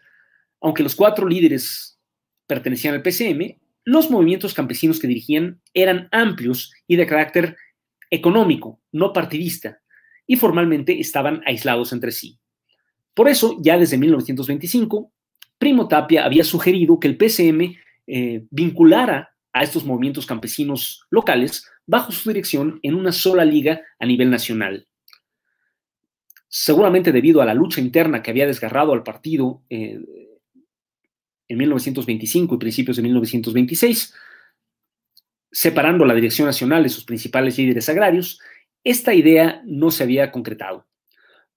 Aunque 0.59 0.83
los 0.83 0.95
cuatro 0.95 1.27
líderes 1.27 1.99
pertenecían 2.47 2.95
al 2.95 3.01
PCM, 3.01 3.59
los 3.83 4.11
movimientos 4.11 4.53
campesinos 4.53 4.99
que 4.99 5.07
dirigían 5.07 5.61
eran 5.73 6.07
amplios 6.11 6.73
y 6.87 6.97
de 6.97 7.07
carácter 7.07 7.55
económico, 8.11 8.79
no 8.91 9.13
partidista, 9.13 9.81
y 10.27 10.35
formalmente 10.35 10.99
estaban 10.99 11.41
aislados 11.45 11.91
entre 11.93 12.11
sí. 12.11 12.37
Por 13.13 13.27
eso, 13.27 13.57
ya 13.61 13.77
desde 13.77 13.97
1925, 13.97 15.11
Primo 15.57 15.87
Tapia 15.87 16.25
había 16.25 16.43
sugerido 16.43 16.99
que 16.99 17.07
el 17.07 17.17
PCM 17.17 17.75
eh, 18.07 18.45
vinculara 18.49 19.35
a 19.53 19.63
estos 19.63 19.85
movimientos 19.85 20.25
campesinos 20.25 21.05
locales 21.09 21.69
bajo 21.85 22.11
su 22.11 22.29
dirección 22.29 22.79
en 22.83 22.95
una 22.95 23.11
sola 23.11 23.43
liga 23.45 23.81
a 23.99 24.05
nivel 24.05 24.29
nacional. 24.29 24.87
Seguramente 26.47 27.11
debido 27.11 27.41
a 27.41 27.45
la 27.45 27.53
lucha 27.53 27.81
interna 27.81 28.21
que 28.21 28.31
había 28.31 28.47
desgarrado 28.47 28.93
al 28.93 29.03
partido 29.03 29.63
eh, 29.69 29.99
en 31.47 31.57
1925 31.57 32.55
y 32.55 32.57
principios 32.57 32.97
de 32.97 33.03
1926, 33.03 34.13
separando 35.51 36.05
la 36.05 36.15
dirección 36.15 36.45
nacional 36.45 36.83
de 36.83 36.89
sus 36.89 37.03
principales 37.03 37.57
líderes 37.57 37.89
agrarios, 37.89 38.39
esta 38.83 39.13
idea 39.13 39.61
no 39.65 39.91
se 39.91 40.03
había 40.03 40.31
concretado. 40.31 40.87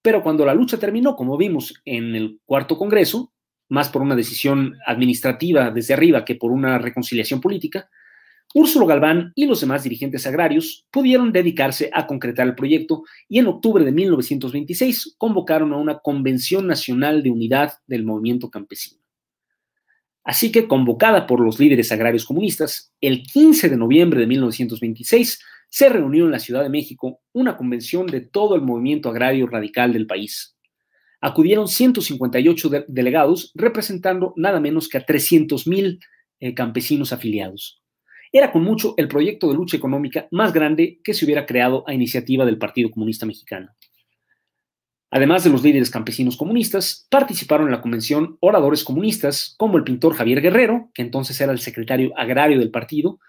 Pero 0.01 0.21
cuando 0.21 0.45
la 0.45 0.53
lucha 0.53 0.77
terminó, 0.77 1.15
como 1.15 1.37
vimos 1.37 1.81
en 1.85 2.15
el 2.15 2.39
cuarto 2.45 2.77
Congreso, 2.77 3.33
más 3.69 3.89
por 3.89 4.01
una 4.01 4.15
decisión 4.15 4.77
administrativa 4.85 5.71
desde 5.71 5.95
arriba 5.95 6.23
que 6.23 6.35
por 6.35 6.51
una 6.51 6.77
reconciliación 6.77 7.41
política, 7.41 7.89
Úrsulo 8.53 8.85
Galván 8.85 9.33
y 9.35 9.47
los 9.47 9.59
demás 9.59 9.83
dirigentes 9.83 10.25
agrarios 10.27 10.87
pudieron 10.89 11.33
dedicarse 11.33 11.89
a 11.91 12.07
concretar 12.07 12.47
el 12.47 12.55
proyecto 12.55 13.03
y 13.27 13.39
en 13.39 13.47
octubre 13.47 13.83
de 13.83 13.91
1926 13.91 15.15
convocaron 15.17 15.73
a 15.73 15.77
una 15.77 15.99
Convención 15.99 16.65
Nacional 16.65 17.21
de 17.21 17.31
Unidad 17.31 17.73
del 17.85 18.05
Movimiento 18.05 18.49
Campesino. 18.49 19.04
Así 20.25 20.51
que, 20.51 20.67
convocada 20.67 21.27
por 21.27 21.39
los 21.39 21.59
líderes 21.59 21.91
agrarios 21.91 22.25
comunistas, 22.25 22.91
el 22.99 23.21
15 23.21 23.69
de 23.69 23.77
noviembre 23.77 24.19
de 24.19 24.27
1926 24.27 25.39
se 25.69 25.89
reunió 25.89 26.25
en 26.25 26.31
la 26.31 26.39
Ciudad 26.39 26.63
de 26.63 26.69
México 26.69 27.21
una 27.31 27.55
convención 27.55 28.07
de 28.07 28.21
todo 28.21 28.55
el 28.55 28.61
movimiento 28.61 29.09
agrario 29.09 29.45
radical 29.45 29.93
del 29.93 30.07
país. 30.07 30.57
Acudieron 31.21 31.67
158 31.67 32.85
delegados 32.87 33.51
representando 33.53 34.33
nada 34.35 34.59
menos 34.59 34.89
que 34.89 34.97
a 34.97 35.05
300.000 35.05 35.99
eh, 36.39 36.53
campesinos 36.55 37.13
afiliados. 37.13 37.83
Era 38.31 38.51
con 38.51 38.63
mucho 38.63 38.95
el 38.97 39.07
proyecto 39.07 39.47
de 39.47 39.55
lucha 39.55 39.77
económica 39.77 40.27
más 40.31 40.53
grande 40.53 40.99
que 41.03 41.13
se 41.13 41.25
hubiera 41.25 41.45
creado 41.45 41.83
a 41.87 41.93
iniciativa 41.93 42.45
del 42.45 42.57
Partido 42.57 42.89
Comunista 42.89 43.25
Mexicano. 43.27 43.69
Además 45.15 45.45
de 45.45 45.49
los 45.49 45.63
líderes 45.63 45.89
campesinos 45.89 46.35
comunistas, 46.35 47.07
participaron 47.09 47.67
en 47.67 47.71
la 47.71 47.79
convención 47.79 48.35
oradores 48.41 48.83
comunistas 48.83 49.55
como 49.57 49.77
el 49.77 49.85
pintor 49.85 50.13
Javier 50.13 50.41
Guerrero, 50.41 50.91
que 50.93 51.03
entonces 51.03 51.39
era 51.39 51.53
el 51.53 51.59
secretario 51.59 52.11
agrario 52.17 52.59
del 52.59 52.69
partido, 52.69 53.21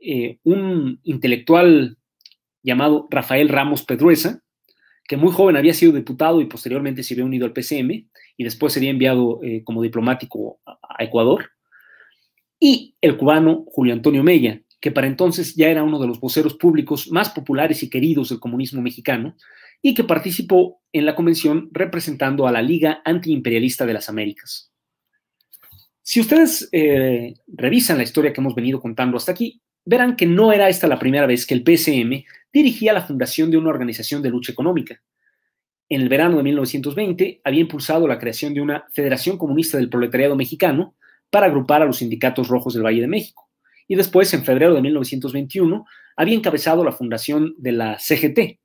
eh, 0.00 0.38
un 0.42 1.00
intelectual 1.02 1.98
llamado 2.62 3.08
Rafael 3.10 3.50
Ramos 3.50 3.82
Pedruesa, 3.82 4.42
que 5.06 5.18
muy 5.18 5.32
joven 5.32 5.58
había 5.58 5.74
sido 5.74 5.92
diputado 5.92 6.40
y 6.40 6.46
posteriormente 6.46 7.02
se 7.02 7.12
había 7.12 7.26
unido 7.26 7.44
al 7.44 7.52
PCM 7.52 8.08
y 8.38 8.44
después 8.44 8.72
sería 8.72 8.88
enviado 8.88 9.38
eh, 9.42 9.62
como 9.64 9.82
diplomático 9.82 10.60
a, 10.64 11.04
Ecuador, 11.04 11.50
y 12.58 12.96
el 13.02 13.18
cubano 13.18 13.66
Julio 13.66 13.92
Antonio 13.92 14.22
Mella, 14.22 14.62
que 14.80 14.90
para 14.90 15.08
entonces 15.08 15.56
ya 15.56 15.68
era 15.68 15.82
uno 15.82 15.98
de 15.98 16.06
los 16.06 16.20
voceros 16.20 16.54
públicos 16.54 17.10
más 17.10 17.28
populares 17.28 17.82
y 17.82 17.90
queridos 17.90 18.30
del 18.30 18.40
comunismo 18.40 18.80
mexicano, 18.80 19.36
y 19.82 19.94
que 19.94 20.04
participó 20.04 20.80
en 20.92 21.04
la 21.04 21.16
convención 21.16 21.68
representando 21.72 22.46
a 22.46 22.52
la 22.52 22.62
Liga 22.62 23.02
Antiimperialista 23.04 23.84
de 23.84 23.92
las 23.92 24.08
Américas. 24.08 24.70
Si 26.02 26.20
ustedes 26.20 26.68
eh, 26.72 27.34
revisan 27.48 27.96
la 27.96 28.04
historia 28.04 28.32
que 28.32 28.40
hemos 28.40 28.54
venido 28.54 28.80
contando 28.80 29.16
hasta 29.16 29.32
aquí, 29.32 29.60
verán 29.84 30.16
que 30.16 30.26
no 30.26 30.52
era 30.52 30.68
esta 30.68 30.86
la 30.86 30.98
primera 30.98 31.26
vez 31.26 31.46
que 31.46 31.54
el 31.54 31.64
PCM 31.64 32.24
dirigía 32.52 32.92
la 32.92 33.02
fundación 33.02 33.50
de 33.50 33.56
una 33.56 33.70
organización 33.70 34.22
de 34.22 34.30
lucha 34.30 34.52
económica. 34.52 35.02
En 35.88 36.00
el 36.00 36.08
verano 36.08 36.36
de 36.36 36.44
1920 36.44 37.40
había 37.44 37.60
impulsado 37.60 38.06
la 38.06 38.18
creación 38.18 38.54
de 38.54 38.60
una 38.60 38.86
Federación 38.92 39.36
Comunista 39.36 39.78
del 39.78 39.90
Proletariado 39.90 40.36
Mexicano 40.36 40.94
para 41.30 41.46
agrupar 41.46 41.82
a 41.82 41.86
los 41.86 41.98
sindicatos 41.98 42.48
rojos 42.48 42.74
del 42.74 42.84
Valle 42.84 43.00
de 43.00 43.08
México. 43.08 43.48
Y 43.88 43.96
después, 43.96 44.32
en 44.32 44.44
febrero 44.44 44.74
de 44.74 44.82
1921, 44.82 45.84
había 46.16 46.34
encabezado 46.34 46.84
la 46.84 46.92
fundación 46.92 47.54
de 47.58 47.72
la 47.72 47.98
CGT 47.98 48.61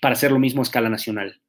para 0.00 0.14
hacer 0.14 0.32
lo 0.32 0.38
mismo 0.38 0.62
a 0.62 0.64
escala 0.64 0.88
nacional. 0.88 1.40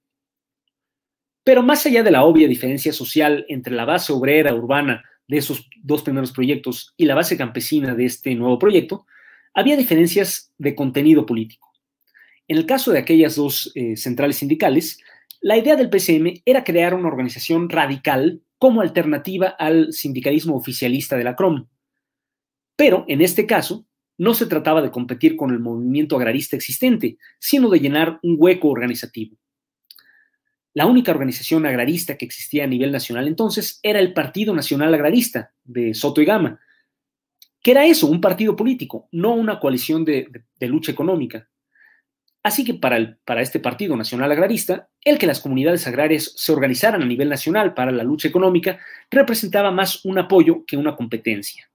Pero 1.44 1.64
más 1.64 1.86
allá 1.86 2.04
de 2.04 2.12
la 2.12 2.24
obvia 2.24 2.48
diferencia 2.48 2.94
social 2.94 3.46
entre 3.50 3.74
la 3.74 3.86
base 3.86 4.14
obrera 4.14 4.54
urbana 4.54 5.04
de 5.28 5.38
esos 5.38 5.68
dos 5.82 6.04
primeros 6.04 6.32
proyectos 6.32 6.94
y 6.98 7.06
la 7.06 7.16
base 7.16 7.38
campesina 7.38 7.96
de 7.96 8.06
este 8.06 8.36
nuevo 8.36 8.60
proyecto, 8.60 9.06
había 9.54 9.78
diferencias 9.78 10.54
de 10.58 10.76
contenido 10.76 11.26
político. 11.26 11.72
En 12.48 12.58
el 12.58 12.66
caso 12.66 12.92
de 12.92 13.00
aquellas 13.00 13.36
dos 13.36 13.72
eh, 13.76 13.96
centrales 13.96 14.38
sindicales, 14.38 15.00
la 15.40 15.58
idea 15.58 15.76
del 15.76 15.90
PCM 15.90 16.42
era 16.46 16.64
crear 16.64 16.94
una 16.94 17.08
organización 17.08 17.70
radical 17.70 18.42
como 18.58 18.82
alternativa 18.82 19.48
al 19.48 19.92
sindicalismo 19.94 20.56
oficialista 20.56 21.18
de 21.18 21.24
la 21.24 21.36
CROM. 21.36 21.68
Pero 22.76 23.06
en 23.08 23.22
este 23.22 23.48
caso, 23.48 23.86
no 24.22 24.36
se 24.36 24.46
trataba 24.46 24.84
de 24.84 24.92
competir 24.92 25.36
con 25.36 25.50
el 25.50 25.60
movimiento 25.60 26.16
agrarista 26.16 26.56
existente, 26.56 27.18
sino 27.40 27.72
de 27.72 27.80
llenar 27.80 28.20
un 28.22 28.36
hueco 28.38 28.68
organizativo. 28.68 29.36
La 30.76 30.86
única 30.86 31.12
organización 31.12 31.66
agrarista 31.66 32.16
que 32.18 32.26
existía 32.26 32.66
a 32.66 32.68
nivel 32.68 32.92
nacional 32.92 33.28
entonces 33.28 33.80
era 33.82 33.98
el 33.98 34.14
Partido 34.14 34.54
Nacional 34.54 34.94
Agrarista 34.94 35.54
de 35.64 35.96
Soto 35.96 36.22
y 36.22 36.26
Gama, 36.26 36.60
que 37.64 37.72
era 37.72 37.88
eso, 37.88 38.06
un 38.06 38.22
partido 38.22 38.56
político, 38.56 39.10
no 39.12 39.34
una 39.34 39.60
coalición 39.60 40.06
de, 40.06 40.30
lucha 40.60 40.92
económica. 40.92 41.50
Así 42.44 42.64
que 42.64 42.76
para, 42.76 43.18
para 43.26 43.42
este 43.42 43.60
Partido 43.60 43.98
Nacional 43.98 44.32
Agrarista, 44.32 44.88
el 45.04 45.18
que 45.18 45.26
las 45.26 45.40
comunidades 45.40 45.88
agrarias 45.88 46.32
se 46.36 46.52
organizaran 46.52 47.02
a 47.02 47.08
nivel 47.08 47.28
nacional 47.28 47.74
para 47.74 47.92
la 47.92 48.04
lucha 48.04 48.28
económica 48.28 48.78
representaba 49.10 49.72
más 49.72 50.06
un 50.06 50.20
apoyo 50.20 50.64
que 50.68 50.78
una 50.78 50.96
competencia. 50.96 51.72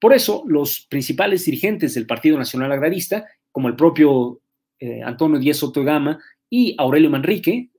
Por 0.00 0.14
eso, 0.14 0.44
los 0.46 0.86
principales 0.88 1.44
dirigentes 1.44 1.94
del 1.94 2.06
Partido 2.06 2.38
Nacional 2.38 2.72
Agrarista, 2.72 3.26
como 3.50 3.68
el 3.68 3.76
propio 3.76 4.40
eh, 4.78 5.02
Antonio 5.02 5.38
Díez 5.38 5.58
Soto 5.58 5.82
Gama 5.82 6.18
y 6.48 6.74
Aurelio 6.78 7.10
Manrique, 7.10 7.70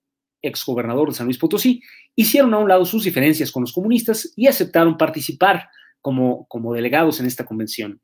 exgobernador 0.42 1.10
de 1.10 1.16
San 1.16 1.28
Luis 1.28 1.38
Potosí, 1.38 1.82
hicieron 2.16 2.54
a 2.54 2.60
un 2.60 2.68
lado 2.68 2.86
sus 2.86 3.04
diferencias 3.04 3.52
con 3.52 3.62
los 3.62 3.74
comunistas 3.74 4.34
y 4.36 4.48
aceptaron 4.48 4.98
participar 4.98 5.70
como, 6.02 6.46
como 6.48 6.74
delegados 6.74 7.20
en 7.20 7.26
esta 7.26 7.46
convención. 7.46 8.02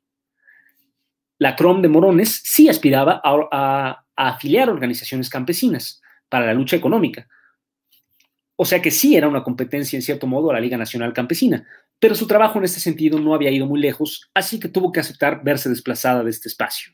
La 1.38 1.56
CROM 1.56 1.82
de 1.82 1.90
Morones 1.90 2.42
sí 2.44 2.70
aspiraba 2.70 3.22
a 3.24 4.06
afiliar 4.16 4.70
organizaciones 4.70 5.30
campesinas 5.30 6.02
para 6.30 6.46
la 6.46 6.54
lucha 6.54 6.78
económica. 6.78 7.28
O 8.56 8.66
sea 8.66 8.82
que 8.82 8.92
sí 8.92 9.16
era 9.16 9.28
una 9.28 9.44
competencia 9.44 9.98
en 9.98 10.02
cierto 10.02 10.28
modo 10.28 10.50
a 10.50 10.54
la 10.54 10.60
Liga 10.60 10.78
Nacional 10.78 11.14
Campesina, 11.14 11.68
pero 12.00 12.16
su 12.16 12.28
trabajo 12.28 12.60
en 12.60 12.66
este 12.66 12.80
sentido 12.80 13.20
no 13.20 13.34
había 13.34 13.52
ido 13.52 13.66
muy 13.66 13.80
lejos, 13.80 14.30
así 14.34 14.60
que 14.60 14.70
tuvo 14.70 14.92
que 14.92 15.00
aceptar 15.00 15.44
verse 15.44 15.70
desplazada 15.70 16.24
de 16.24 16.30
este 16.30 16.48
espacio. 16.48 16.94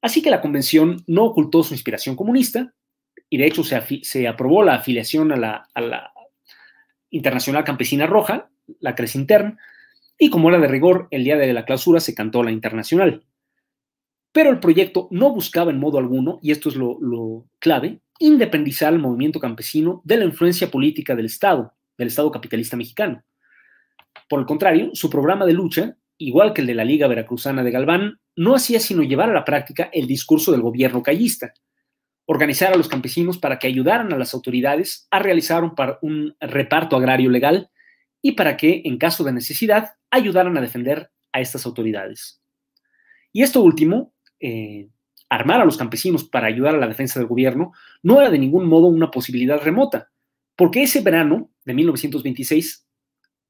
Así 0.00 0.22
que 0.22 0.30
la 0.30 0.40
convención 0.40 1.02
no 1.06 1.24
ocultó 1.24 1.62
su 1.62 1.74
inspiración 1.74 2.16
comunista, 2.16 2.74
y 3.30 3.36
de 3.36 3.46
hecho 3.46 3.62
se, 3.64 4.28
aprobó 4.28 4.62
la 4.62 4.76
afiliación 4.76 5.32
a 5.32 5.36
la, 5.36 6.12
Internacional 7.10 7.64
Campesina 7.64 8.06
Roja, 8.06 8.50
la 8.80 8.94
Cresintern, 8.94 9.58
y 10.18 10.30
como 10.30 10.50
era 10.50 10.58
de 10.58 10.68
rigor, 10.68 11.08
el 11.10 11.24
día 11.24 11.36
de 11.36 11.52
la 11.52 11.64
clausura 11.64 12.00
se 12.00 12.14
cantó 12.14 12.42
la 12.42 12.50
Internacional. 12.50 13.24
Pero 14.32 14.50
el 14.50 14.60
proyecto 14.60 15.08
no 15.10 15.32
buscaba 15.32 15.70
en 15.70 15.80
modo 15.80 15.98
alguno, 15.98 16.38
y 16.42 16.52
esto 16.52 16.68
es 16.68 16.76
lo, 16.76 17.46
clave, 17.58 18.00
independizar 18.18 18.92
al 18.92 18.98
movimiento 18.98 19.40
campesino 19.40 20.02
de 20.04 20.18
la 20.18 20.24
influencia 20.24 20.70
política 20.70 21.14
del 21.14 21.26
Estado, 21.26 21.72
del 21.96 22.08
Estado 22.08 22.30
capitalista 22.30 22.76
mexicano. 22.76 23.22
Por 24.28 24.40
el 24.40 24.46
contrario, 24.46 24.90
su 24.92 25.08
programa 25.08 25.46
de 25.46 25.52
lucha, 25.52 25.96
igual 26.18 26.52
que 26.52 26.60
el 26.60 26.66
de 26.66 26.74
la 26.74 26.84
Liga 26.84 27.06
Veracruzana 27.06 27.62
de 27.62 27.70
Galván, 27.70 28.20
no 28.36 28.54
hacía 28.54 28.80
sino 28.80 29.02
llevar 29.02 29.30
a 29.30 29.34
la 29.34 29.44
práctica 29.44 29.90
el 29.92 30.06
discurso 30.06 30.52
del 30.52 30.62
gobierno 30.62 31.02
callista, 31.02 31.52
organizar 32.30 32.74
a 32.74 32.76
los 32.76 32.88
campesinos 32.88 33.38
para 33.38 33.58
que 33.58 33.66
ayudaran 33.66 34.12
a 34.12 34.18
las 34.18 34.34
autoridades 34.34 35.08
a 35.10 35.18
realizar 35.18 35.64
un, 36.02 36.36
reparto 36.40 36.96
agrario 36.96 37.30
legal 37.30 37.70
y 38.20 38.32
para 38.32 38.56
que, 38.58 38.82
en 38.84 38.98
caso 38.98 39.24
de 39.24 39.32
necesidad, 39.32 39.94
ayudaran 40.10 40.56
a 40.58 40.60
defender 40.60 41.10
a 41.32 41.40
estas 41.40 41.64
autoridades. 41.64 42.42
Y 43.32 43.42
esto 43.42 43.62
último, 43.62 44.12
eh, 44.40 44.88
armar 45.28 45.60
a 45.60 45.64
los 45.64 45.76
campesinos 45.76 46.24
para 46.24 46.46
ayudar 46.46 46.74
a 46.74 46.78
la 46.78 46.88
defensa 46.88 47.18
del 47.18 47.28
gobierno, 47.28 47.72
no 48.02 48.20
era 48.20 48.30
de 48.30 48.38
ningún 48.38 48.66
modo 48.66 48.86
una 48.86 49.10
posibilidad 49.10 49.60
remota, 49.60 50.10
porque 50.56 50.82
ese 50.82 51.00
verano 51.00 51.50
de 51.64 51.74
1926 51.74 52.86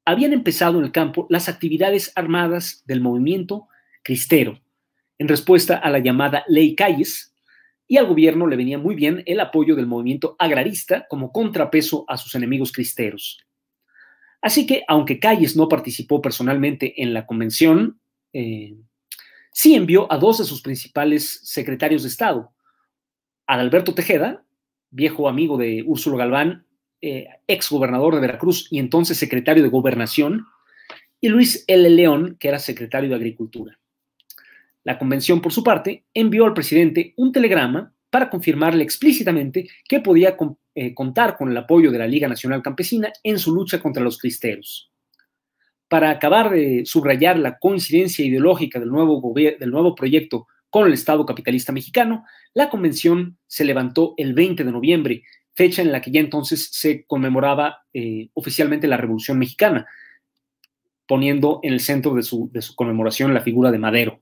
habían 0.05 0.33
empezado 0.33 0.79
en 0.79 0.85
el 0.85 0.91
campo 0.91 1.27
las 1.29 1.49
actividades 1.49 2.11
armadas 2.15 2.83
del 2.85 3.01
movimiento 3.01 3.67
cristero, 4.03 4.59
en 5.17 5.27
respuesta 5.27 5.77
a 5.77 5.89
la 5.89 5.99
llamada 5.99 6.43
Ley 6.47 6.75
Calles, 6.75 7.33
y 7.87 7.97
al 7.97 8.05
gobierno 8.05 8.45
le 8.47 8.55
venía 8.55 8.77
muy 8.77 8.95
bien 8.95 9.23
el 9.25 9.39
apoyo 9.39 9.75
del 9.75 9.87
movimiento 9.87 10.35
agrarista 10.37 11.07
como 11.09 11.31
contrapeso 11.31 12.05
a 12.07 12.17
sus 12.17 12.35
enemigos 12.35 12.71
cristeros. 12.71 13.39
Así 14.41 14.65
que, 14.65 14.83
aunque 14.87 15.19
Calles 15.19 15.55
no 15.55 15.67
participó 15.67 16.21
personalmente 16.21 17.01
en 17.01 17.13
la 17.13 17.25
convención, 17.25 17.99
eh, 18.31 18.75
sí 19.51 19.75
envió 19.75 20.11
a 20.11 20.17
dos 20.17 20.37
de 20.37 20.45
sus 20.45 20.61
principales 20.61 21.41
secretarios 21.43 22.03
de 22.03 22.09
Estado, 22.09 22.51
Adalberto 23.47 23.93
Tejeda, 23.93 24.43
viejo 24.91 25.27
amigo 25.27 25.57
de 25.57 25.83
Úrsulo 25.85 26.17
Galván, 26.17 26.65
eh, 27.01 27.27
ex 27.47 27.69
gobernador 27.69 28.15
de 28.15 28.21
Veracruz 28.21 28.67
y 28.69 28.79
entonces 28.79 29.17
secretario 29.17 29.63
de 29.63 29.69
Gobernación, 29.69 30.45
y 31.21 31.29
Luis 31.29 31.63
L. 31.67 31.89
León, 31.89 32.37
que 32.39 32.47
era 32.47 32.59
secretario 32.59 33.09
de 33.09 33.15
Agricultura. 33.15 33.79
La 34.83 34.97
convención, 34.97 35.41
por 35.41 35.51
su 35.51 35.63
parte, 35.63 36.05
envió 36.13 36.45
al 36.45 36.53
presidente 36.53 37.13
un 37.17 37.31
telegrama 37.31 37.93
para 38.09 38.29
confirmarle 38.29 38.83
explícitamente 38.83 39.69
que 39.87 39.99
podía 39.99 40.35
eh, 40.75 40.93
contar 40.93 41.37
con 41.37 41.51
el 41.51 41.57
apoyo 41.57 41.91
de 41.91 41.99
la 41.99 42.07
Liga 42.07 42.27
Nacional 42.27 42.61
Campesina 42.61 43.11
en 43.23 43.37
su 43.37 43.53
lucha 43.53 43.79
contra 43.79 44.03
los 44.03 44.17
cristeros. 44.17 44.91
Para 45.89 46.11
acabar 46.11 46.51
de 46.51 46.83
subrayar 46.85 47.37
la 47.37 47.57
coincidencia 47.57 48.23
ideológica 48.23 48.79
del 48.79 48.89
nuevo, 48.89 49.33
del 49.35 49.71
nuevo 49.71 49.95
proyecto 49.95 50.47
con 50.69 50.87
el 50.87 50.93
Estado 50.93 51.25
capitalista 51.25 51.71
mexicano, 51.71 52.23
la 52.53 52.69
convención 52.69 53.37
se 53.47 53.65
levantó 53.65 54.13
el 54.17 54.33
20 54.33 54.63
de 54.63 54.71
noviembre, 54.71 55.23
fecha 55.55 55.81
en 55.81 55.91
la 55.91 55.99
que 55.99 56.11
ya 56.11 56.19
entonces 56.19 56.69
se 56.71 57.05
conmemoraba 57.05 57.79
eh, 57.91 58.29
oficialmente 58.33 58.87
la 58.87 58.97
Revolución 58.97 59.39
Mexicana, 59.39 59.87
poniendo 61.07 61.59
en 61.63 61.73
el 61.73 61.79
centro 61.79 62.13
de 62.13 62.21
su, 62.21 62.49
de 62.53 62.61
su 62.61 62.75
conmemoración 62.75 63.33
la 63.33 63.41
figura 63.41 63.71
de 63.71 63.79
Madero. 63.79 64.21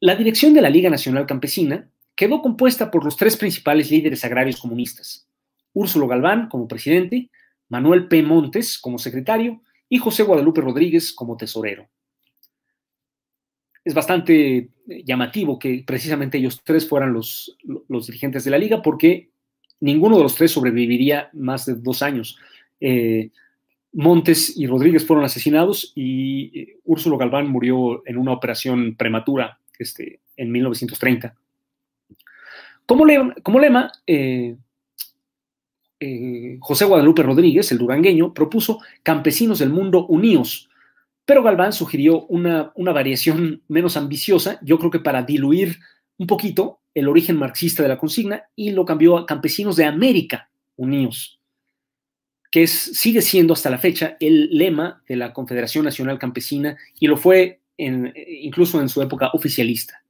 La 0.00 0.14
dirección 0.14 0.54
de 0.54 0.62
la 0.62 0.70
Liga 0.70 0.88
Nacional 0.88 1.26
Campesina 1.26 1.90
quedó 2.14 2.40
compuesta 2.40 2.90
por 2.90 3.04
los 3.04 3.18
tres 3.18 3.36
principales 3.36 3.90
líderes 3.90 4.24
agrarios 4.24 4.58
comunistas, 4.58 5.28
Úrsulo 5.74 6.08
Galván 6.08 6.48
como 6.48 6.66
presidente, 6.66 7.30
Manuel 7.70 8.08
P. 8.08 8.22
Montes 8.22 8.78
como 8.78 8.98
secretario 8.98 9.62
y 9.88 9.98
José 9.98 10.22
Guadalupe 10.22 10.60
Rodríguez 10.60 11.12
como 11.12 11.36
tesorero. 11.36 11.88
Es 13.82 13.94
bastante 13.94 14.68
llamativo 14.86 15.58
que 15.58 15.82
precisamente 15.86 16.36
ellos 16.36 16.60
tres 16.62 16.86
fueran 16.86 17.14
los, 17.14 17.56
los 17.88 18.06
dirigentes 18.06 18.44
de 18.44 18.50
la 18.50 18.58
liga 18.58 18.82
porque 18.82 19.30
ninguno 19.80 20.18
de 20.18 20.24
los 20.24 20.34
tres 20.34 20.52
sobreviviría 20.52 21.30
más 21.32 21.64
de 21.64 21.74
dos 21.76 22.02
años. 22.02 22.38
Eh, 22.78 23.30
Montes 23.92 24.56
y 24.56 24.66
Rodríguez 24.66 25.04
fueron 25.06 25.24
asesinados 25.24 25.92
y 25.96 26.58
eh, 26.58 26.78
Úrsulo 26.84 27.18
Galván 27.18 27.48
murió 27.48 28.06
en 28.06 28.18
una 28.18 28.32
operación 28.32 28.94
prematura 28.96 29.58
este, 29.78 30.20
en 30.36 30.52
1930. 30.52 31.34
Como, 32.86 33.04
lema, 33.60 33.92
eh, 34.06 34.56
eh, 36.00 36.56
José 36.60 36.86
Guadalupe 36.86 37.22
Rodríguez, 37.22 37.70
el 37.70 37.78
durangueño, 37.78 38.34
propuso 38.34 38.80
Campesinos 39.02 39.58
del 39.58 39.70
Mundo 39.70 40.06
Unidos, 40.06 40.68
pero 41.24 41.42
Galván 41.42 41.72
sugirió 41.72 42.26
una, 42.26 42.72
una 42.74 42.92
variación 42.92 43.62
menos 43.68 43.96
ambiciosa, 43.96 44.58
yo 44.62 44.78
creo 44.78 44.90
que 44.90 45.00
para 45.00 45.22
diluir 45.22 45.78
un 46.18 46.26
poquito 46.26 46.80
el 46.94 47.06
origen 47.08 47.36
marxista 47.36 47.82
de 47.82 47.88
la 47.88 47.98
consigna, 47.98 48.44
y 48.56 48.70
lo 48.70 48.84
cambió 48.84 49.16
a 49.16 49.26
Campesinos 49.26 49.76
de 49.76 49.84
América 49.84 50.50
Unidos 50.76 51.40
que 52.50 52.64
es, 52.64 52.70
sigue 52.72 53.22
siendo 53.22 53.54
hasta 53.54 53.70
la 53.70 53.78
fecha 53.78 54.16
el 54.18 54.48
lema 54.50 55.02
de 55.06 55.16
la 55.16 55.32
Confederación 55.32 55.84
Nacional 55.84 56.18
Campesina 56.18 56.76
y 56.98 57.06
lo 57.06 57.16
fue 57.16 57.60
incluso 57.78 58.80
en 58.80 58.90
su 58.90 59.00
época 59.00 59.30
oficialista. 59.32 60.02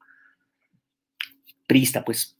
Priista, 1.68 2.05
pues. 2.05 2.36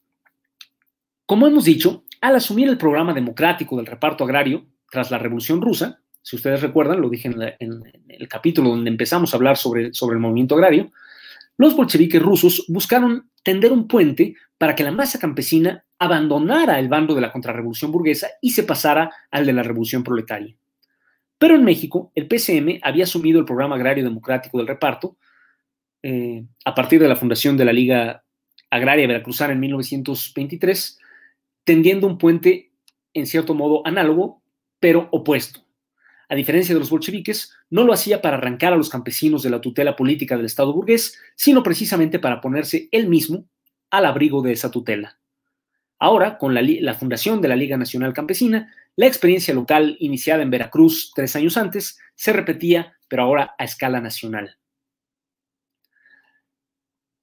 Como 1.25 1.47
hemos 1.47 1.65
dicho, 1.65 2.03
al 2.21 2.37
asumir 2.37 2.69
el 2.69 2.79
programa 2.79 3.15
democrático 3.15 3.77
del 3.77 3.87
reparto 3.87 4.25
agrario 4.25 4.67
tras 4.91 5.11
la 5.11 5.19
Revolución 5.19 5.61
Rusa, 5.61 6.01
si 6.23 6.37
ustedes 6.37 6.61
recuerdan, 6.61 7.01
lo 7.01 7.09
dije 7.09 7.29
en, 7.29 7.83
el 8.09 8.29
capítulo 8.29 8.71
donde 8.71 8.91
empezamos 8.91 9.33
a 9.33 9.37
hablar 9.37 9.57
sobre, 9.57 9.93
sobre 9.95 10.15
el 10.15 10.21
movimiento 10.21 10.55
agrario, 10.55 10.91
los 11.57 11.77
bolcheviques 11.77 12.23
rusos 12.23 12.65
buscaron 12.69 13.31
tender 13.43 13.73
un 13.73 13.89
puente 13.89 14.35
para 14.59 14.75
que 14.75 14.85
la 14.85 14.93
masa 14.93 15.19
campesina 15.19 15.85
abandonara 15.99 16.79
el 16.79 16.89
bando 16.89 17.15
de 17.15 17.21
la 17.21 17.33
contrarrevolución 17.33 17.93
burguesa 17.93 18.29
y 18.41 18.51
se 18.51 18.63
pasara 18.63 19.11
al 19.31 19.47
de 19.47 19.53
la 19.53 19.63
revolución 19.63 20.03
proletaria. 20.03 20.57
Pero 21.39 21.55
en 21.55 21.65
México, 21.65 22.13
el 22.15 22.29
PCM 22.29 22.81
había 22.83 23.05
asumido 23.05 23.39
el 23.39 23.47
programa 23.47 23.77
agrario 23.77 24.05
democrático 24.05 24.59
del 24.59 24.67
reparto 24.67 25.17
eh, 26.03 26.45
a 26.65 26.75
partir 26.75 27.01
de 27.01 27.09
la 27.09 27.17
fundación 27.17 27.57
de 27.57 27.65
la 27.65 27.73
Liga 27.73 28.25
Agraria 28.71 29.07
Veracruzana 29.07 29.53
en 29.53 29.61
1923, 29.61 31.00
tendiendo 31.71 32.09
un 32.09 32.19
puente 32.19 32.73
en 33.15 33.29
cierto 33.29 33.55
modo 33.55 33.87
análogo, 33.87 34.43
pero 34.81 35.09
opuesto. 35.13 35.65
A 36.29 36.35
diferencia 36.35 36.75
de 36.75 36.81
los 36.81 36.91
bolcheviques, 36.91 37.55
no 37.71 37.85
lo 37.85 37.93
hacía 37.93 38.21
para 38.21 38.39
arrancar 38.39 38.73
a 38.73 38.77
los 38.77 38.91
campesinos 38.91 39.45
de 39.45 39.51
la 39.51 39.61
tutela 39.61 39.95
política 39.95 40.37
del 40.37 40.47
Estado 40.47 40.73
burgués, 40.73 41.17
sino 41.37 41.63
precisamente 41.63 42.19
para 42.19 42.41
ponerse 42.41 42.89
él 42.91 43.07
mismo 43.07 43.47
al 43.89 44.07
abrigo 44.07 44.43
de 44.43 44.51
esa 44.51 44.73
tutela. 44.73 45.21
Ahora, 46.01 46.39
con 46.39 46.55
la, 46.55 46.95
fundación 46.95 47.41
de 47.41 47.47
la 47.47 47.55
Liga 47.55 47.77
Nacional 47.77 48.15
Campesina, 48.15 48.75
la 48.97 49.07
experiencia 49.07 49.55
local 49.55 49.97
iniciada 50.01 50.43
en 50.43 50.51
Veracruz 50.51 51.13
tres 51.15 51.37
años 51.37 51.57
antes 51.57 52.01
se 52.17 52.33
repetía, 52.33 52.97
pero 53.07 53.23
ahora 53.23 53.55
a 53.57 53.63
escala 53.63 54.01
nacional. 54.01 54.59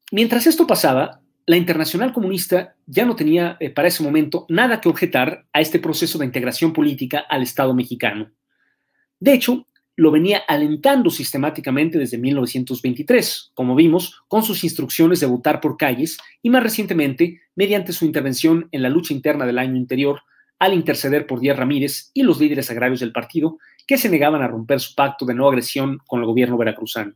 Mientras 0.10 0.48
esto 0.48 0.66
pasaba, 0.66 1.22
la 1.48 1.56
Internacional 1.56 2.12
Comunista 2.12 2.76
ya 2.86 3.06
no 3.06 3.16
tenía 3.16 3.56
eh, 3.62 3.70
para 3.70 3.88
ese 3.88 4.04
momento 4.04 4.45
nada 4.50 4.82
que 4.82 4.89
objetar 4.89 5.45
a 5.54 5.62
este 5.62 5.80
proceso 5.80 6.20
de 6.20 6.26
integración 6.26 6.74
política 6.74 7.20
al 7.20 7.41
Estado 7.41 7.74
mexicano. 7.74 8.30
De 9.18 9.34
hecho, 9.34 9.66
lo 9.95 10.12
venía 10.12 10.43
alentando 10.45 11.10
sistemáticamente 11.10 11.98
desde 11.98 12.18
1923, 12.18 13.52
como 13.54 13.76
vimos, 13.76 14.22
con 14.28 14.43
sus 14.43 14.66
instrucciones 14.66 15.22
de 15.22 15.26
votar 15.26 15.62
por 15.62 15.78
calles 15.78 16.18
y 16.41 16.50
más 16.50 16.62
recientemente 16.62 17.39
mediante 17.56 17.93
su 17.93 18.04
intervención 18.04 18.68
en 18.74 18.82
la 18.82 18.89
lucha 18.89 19.14
interna 19.14 19.45
del 19.45 19.58
año 19.58 19.78
anterior 19.78 20.22
al 20.60 20.74
interceder 20.74 21.26
por 21.26 21.39
Díaz 21.39 21.58
Ramírez 21.58 22.12
y 22.14 22.24
los 22.24 22.41
líderes 22.41 22.70
agrarios 22.72 23.00
del 23.00 23.14
partido 23.14 23.58
que 23.88 23.98
se 23.98 24.10
negaban 24.10 24.41
a 24.41 24.50
romper 24.50 24.82
su 24.82 24.93
pacto 24.95 25.26
de 25.26 25.34
no 25.34 25.48
agresión 25.48 26.00
con 26.06 26.20
el 26.20 26.26
gobierno 26.26 26.58
veracruzano. 26.58 27.14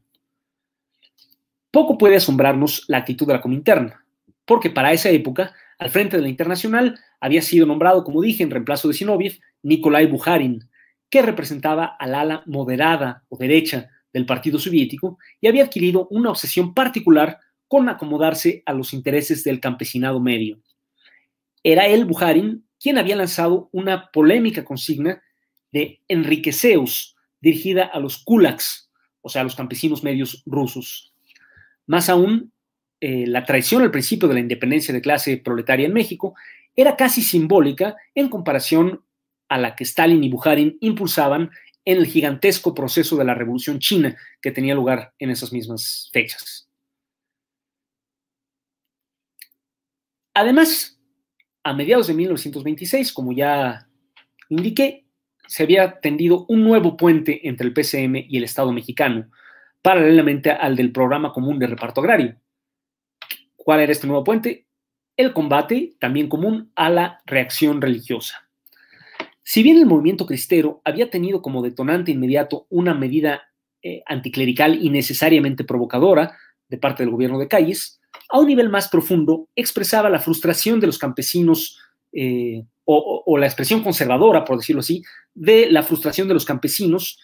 Poco 1.70 1.98
puede 1.98 2.16
asombrarnos 2.16 2.86
la 2.88 2.98
actitud 2.98 3.28
de 3.28 3.34
la 3.34 3.42
Cominterna, 3.42 4.02
porque 4.46 4.70
para 4.70 4.94
esa 4.94 5.10
época, 5.10 5.54
al 5.78 5.89
frente 5.89 6.18
de 6.18 6.24
la 6.24 6.30
Internacional, 6.30 7.00
había 7.20 7.42
sido 7.42 7.66
nombrado, 7.66 8.04
como 8.04 8.22
dije, 8.22 8.44
en 8.44 8.52
reemplazo 8.52 8.88
de 8.88 8.94
Sinoviev, 8.94 9.39
Nikolai 9.64 10.08
Bukharin, 10.08 10.70
que 11.10 11.22
representaba 11.22 11.86
al 12.00 12.16
ala 12.16 12.44
moderada 12.46 13.24
o 13.30 13.38
derecha 13.38 13.89
del 14.14 14.26
Partido 14.26 14.60
Soviético 14.60 15.18
y 15.39 15.48
había 15.48 15.66
adquirido 15.66 16.08
una 16.10 16.30
obsesión 16.30 16.74
particular 16.74 17.39
con 17.68 17.88
acomodarse 17.89 18.64
a 18.66 18.74
los 18.74 18.94
intereses 18.94 19.44
del 19.44 19.60
campesinado 19.60 20.20
medio. 20.20 20.60
Era 21.64 21.88
él, 21.88 22.06
Bujarin, 22.06 22.66
quien 22.80 22.98
había 22.98 23.16
lanzado 23.16 23.70
una 23.72 24.10
polémica 24.12 24.66
consigna 24.66 25.22
de 25.72 26.02
enriqueceos 26.08 27.16
dirigida 27.39 27.86
a 27.86 28.00
los 28.00 28.24
kulaks, 28.24 28.89
o 29.22 29.30
sea, 29.30 29.42
a 29.42 29.44
los 29.44 29.56
campesinos 29.56 30.04
medios 30.04 30.44
rusos. 30.46 31.14
Más 31.86 32.10
aún, 32.10 32.52
eh, 33.02 33.26
la 33.26 33.43
traición 33.45 33.82
al 33.82 33.89
principio 33.89 34.28
de 34.28 34.36
la 34.36 34.39
independencia 34.39 34.93
de 34.93 35.02
clase 35.02 35.38
proletaria 35.38 35.88
en 35.88 35.93
México 35.93 36.36
era 36.76 36.95
casi 36.95 37.24
simbólica 37.24 37.95
en 38.14 38.30
comparación 38.30 39.04
a 39.49 39.58
la 39.58 39.76
que 39.76 39.84
Stalin 39.84 40.24
y 40.24 40.30
Bukharin 40.30 40.78
impulsaban 40.82 41.49
en 41.84 41.97
el 41.97 42.06
gigantesco 42.06 42.76
proceso 42.76 43.18
de 43.18 43.26
la 43.26 43.34
Revolución 43.34 43.80
China 43.80 44.16
que 44.39 44.52
tenía 44.52 44.76
lugar 44.76 45.14
en 45.18 45.32
esas 45.32 45.52
mismas 45.52 46.10
fechas. 46.14 46.70
Además, 50.36 50.99
a 51.64 51.74
mediados 51.74 52.08
de 52.08 52.14
1926, 52.14 53.12
como 53.14 53.34
ya 53.34 53.88
indiqué, 54.49 55.06
se 55.47 55.64
había 55.64 55.99
tendido 55.99 56.45
un 56.47 56.64
nuevo 56.64 56.95
puente 56.95 57.47
entre 57.47 57.68
el 57.68 57.74
PCM 57.74 58.28
y 58.30 58.38
el 58.38 58.43
Estado 58.43 58.72
mexicano, 58.72 59.30
paralelamente 59.82 60.52
al 60.52 60.76
del 60.76 60.91
Programa 60.91 61.34
Común 61.34 61.60
de 61.60 61.68
Reparto 61.68 61.99
Agrario. 61.99 62.41
¿Cuál 63.64 63.82
era 63.82 63.91
este 63.91 64.07
nuevo 64.07 64.24
puente? 64.24 64.66
El 65.16 65.34
combate, 65.34 65.93
también 65.99 66.30
común, 66.30 66.72
a 66.76 66.89
la 66.89 67.22
reacción 67.28 67.80
religiosa. 67.80 68.49
Si 69.43 69.62
bien 69.62 69.78
el 69.78 69.86
movimiento 69.86 70.26
cristero 70.26 70.82
había 70.84 71.12
tenido 71.12 71.43
como 71.43 71.62
detonante 71.62 72.12
inmediato 72.12 72.66
una 72.70 72.95
medida 72.95 73.43
eh, 73.84 74.01
anticlerical 74.07 74.84
y 74.84 74.89
necesariamente 74.89 75.64
provocadora 75.64 76.38
de 76.70 76.78
parte 76.80 77.03
del 77.03 77.12
gobierno 77.12 77.38
de 77.38 77.47
Calles, 77.47 77.99
a 78.30 78.39
un 78.39 78.47
nivel 78.47 78.70
más 78.70 78.88
profundo 78.88 79.47
expresaba 79.55 80.09
la 80.09 80.20
frustración 80.20 80.80
de 80.80 80.88
los 80.88 80.97
campesinos 80.97 81.78
eh, 82.14 82.64
o, 82.84 83.38
la 83.38 83.45
expresión 83.45 83.84
conservadora, 83.84 84.43
por 84.43 84.57
decirlo 84.57 84.80
así, 84.80 85.03
de 85.36 85.70
la 85.70 85.84
frustración 85.84 86.28
de 86.28 86.34
los 86.34 86.45
campesinos 86.45 87.20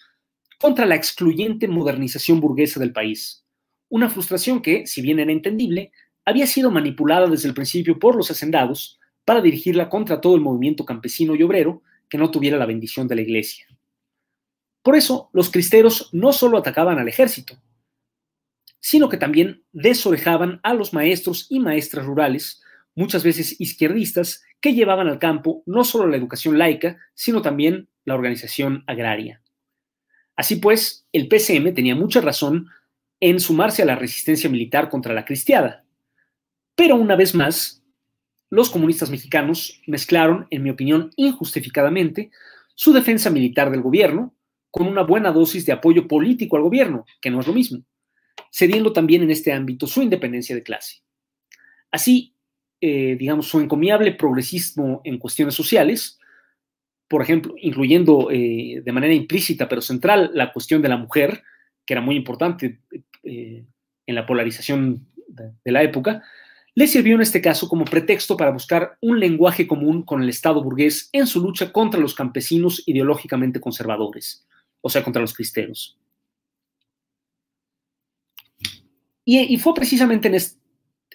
contra 0.60 0.86
la 0.86 0.94
excluyente 0.94 1.66
modernización 1.66 2.40
burguesa 2.40 2.78
del 2.78 2.92
país. 2.92 3.44
Una 3.88 4.08
frustración 4.08 4.62
que, 4.62 4.86
si 4.86 5.02
bien 5.02 5.18
era 5.18 5.32
entendible, 5.32 5.92
había 6.28 6.46
sido 6.46 6.70
manipulada 6.70 7.26
desde 7.26 7.48
el 7.48 7.54
principio 7.54 7.98
por 7.98 8.14
los 8.14 8.30
hacendados 8.30 9.00
para 9.24 9.40
dirigirla 9.40 9.88
contra 9.88 10.20
todo 10.20 10.34
el 10.34 10.42
movimiento 10.42 10.84
campesino 10.84 11.34
y 11.34 11.42
obrero 11.42 11.82
que 12.06 12.18
no 12.18 12.30
tuviera 12.30 12.58
la 12.58 12.66
bendición 12.66 13.08
de 13.08 13.14
la 13.14 13.22
iglesia. 13.22 13.66
Por 14.82 14.94
eso, 14.94 15.30
los 15.32 15.50
cristeros 15.50 16.10
no 16.12 16.34
solo 16.34 16.58
atacaban 16.58 16.98
al 16.98 17.08
ejército, 17.08 17.58
sino 18.78 19.08
que 19.08 19.16
también 19.16 19.62
desorejaban 19.72 20.60
a 20.62 20.74
los 20.74 20.92
maestros 20.92 21.46
y 21.48 21.60
maestras 21.60 22.04
rurales, 22.04 22.60
muchas 22.94 23.24
veces 23.24 23.58
izquierdistas, 23.58 24.42
que 24.60 24.74
llevaban 24.74 25.08
al 25.08 25.18
campo 25.18 25.62
no 25.64 25.82
solo 25.82 26.08
la 26.08 26.18
educación 26.18 26.58
laica, 26.58 26.98
sino 27.14 27.40
también 27.40 27.88
la 28.04 28.14
organización 28.14 28.84
agraria. 28.86 29.40
Así 30.36 30.56
pues, 30.56 31.06
el 31.10 31.26
PCM 31.26 31.72
tenía 31.72 31.94
mucha 31.94 32.20
razón 32.20 32.68
en 33.18 33.40
sumarse 33.40 33.80
a 33.80 33.86
la 33.86 33.96
resistencia 33.96 34.50
militar 34.50 34.90
contra 34.90 35.14
la 35.14 35.24
cristiada. 35.24 35.86
Pero 36.78 36.94
una 36.94 37.16
vez 37.16 37.34
más, 37.34 37.82
los 38.50 38.70
comunistas 38.70 39.10
mexicanos 39.10 39.82
mezclaron, 39.88 40.46
en 40.50 40.62
mi 40.62 40.70
opinión, 40.70 41.10
injustificadamente, 41.16 42.30
su 42.76 42.92
defensa 42.92 43.30
militar 43.30 43.72
del 43.72 43.82
gobierno 43.82 44.32
con 44.70 44.86
una 44.86 45.02
buena 45.02 45.32
dosis 45.32 45.66
de 45.66 45.72
apoyo 45.72 46.06
político 46.06 46.56
al 46.56 46.62
gobierno, 46.62 47.04
que 47.20 47.32
no 47.32 47.40
es 47.40 47.48
lo 47.48 47.52
mismo, 47.52 47.82
cediendo 48.52 48.92
también 48.92 49.24
en 49.24 49.32
este 49.32 49.52
ámbito 49.52 49.88
su 49.88 50.02
independencia 50.02 50.54
de 50.54 50.62
clase. 50.62 51.02
Así, 51.90 52.36
eh, 52.80 53.16
digamos, 53.18 53.48
su 53.48 53.58
encomiable 53.58 54.12
progresismo 54.12 55.00
en 55.02 55.18
cuestiones 55.18 55.56
sociales, 55.56 56.20
por 57.08 57.22
ejemplo, 57.22 57.56
incluyendo 57.58 58.30
eh, 58.30 58.82
de 58.84 58.92
manera 58.92 59.14
implícita 59.14 59.68
pero 59.68 59.80
central 59.80 60.30
la 60.32 60.52
cuestión 60.52 60.80
de 60.80 60.90
la 60.90 60.96
mujer, 60.96 61.42
que 61.84 61.94
era 61.94 62.02
muy 62.02 62.14
importante 62.14 62.82
eh, 63.24 63.64
en 64.06 64.14
la 64.14 64.26
polarización 64.26 65.08
de 65.26 65.72
la 65.72 65.82
época, 65.82 66.22
le 66.78 66.86
sirvió 66.86 67.16
en 67.16 67.22
este 67.22 67.42
caso 67.42 67.68
como 67.68 67.84
pretexto 67.84 68.36
para 68.36 68.52
buscar 68.52 68.96
un 69.00 69.18
lenguaje 69.18 69.66
común 69.66 70.04
con 70.04 70.22
el 70.22 70.28
Estado 70.28 70.62
burgués 70.62 71.08
en 71.10 71.26
su 71.26 71.42
lucha 71.42 71.72
contra 71.72 71.98
los 71.98 72.14
campesinos 72.14 72.84
ideológicamente 72.86 73.58
conservadores, 73.58 74.46
o 74.80 74.88
sea, 74.88 75.02
contra 75.02 75.20
los 75.20 75.34
cristeros. 75.34 75.98
Y, 79.24 79.56
fue 79.56 79.74
precisamente 79.74 80.28
en 80.28 80.36
este, 80.36 80.60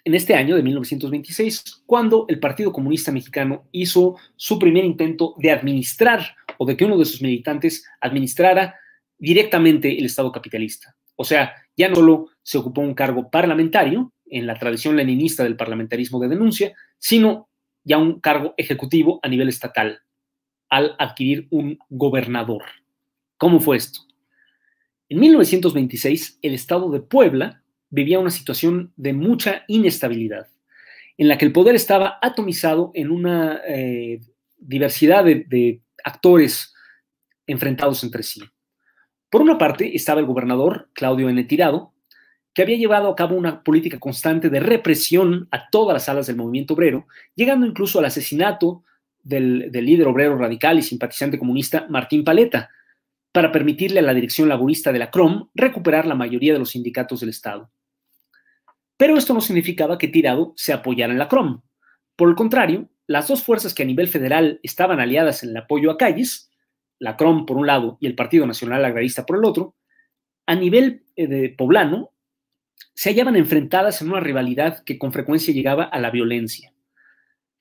en 0.04 0.16
este 0.16 0.36
año 0.36 0.58
de 0.58 0.64
1926 0.64 1.84
cuando 1.86 2.26
el 2.28 2.42
Partido 2.42 2.74
Comunista 2.74 3.14
Mexicano 3.14 3.64
hizo 3.72 4.18
su 4.36 4.60
primer 4.60 4.84
intento 4.84 5.34
de 5.38 5.52
administrar 5.52 6.36
o 6.58 6.66
de 6.66 6.76
que 6.76 6.84
uno 6.84 6.98
de 6.98 7.06
sus 7.06 7.22
militantes 7.22 7.86
administrara 8.02 8.76
directamente 9.18 9.98
el 9.98 10.08
Estado 10.08 10.30
capitalista. 10.30 10.94
O 11.16 11.24
sea, 11.24 11.54
ya 11.78 11.88
no 11.88 11.96
solo 11.96 12.28
se 12.42 12.58
ocupó 12.58 12.82
un 12.82 12.94
cargo 12.94 13.30
parlamentario, 13.32 14.13
en 14.26 14.48
la 14.48 14.56
tradición 14.56 14.96
leninista 14.96 15.44
del 15.44 15.56
parlamentarismo 15.56 16.20
de 16.20 16.30
denuncia, 16.30 16.74
sino 16.98 17.50
ya 17.84 17.98
un 17.98 18.20
cargo 18.20 18.54
ejecutivo 18.58 19.20
a 19.24 19.28
nivel 19.28 19.50
estatal, 19.50 20.02
al 20.70 20.96
adquirir 20.98 21.48
un 21.52 21.78
gobernador. 21.90 22.64
¿Cómo 23.38 23.60
fue 23.60 23.78
esto? 23.78 24.02
En 25.10 25.20
1926, 25.20 26.40
el 26.42 26.54
estado 26.54 26.90
de 26.90 27.02
Puebla 27.02 27.62
vivía 27.90 28.20
una 28.20 28.32
situación 28.32 28.94
de 28.96 29.14
mucha 29.14 29.64
inestabilidad, 29.68 30.48
en 31.18 31.28
la 31.28 31.38
que 31.38 31.46
el 31.46 31.52
poder 31.52 31.76
estaba 31.76 32.18
atomizado 32.22 32.92
en 32.96 33.12
una 33.12 33.62
eh, 33.68 34.22
diversidad 34.58 35.24
de, 35.24 35.46
de 35.48 35.82
actores 36.04 36.74
enfrentados 37.46 38.04
entre 38.04 38.24
sí. 38.24 38.42
Por 39.30 39.42
una 39.42 39.58
parte 39.58 39.96
estaba 39.96 40.20
el 40.20 40.26
gobernador 40.26 40.90
Claudio 40.94 41.30
N. 41.30 41.44
Tirado, 41.44 41.93
que 42.54 42.62
había 42.62 42.78
llevado 42.78 43.10
a 43.10 43.16
cabo 43.16 43.36
una 43.36 43.64
política 43.64 44.00
constante 44.00 44.50
de 44.50 44.60
represión 44.60 45.48
a 45.52 45.70
todas 45.70 45.94
las 45.94 46.10
alas 46.10 46.28
del 46.28 46.36
movimiento 46.36 46.76
obrero, 46.76 47.08
llegando 47.36 47.66
incluso 47.66 48.00
al 48.00 48.06
asesinato 48.06 48.84
del, 49.24 49.72
líder 49.72 50.08
obrero 50.08 50.38
radical 50.38 50.78
y 50.78 50.84
simpatizante 50.84 51.40
comunista 51.40 51.88
Martín 51.90 52.24
Paleta, 52.24 52.70
para 53.32 53.52
permitirle 53.52 54.00
a 54.00 54.04
la 54.04 54.14
dirección 54.14 54.48
laborista 54.48 54.92
de 54.92 55.00
la 55.00 55.10
CROM 55.10 55.50
recuperar 55.56 56.06
la 56.06 56.14
mayoría 56.14 56.54
de 56.54 56.60
los 56.60 56.72
sindicatos 56.72 57.22
del 57.22 57.30
Estado. 57.30 57.72
Pero 58.96 59.18
esto 59.18 59.34
no 59.34 59.42
significaba 59.42 59.98
que 59.98 60.08
Tirado 60.08 60.54
se 60.56 60.72
apoyara 60.72 61.12
en 61.12 61.18
la 61.18 61.28
CROM. 61.28 61.62
Por 62.16 62.30
el 62.30 62.36
contrario, 62.36 62.90
las 63.08 63.28
dos 63.28 63.42
fuerzas 63.42 63.74
que 63.74 63.82
a 63.82 63.88
nivel 63.88 64.08
federal 64.08 64.60
estaban 64.62 65.00
aliadas 65.00 65.44
en 65.44 65.50
el 65.50 65.58
apoyo 65.58 65.90
a 65.90 65.98
Calles, 65.98 66.52
la 67.00 67.18
CROM 67.18 67.48
por 67.48 67.58
un 67.58 67.66
lado 67.66 67.98
y 68.00 68.06
el 68.06 68.14
Partido 68.14 68.46
Nacional 68.46 68.86
Agrarista 68.86 69.26
por 69.26 69.38
el 69.38 69.46
otro, 69.46 69.76
a 70.46 70.54
nivel 70.54 71.04
eh, 71.16 71.26
de 71.26 71.50
poblano 71.50 72.13
se 72.94 73.10
hallaban 73.10 73.36
enfrentadas 73.36 74.02
en 74.02 74.10
una 74.10 74.20
rivalidad 74.20 74.84
que 74.84 74.98
con 74.98 75.14
frecuencia 75.14 75.54
llegaba 75.54 75.84
a 75.84 76.00
la 76.00 76.12
violencia. 76.12 76.74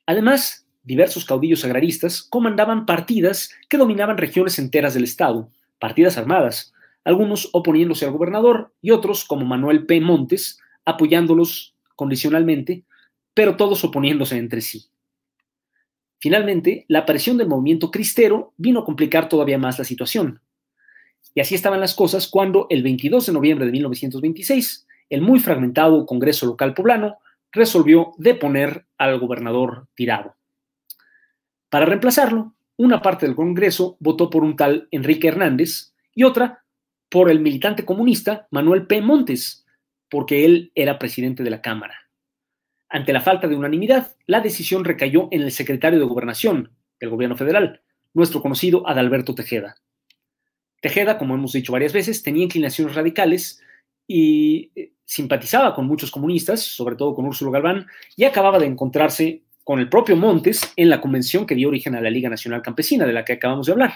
Además, 0.07 0.67
diversos 0.83 1.25
caudillos 1.25 1.65
agraristas 1.65 2.23
comandaban 2.23 2.87
partidas 2.87 3.51
que 3.69 3.79
dominaban 3.79 4.19
regiones 4.19 4.59
enteras 4.59 4.95
del 4.95 5.05
Estado, 5.05 5.51
partidas 5.79 6.19
armadas, 6.19 6.73
algunos 7.05 7.49
oponiéndose 7.53 8.05
al 8.05 8.13
gobernador 8.13 8.73
y 8.81 8.91
otros, 8.91 9.25
como 9.25 9.45
Manuel 9.45 9.87
P. 9.87 10.01
Montes, 10.01 10.59
apoyándolos 10.85 11.75
condicionalmente, 11.97 12.85
pero 13.35 13.57
todos 13.57 13.85
oponiéndose 13.85 14.37
entre 14.37 14.61
sí. 14.61 14.87
Finalmente, 16.19 16.85
la 16.89 17.01
aparición 17.01 17.37
del 17.37 17.49
movimiento 17.49 17.91
cristero 17.91 18.55
vino 18.57 18.81
a 18.81 18.85
complicar 18.85 19.29
todavía 19.29 19.59
más 19.59 19.79
la 19.79 19.85
situación. 19.85 20.41
Y 21.35 21.41
así 21.41 21.55
estaban 21.55 21.81
las 21.81 21.95
cosas 21.95 22.29
cuando, 22.29 22.67
el 22.71 22.83
22 22.83 23.27
de 23.27 23.33
noviembre 23.33 23.67
de 23.67 23.73
1926, 23.73 24.87
el 25.13 25.21
muy 25.21 25.41
fragmentado 25.41 26.07
Congreso 26.07 26.47
local 26.47 26.73
poblano 26.73 27.19
resolvió 27.53 28.15
deponer 28.17 28.87
al 28.97 29.19
gobernador 29.19 29.89
Tirado. 29.95 30.37
Para 31.69 31.85
reemplazarlo, 31.85 32.55
una 32.79 33.03
parte 33.03 33.27
del 33.27 33.35
Congreso 33.35 33.99
votó 34.01 34.31
por 34.31 34.43
un 34.43 34.57
tal 34.57 34.89
Enrique 34.91 35.29
Hernández 35.29 35.93
y 36.15 36.25
otra 36.25 36.65
por 37.11 37.31
el 37.31 37.41
militante 37.41 37.85
comunista 37.85 38.49
Manuel 38.51 38.87
P. 38.87 39.03
Montes, 39.03 39.67
porque 40.09 40.47
él 40.47 40.73
era 40.75 40.99
presidente 40.99 41.43
de 41.43 41.51
la 41.51 41.61
Cámara. 41.61 42.09
Ante 42.89 43.13
la 43.13 43.21
falta 43.21 43.49
de 43.49 43.55
unanimidad, 43.55 44.17
la 44.27 44.41
decisión 44.41 44.83
recayó 44.83 45.29
en 45.31 45.43
el 45.43 45.53
secretario 45.53 45.99
de 45.99 46.07
Gobernación 46.07 46.71
del 46.99 47.11
gobierno 47.11 47.37
federal, 47.37 47.83
nuestro 48.15 48.41
conocido 48.41 48.89
Adalberto 48.89 49.35
Tejeda. 49.35 49.77
Tejeda, 50.81 51.19
como 51.19 51.35
hemos 51.35 51.53
dicho 51.53 51.73
varias 51.73 51.93
veces, 51.93 52.23
tenía 52.23 52.45
inclinaciones 52.45 52.95
radicales 52.95 53.63
y 54.07 54.73
eh, 54.75 54.92
simpatizaba 55.05 55.75
con 55.75 55.87
muchos 55.87 56.11
comunistas, 56.11 56.61
sobre 56.61 56.97
todo 56.97 57.15
con 57.15 57.27
Úrsulo 57.27 57.51
Galván, 57.51 57.87
y 58.17 58.25
acababa 58.25 58.59
de 58.59 58.67
encontrarse 58.67 59.43
con 59.65 59.79
el 59.79 59.89
propio 59.89 60.17
Montes 60.17 60.73
en 60.77 60.91
la 60.91 61.01
convención 61.01 61.47
que 61.47 61.55
dio 61.55 61.69
origen 61.69 61.95
a 61.95 62.01
la 62.01 62.11
Liga 62.11 62.29
Nacional 62.29 62.63
Campesina, 62.63 63.07
de 63.07 63.13
la 63.13 63.25
que 63.25 63.35
acabamos 63.35 63.67
de 63.67 63.73
hablar. 63.73 63.93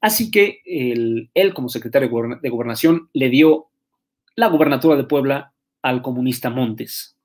Así 0.00 0.30
que 0.30 0.60
él, 0.66 1.54
como 1.54 1.68
secretario 1.68 2.10
de 2.42 2.50
Gobernación, 2.50 3.08
le 3.12 3.30
dio 3.30 3.68
la 4.36 4.48
gubernatura 4.48 4.96
de 4.96 5.04
Puebla 5.04 5.52
al 5.82 6.02
comunista 6.02 6.50
Montes. 6.50 7.16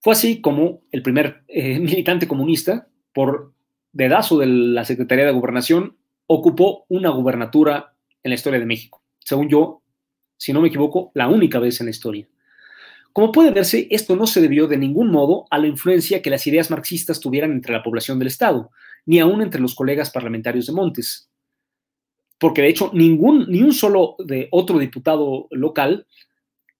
Fue 0.00 0.14
así 0.14 0.40
como 0.40 0.82
el 0.90 1.02
primer 1.02 1.44
eh, 1.48 1.78
militante 1.80 2.26
comunista, 2.26 2.88
por 3.12 3.52
dedazo 3.92 4.38
de 4.38 4.46
la 4.46 4.84
Secretaría 4.84 5.26
de 5.26 5.32
Gobernación, 5.32 5.96
ocupó 6.26 6.86
una 6.88 7.10
gubernatura 7.10 7.94
en 8.22 8.30
la 8.30 8.34
historia 8.34 8.58
de 8.58 8.66
México. 8.66 9.02
Según 9.18 9.48
yo, 9.48 9.81
si 10.42 10.52
no 10.52 10.60
me 10.60 10.66
equivoco, 10.66 11.12
la 11.14 11.28
única 11.28 11.60
vez 11.60 11.78
en 11.78 11.86
la 11.86 11.92
historia. 11.92 12.26
Como 13.12 13.30
puede 13.30 13.52
verse, 13.52 13.86
esto 13.92 14.16
no 14.16 14.26
se 14.26 14.40
debió 14.40 14.66
de 14.66 14.76
ningún 14.76 15.08
modo 15.08 15.46
a 15.52 15.58
la 15.58 15.68
influencia 15.68 16.20
que 16.20 16.30
las 16.30 16.44
ideas 16.48 16.68
marxistas 16.68 17.20
tuvieran 17.20 17.52
entre 17.52 17.72
la 17.72 17.84
población 17.84 18.18
del 18.18 18.26
Estado, 18.26 18.72
ni 19.06 19.20
aún 19.20 19.40
entre 19.40 19.60
los 19.60 19.76
colegas 19.76 20.10
parlamentarios 20.10 20.66
de 20.66 20.72
Montes. 20.72 21.30
Porque 22.40 22.60
de 22.60 22.70
hecho, 22.70 22.90
ningún, 22.92 23.46
ni 23.50 23.62
un 23.62 23.72
solo 23.72 24.16
de 24.18 24.48
otro 24.50 24.80
diputado 24.80 25.46
local 25.52 26.08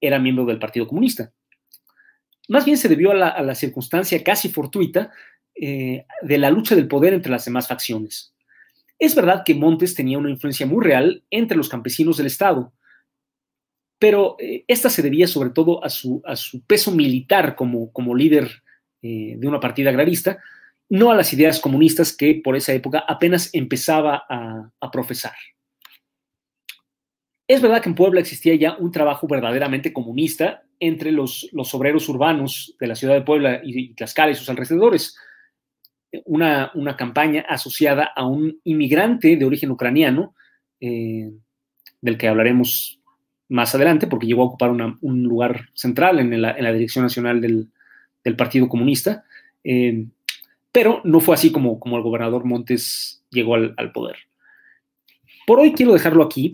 era 0.00 0.18
miembro 0.18 0.44
del 0.44 0.58
Partido 0.58 0.88
Comunista. 0.88 1.32
Más 2.48 2.64
bien 2.64 2.78
se 2.78 2.88
debió 2.88 3.12
a 3.12 3.42
la, 3.42 3.54
circunstancia 3.54 4.24
casi 4.24 4.48
fortuita 4.48 5.12
eh, 5.54 6.04
de 6.22 6.38
la 6.38 6.50
lucha 6.50 6.74
del 6.74 6.88
poder 6.88 7.14
entre 7.14 7.30
las 7.30 7.44
demás 7.44 7.68
facciones. 7.68 8.34
Es 8.98 9.14
verdad 9.14 9.44
que 9.44 9.54
Montes 9.54 9.94
tenía 9.94 10.18
una 10.18 10.30
influencia 10.30 10.66
muy 10.66 10.84
real 10.84 11.22
entre 11.30 11.56
los 11.56 11.68
campesinos 11.68 12.16
del 12.16 12.26
Estado, 12.26 12.72
pero 14.02 14.34
eh, 14.40 14.64
esta 14.66 14.90
se 14.90 15.00
debía 15.00 15.28
sobre 15.28 15.50
todo 15.50 15.84
a 15.84 15.88
su, 15.88 16.20
peso 16.66 16.90
militar 16.90 17.54
como, 17.54 18.16
líder 18.16 18.50
eh, 19.00 19.36
de 19.38 19.46
una 19.46 19.60
partida 19.60 19.90
agrarista, 19.90 20.40
no 20.88 21.12
a 21.12 21.14
las 21.14 21.32
ideas 21.32 21.60
comunistas 21.60 22.12
que 22.12 22.40
por 22.42 22.56
esa 22.56 22.72
época 22.72 23.04
apenas 23.06 23.50
empezaba 23.54 24.24
a, 24.28 24.90
profesar. 24.90 25.36
Es 27.46 27.62
verdad 27.62 27.80
que 27.80 27.90
en 27.90 27.94
Puebla 27.94 28.18
existía 28.18 28.56
ya 28.56 28.76
un 28.76 28.90
trabajo 28.90 29.28
verdaderamente 29.28 29.92
comunista 29.92 30.64
entre 30.80 31.12
los, 31.12 31.48
obreros 31.72 32.08
urbanos 32.08 32.74
de 32.80 32.88
la 32.88 32.96
ciudad 32.96 33.14
de 33.14 33.22
Puebla 33.22 33.60
y, 33.62 33.94
Tlaxcala 33.94 34.32
y 34.32 34.34
sus 34.34 34.50
alrededores. 34.50 35.16
Una, 36.24 36.72
una, 36.74 36.96
campaña 36.96 37.42
asociada 37.48 38.10
a 38.16 38.26
un 38.26 38.60
inmigrante 38.64 39.36
de 39.36 39.44
origen 39.44 39.70
ucraniano, 39.70 40.34
eh, 40.80 41.30
del 42.00 42.18
que 42.18 42.26
hablaremos 42.26 42.98
más 43.52 43.74
adelante, 43.74 44.06
porque 44.06 44.26
llegó 44.26 44.42
a 44.42 44.46
ocupar 44.46 44.70
un 44.70 45.22
lugar 45.24 45.68
central 45.74 46.18
en 46.18 46.40
la, 46.40 46.72
dirección 46.72 47.04
nacional 47.04 47.40
del, 47.42 47.68
Partido 48.36 48.66
Comunista, 48.66 49.24
eh, 49.62 50.06
pero 50.72 51.02
no 51.04 51.20
fue 51.20 51.34
así 51.34 51.52
como, 51.52 51.78
el 51.84 52.02
gobernador 52.02 52.46
Montes 52.46 53.22
llegó 53.30 53.54
al, 53.54 53.92
poder. 53.92 54.16
Por 55.46 55.60
hoy 55.60 55.74
quiero 55.74 55.92
dejarlo 55.92 56.24
aquí. 56.24 56.50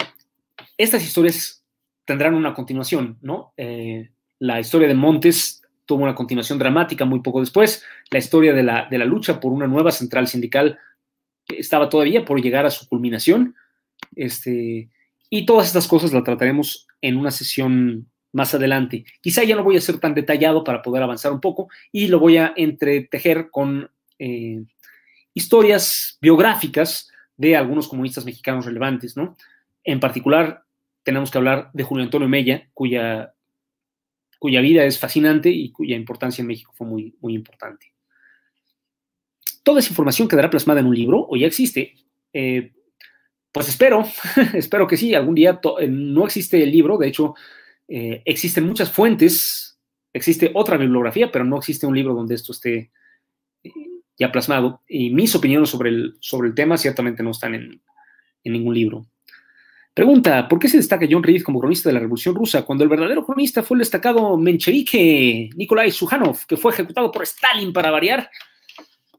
Estas 0.77 1.05
historias 1.05 1.65
tendrán 2.05 2.35
una 2.35 2.53
continuación, 2.53 3.17
¿no? 3.23 3.53
Eh, 3.57 4.11
la 4.41 4.59
historia 4.59 4.89
de 4.89 4.95
Montes 4.95 5.63
tuvo 5.87 6.03
una 6.03 6.17
continuación 6.17 6.59
dramática 6.59 7.05
muy 7.05 7.21
poco 7.21 7.39
después. 7.39 7.85
La 8.11 8.19
historia 8.19 8.53
de 8.53 8.65
la, 8.65 8.89
de 8.91 8.99
la 8.99 9.05
lucha 9.05 9.39
por 9.39 9.53
una 9.53 9.69
nueva 9.69 9.93
central 9.93 10.27
sindical 10.27 10.79
estaba 11.47 11.89
todavía 11.89 12.25
por 12.25 12.43
llegar 12.43 12.67
a 12.67 12.71
su 12.71 12.89
culminación. 12.89 13.55
Este, 14.17 14.89
y 15.31 15.47
todas 15.47 15.67
estas 15.67 15.87
cosas 15.87 16.13
las 16.13 16.25
trataremos 16.25 16.87
en 17.01 17.17
una 17.17 17.31
sesión 17.31 18.09
más 18.33 18.55
adelante. 18.55 19.05
Quizá 19.21 19.45
ya 19.45 19.57
no 19.57 19.65
voy 19.65 19.77
a 19.77 19.81
ser 19.81 19.99
tan 19.99 20.15
detallado 20.15 20.65
para 20.65 20.83
poder 20.83 21.03
avanzar 21.03 21.33
un 21.33 21.41
poco 21.41 21.69
y 21.93 22.09
lo 22.09 22.19
voy 22.19 22.37
a 22.37 22.53
entretejer 22.57 23.51
con 23.51 23.91
eh, 24.19 24.63
historias 25.35 26.19
biográficas 26.21 27.11
de 27.37 27.57
algunos 27.57 27.89
comunistas 27.89 28.25
mexicanos 28.25 28.67
relevantes, 28.67 29.17
¿no? 29.17 29.37
En 29.85 30.01
particular, 30.01 30.65
tenemos 31.03 31.31
que 31.31 31.39
hablar 31.39 31.71
de 31.73 31.85
Julio 31.85 32.05
Antonio 32.05 32.29
Mella, 32.29 32.69
cuya, 32.75 33.33
cuya 34.39 34.61
vida 34.61 34.85
es 34.85 34.99
fascinante 34.99 35.49
y 35.49 35.71
cuya 35.71 35.97
importancia 35.97 36.43
en 36.43 36.49
México 36.49 36.73
fue 36.75 36.87
muy, 36.87 37.15
muy 37.21 37.35
importante. 37.35 37.93
Toda 39.63 39.81
esa 39.81 39.91
información 39.91 40.29
quedará 40.29 40.51
plasmada 40.51 40.81
en 40.81 40.87
un 40.87 40.95
libro 40.95 41.27
o 41.29 41.37
ya 41.37 41.47
existe. 41.47 41.95
Eh, 42.33 42.73
pues 43.59 43.71
espero, 43.71 44.05
espero 44.55 44.87
que 44.87 44.97
sí, 44.97 45.17
algún 45.17 45.35
día 45.35 45.61
eh, 45.81 45.89
no 45.89 46.25
existe 46.25 46.63
el 46.63 46.71
libro, 46.71 46.97
de 46.97 47.09
hecho, 47.09 47.35
eh, 47.89 48.23
existen 48.25 48.65
muchas 48.65 48.89
fuentes, 48.89 49.81
existe 50.13 50.53
otra 50.55 50.77
bibliografía, 50.77 51.33
pero 51.33 51.45
no 51.45 51.59
existe 51.59 51.85
un 51.85 51.97
libro 51.97 52.15
donde 52.15 52.37
esto 52.37 52.53
esté 52.53 52.93
ya 54.17 54.31
plasmado. 54.31 54.83
Y 54.87 55.11
mis 55.11 55.35
opiniones 55.35 55.71
sobre 55.71 55.91
el, 55.91 56.15
sobre 56.21 56.47
el 56.51 56.55
tema 56.55 56.79
ciertamente 56.79 57.25
no 57.25 57.33
están 57.33 57.57
en, 57.57 57.83
en 58.45 58.53
ningún 58.53 58.75
libro. 58.75 59.07
Pregunta, 59.93 60.47
¿por 60.47 60.61
qué 60.61 60.69
se 60.69 60.77
destaca 60.77 61.09
John 61.11 61.25
Reed 61.25 61.43
como 61.43 61.59
cronista 61.59 61.89
de 61.89 61.95
la 61.95 62.01
Revolución 62.01 62.37
Rusa 62.37 62.63
cuando 62.63 62.85
el 62.85 62.91
verdadero 62.91 63.27
cronista 63.27 63.65
fue 63.65 63.75
el 63.75 63.81
destacado 63.81 64.37
menchevique 64.37 65.51
Nikolai 65.57 65.91
Sujanov, 65.91 66.47
que 66.47 66.57
fue 66.57 66.71
ejecutado 66.71 67.11
por 67.11 67.25
Stalin 67.25 67.73
para 67.73 67.91
variar? 67.91 68.31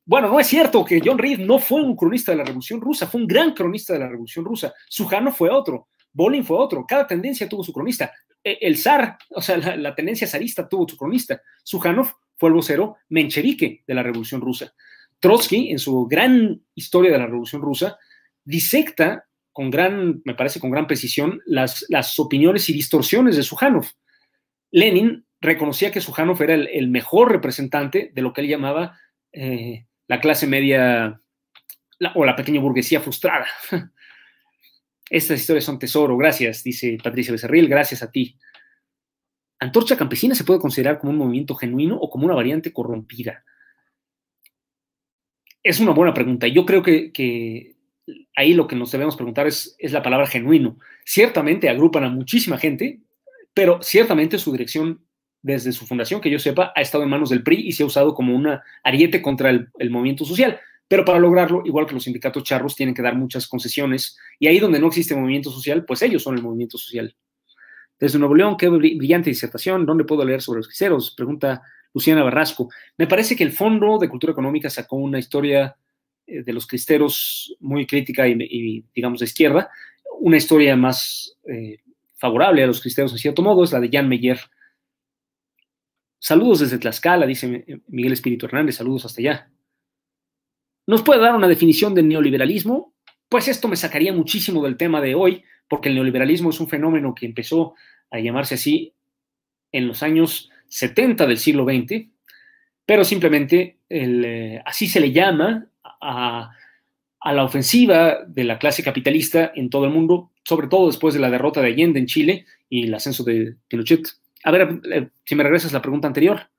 Bueno, 0.10 0.28
no 0.28 0.40
es 0.40 0.48
cierto 0.48 0.84
que 0.84 1.00
John 1.06 1.20
Reed 1.20 1.38
no 1.38 1.60
fue 1.60 1.84
un 1.84 1.96
cronista 1.96 2.32
de 2.32 2.40
la 2.40 2.44
Revolución 2.44 2.82
Rusa, 2.82 3.06
fue 3.06 3.22
un 3.22 3.28
gran 3.28 3.54
cronista 3.54 3.94
de 3.94 4.00
la 4.00 4.08
Revolución 4.08 4.44
Rusa. 4.44 4.74
Sujanov 4.88 5.36
fue 5.36 5.52
otro, 5.52 5.90
Bolin 6.12 6.44
fue 6.44 6.58
otro, 6.58 6.84
cada 6.88 7.06
tendencia 7.06 7.48
tuvo 7.48 7.64
su 7.64 7.72
cronista. 7.72 8.12
E, 8.44 8.58
el 8.60 8.76
zar, 8.76 9.20
o 9.30 9.40
sea, 9.40 9.58
la, 9.58 9.94
tendencia 9.94 10.26
zarista 10.26 10.68
tuvo 10.68 10.90
su 10.90 10.98
cronista. 10.98 11.40
Sujanov 11.64 12.12
fue 12.36 12.50
el 12.50 12.56
vocero 12.56 12.98
menchevique 13.10 13.84
de 13.86 13.94
la 13.94 14.02
Revolución 14.02 14.42
Rusa. 14.42 14.74
Trotsky, 15.20 15.70
en 15.70 15.78
su 15.78 16.08
gran 16.08 16.60
historia 16.74 17.12
de 17.12 17.20
la 17.20 17.28
Revolución 17.28 17.62
Rusa, 17.62 18.00
disecta 18.44 19.28
con 19.52 19.70
gran, 19.70 20.24
me 20.26 20.34
parece 20.34 20.60
con 20.60 20.72
gran 20.72 20.88
precisión, 20.88 21.40
las, 21.46 21.86
las 21.88 22.18
opiniones 22.18 22.68
y 22.68 22.74
distorsiones 22.74 23.36
de 23.36 23.44
Sujanov. 23.44 23.86
Lenin 24.72 25.24
reconocía 25.40 25.92
que 25.92 26.02
Sujanov 26.02 26.42
era 26.42 26.56
el, 26.56 26.88
mejor 26.90 27.32
representante 27.32 28.10
de 28.12 28.22
lo 28.24 28.34
que 28.34 28.42
él 28.42 28.48
llamaba 28.48 28.98
eh, 29.32 29.86
la 30.10 30.20
clase 30.20 30.48
media 30.48 31.22
o 32.16 32.26
la 32.26 32.36
pequeña 32.36 32.60
burguesía 32.60 33.00
frustrada. 33.00 33.48
Estas 35.10 35.40
historias 35.40 35.64
son 35.64 35.80
tesoro, 35.80 36.18
gracias, 36.18 36.64
dice 36.64 36.98
Patricia 37.02 37.32
Becerril, 37.32 37.70
gracias 37.70 38.04
a 38.04 38.12
ti. 38.12 38.38
Antorcha 39.60 39.98
Campesina 39.98 40.36
se 40.36 40.44
puede 40.44 40.60
considerar 40.60 41.00
como 41.00 41.12
un 41.12 41.18
movimiento 41.18 41.56
genuino 41.56 41.96
o 41.98 42.10
como 42.10 42.26
una 42.26 42.36
variante 42.36 42.74
corrompida. 42.74 43.44
Es 45.62 45.80
una 45.80 45.92
buena 45.92 46.14
pregunta. 46.14 46.48
Yo 46.48 46.66
creo 46.66 46.82
que, 46.82 47.12
que 47.12 47.76
ahí 48.36 48.54
lo 48.54 48.68
que 48.68 48.76
nos 48.76 48.92
debemos 48.92 49.16
preguntar 49.16 49.48
es, 49.48 49.76
es 49.78 49.92
la 49.92 50.02
palabra 50.02 50.28
genuino. 50.28 50.80
Ciertamente 51.06 51.70
agrupan 51.70 52.06
a 52.06 52.10
muchísima 52.10 52.58
gente, 52.58 53.02
pero 53.54 53.82
ciertamente 53.84 54.40
su 54.40 54.52
dirección 54.52 55.06
desde 55.42 55.72
su 55.72 55.86
fundación, 55.86 56.22
que 56.22 56.30
yo 56.30 56.40
sepa, 56.40 56.74
ha 56.76 56.82
estado 56.82 57.04
en 57.04 57.10
manos 57.10 57.30
del 57.30 57.44
PRI 57.44 57.68
y 57.68 57.72
se 57.72 57.84
ha 57.84 57.86
usado 57.86 58.14
como 58.14 58.36
una 58.36 58.62
ariete 58.84 59.22
contra 59.22 59.50
el, 59.50 59.90
movimiento 59.90 60.26
social. 60.26 60.60
Pero 60.88 61.06
para 61.06 61.20
lograrlo, 61.20 61.62
igual 61.66 61.86
que 61.86 61.94
los 61.94 62.04
sindicatos 62.04 62.44
charros, 62.44 62.76
tienen 62.76 62.96
que 62.96 63.02
dar 63.02 63.16
muchas 63.16 63.48
concesiones. 63.48 64.18
Y 64.40 64.48
ahí 64.48 64.60
donde 64.60 64.80
no 64.80 64.88
existe 64.88 65.16
movimiento 65.16 65.52
social, 65.52 65.86
pues 65.86 66.02
ellos 66.02 66.24
son 66.24 66.36
el 66.36 66.42
movimiento 66.42 66.78
social. 66.78 67.16
Desde 68.00 68.18
Nuevo 68.18 68.36
León, 68.36 68.58
qué 68.58 68.70
brillante 68.70 69.30
disertación. 69.30 69.86
¿Dónde 69.86 70.04
puedo 70.04 70.26
leer 70.26 70.42
sobre 70.42 70.60
los 70.60 70.68
quiseros? 70.68 71.14
Pregunta 71.16 71.62
Luciana 71.94 72.24
Barrasco. 72.24 72.70
Me 72.98 73.08
parece 73.08 73.36
que 73.36 73.44
el 73.44 73.52
Fondo 73.52 73.98
de 73.98 74.10
Cultura 74.10 74.32
Económica 74.32 74.70
sacó 74.70 74.96
una 74.96 75.20
historia 75.20 75.76
eh, 76.26 76.44
de 76.44 76.54
los 76.54 76.66
cristeros 76.66 77.56
muy 77.60 77.86
crítica 77.86 78.28
y, 78.28 78.84
digamos, 78.94 79.20
de 79.20 79.26
izquierda. 79.26 79.70
Una 80.20 80.38
historia 80.38 80.76
más 80.76 81.38
eh, 81.48 81.80
favorable 82.16 82.64
a 82.64 82.68
los 82.68 82.82
cristeros, 82.82 83.12
en 83.12 83.20
cierto 83.20 83.42
modo, 83.42 83.64
es 83.64 83.72
la 83.72 83.80
de 83.80 83.90
Jan 83.92 84.08
Meyer. 84.08 84.40
Saludos 86.20 86.60
desde 86.60 86.78
Tlaxcala, 86.78 87.26
dice 87.26 87.82
Miguel 87.88 88.14
Espíritu 88.14 88.46
Hernández, 88.46 88.76
saludos 88.76 89.06
hasta 89.06 89.22
allá. 89.22 89.50
¿Nos 90.86 91.02
puede 91.02 91.22
dar 91.22 91.36
una 91.36 91.48
definición 91.48 91.94
del 91.94 92.08
neoliberalismo? 92.08 92.94
Pues 93.30 93.48
esto 93.48 93.68
me 93.68 93.76
sacaría 93.76 94.12
muchísimo 94.12 94.64
del 94.64 94.76
tema 94.76 95.02
de 95.02 95.16
hoy, 95.16 95.44
porque 95.68 95.90
el 95.90 95.96
neoliberalismo 95.96 96.50
es 96.50 96.60
un 96.60 96.68
fenómeno 96.68 97.16
que 97.16 97.26
empezó 97.26 97.76
a 98.12 98.20
llamarse 98.20 98.56
así 98.56 98.94
en 99.72 99.88
los 99.88 100.04
años 100.04 100.50
70 100.68 101.26
del 101.28 101.38
siglo 101.38 101.64
XX, 101.64 102.08
pero 102.86 103.06
simplemente 103.06 103.78
eh, 103.90 104.62
así 104.66 104.88
se 104.88 105.00
le 105.00 105.12
llama 105.12 105.68
a, 106.02 106.52
la 107.24 107.44
ofensiva 107.44 108.26
de 108.26 108.44
la 108.44 108.58
clase 108.58 108.84
capitalista 108.84 109.52
en 109.54 109.70
todo 109.70 109.86
el 109.86 109.92
mundo, 109.92 110.32
sobre 110.44 110.68
todo 110.68 110.88
después 110.88 111.14
de 111.14 111.20
la 111.20 111.30
derrota 111.30 111.62
de 111.62 111.68
Allende 111.68 112.00
en 112.00 112.08
Chile 112.08 112.46
y 112.68 112.88
el 112.88 112.94
ascenso 112.96 113.24
de 113.24 113.56
Pinochet. 113.68 114.08
A 114.44 114.52
ver, 114.52 114.82
eh, 114.92 115.10
si 115.26 115.36
me 115.36 115.44
regresas 115.44 115.74
la 115.74 115.82
pregunta 115.82 116.08
anterior 116.08 116.50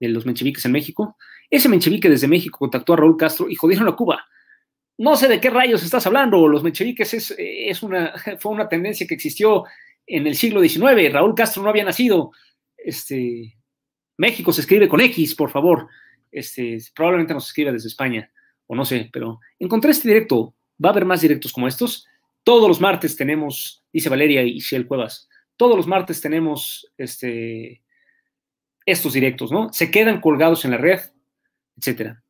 de 0.00 0.08
los 0.08 0.26
mencheviques 0.26 0.64
en 0.64 0.72
México. 0.72 1.16
Ese 1.50 1.68
menchevique 1.68 2.08
desde 2.08 2.28
México 2.28 2.58
contactó 2.58 2.92
a 2.92 2.96
Raúl 2.96 3.16
Castro 3.16 3.48
y 3.48 3.54
jodieron 3.54 3.88
a 3.88 3.96
Cuba. 3.96 4.26
No 4.98 5.16
sé 5.16 5.28
de 5.28 5.40
qué 5.40 5.50
rayos 5.50 5.82
estás 5.82 6.06
hablando. 6.06 6.48
Los 6.48 6.62
mencheviques 6.62 7.14
es, 7.38 7.82
una, 7.82 8.12
fue 8.38 8.52
una 8.52 8.68
tendencia 8.68 9.06
que 9.06 9.14
existió 9.14 9.64
en 10.06 10.26
el 10.26 10.36
siglo 10.36 10.60
XIX. 10.60 11.12
Raúl 11.12 11.34
Castro 11.34 11.62
no 11.62 11.70
había 11.70 11.84
nacido. 11.84 12.32
Este, 12.76 13.56
México 14.16 14.52
se 14.52 14.62
escribe 14.62 14.88
con 14.88 15.00
X, 15.00 15.34
por 15.34 15.50
favor. 15.50 15.88
Este, 16.30 16.78
probablemente 16.94 17.34
nos 17.34 17.46
escribe 17.46 17.72
desde 17.72 17.88
España 17.88 18.30
o 18.66 18.74
no 18.74 18.84
sé, 18.84 19.08
pero 19.12 19.40
encontré 19.58 19.90
este 19.90 20.08
directo. 20.08 20.54
Va 20.82 20.90
a 20.90 20.92
haber 20.92 21.04
más 21.04 21.20
directos 21.20 21.52
como 21.52 21.68
estos. 21.68 22.06
Todos 22.42 22.68
los 22.68 22.80
martes 22.80 23.16
tenemos, 23.16 23.82
dice 23.92 24.08
Valeria 24.08 24.42
y 24.42 24.58
Shell 24.58 24.86
Cuevas, 24.86 25.28
todos 25.56 25.76
los 25.76 25.86
martes 25.86 26.20
tenemos 26.20 26.92
este, 26.98 27.82
estos 28.84 29.12
directos, 29.12 29.50
¿no? 29.50 29.72
Se 29.72 29.90
quedan 29.90 30.20
colgados 30.20 30.64
en 30.64 30.72
la 30.72 30.78
red, 30.78 31.00
etcétera. 31.76 32.22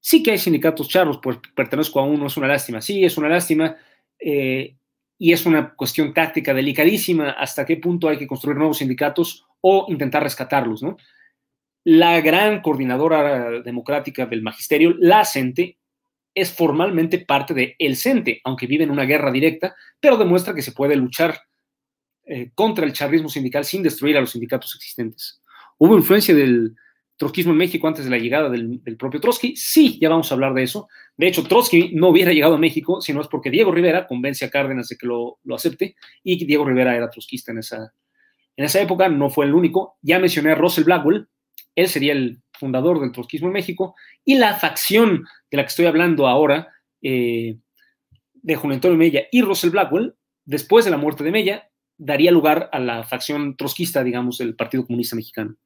Sí 0.00 0.22
que 0.22 0.32
hay 0.32 0.38
sindicatos 0.38 0.88
charros, 0.88 1.18
pues 1.22 1.38
pertenezco 1.54 2.00
a 2.00 2.04
uno, 2.04 2.26
es 2.26 2.36
una 2.36 2.46
lástima. 2.46 2.80
Sí, 2.80 3.04
es 3.04 3.18
una 3.18 3.28
lástima. 3.28 3.76
Eh, 4.18 4.76
y 5.18 5.32
es 5.32 5.46
una 5.46 5.74
cuestión 5.74 6.12
táctica 6.12 6.52
delicadísima 6.52 7.30
hasta 7.30 7.64
qué 7.64 7.76
punto 7.76 8.08
hay 8.08 8.18
que 8.18 8.26
construir 8.26 8.56
nuevos 8.58 8.78
sindicatos 8.78 9.46
o 9.60 9.86
intentar 9.88 10.22
rescatarlos, 10.22 10.82
¿no? 10.82 10.96
La 11.84 12.20
gran 12.20 12.60
coordinadora 12.62 13.62
democrática 13.62 14.26
del 14.26 14.42
magisterio, 14.42 14.94
la 14.98 15.24
CENTE, 15.24 15.78
es 16.34 16.52
formalmente 16.52 17.20
parte 17.20 17.54
de 17.54 17.76
el 17.78 17.96
CENTE, 17.96 18.40
aunque 18.44 18.66
vive 18.66 18.84
en 18.84 18.90
una 18.90 19.04
guerra 19.04 19.32
directa, 19.32 19.74
pero 19.98 20.18
demuestra 20.18 20.54
que 20.54 20.62
se 20.62 20.72
puede 20.72 20.96
luchar 20.96 21.40
eh, 22.28 22.50
contra 22.54 22.84
el 22.84 22.92
charrismo 22.92 23.28
sindical 23.28 23.64
sin 23.64 23.84
destruir 23.84 24.16
a 24.16 24.20
los 24.20 24.32
sindicatos 24.32 24.74
existentes. 24.74 25.40
¿Hubo 25.78 25.96
influencia 25.96 26.34
del 26.34 26.74
trotskismo 27.16 27.52
en 27.52 27.58
México 27.58 27.86
antes 27.86 28.04
de 28.04 28.10
la 28.10 28.18
llegada 28.18 28.50
del, 28.50 28.80
propio 28.98 29.20
Trotsky? 29.20 29.54
Sí, 29.54 29.96
ya 30.00 30.08
vamos 30.08 30.30
a 30.30 30.34
hablar 30.34 30.52
de 30.52 30.64
eso. 30.64 30.88
De 31.16 31.28
hecho, 31.28 31.44
Trotsky 31.44 31.92
no 31.94 32.08
hubiera 32.08 32.32
llegado 32.32 32.56
a 32.56 32.58
México 32.58 33.00
si 33.00 33.12
no 33.12 33.20
es 33.20 33.28
porque 33.28 33.50
Diego 33.50 33.70
Rivera 33.70 34.08
convence 34.08 34.44
a 34.44 34.50
Cárdenas 34.50 34.88
de 34.88 34.96
que 34.96 35.06
lo, 35.06 35.38
acepte 35.54 35.94
y 36.24 36.44
Diego 36.44 36.64
Rivera 36.64 36.96
era 36.96 37.08
trotskista 37.08 37.52
en 37.52 37.58
esa, 37.58 37.92
en 38.56 38.64
esa 38.64 38.80
época, 38.80 39.08
no 39.08 39.30
fue 39.30 39.46
el 39.46 39.54
único. 39.54 39.96
Ya 40.02 40.18
mencioné 40.18 40.50
a 40.50 40.56
Russell 40.56 40.84
Blackwell, 40.84 41.28
él 41.76 41.88
sería 41.88 42.12
el 42.12 42.42
fundador 42.52 43.00
del 43.00 43.12
trotskismo 43.12 43.46
en 43.46 43.52
México, 43.52 43.94
y 44.24 44.34
la 44.36 44.54
facción 44.54 45.24
de 45.48 45.56
la 45.56 45.62
que 45.62 45.68
estoy 45.68 45.86
hablando 45.86 46.26
ahora, 46.26 46.72
eh, 47.02 47.56
de 48.34 48.56
Juan 48.56 48.72
Antonio 48.72 48.98
Mella 48.98 49.26
y 49.30 49.42
Russell 49.42 49.70
Blackwell, 49.70 50.14
después 50.44 50.84
de 50.84 50.90
la 50.90 50.96
muerte 50.96 51.22
de 51.22 51.30
Mella, 51.30 51.70
daría 51.98 52.30
lugar 52.30 52.68
a 52.72 52.78
la 52.78 53.04
facción 53.04 53.56
trotskista, 53.56 54.04
digamos, 54.04 54.38
del 54.38 54.54
Partido 54.54 54.86
Comunista 54.86 55.16
Mexicano. 55.16 55.56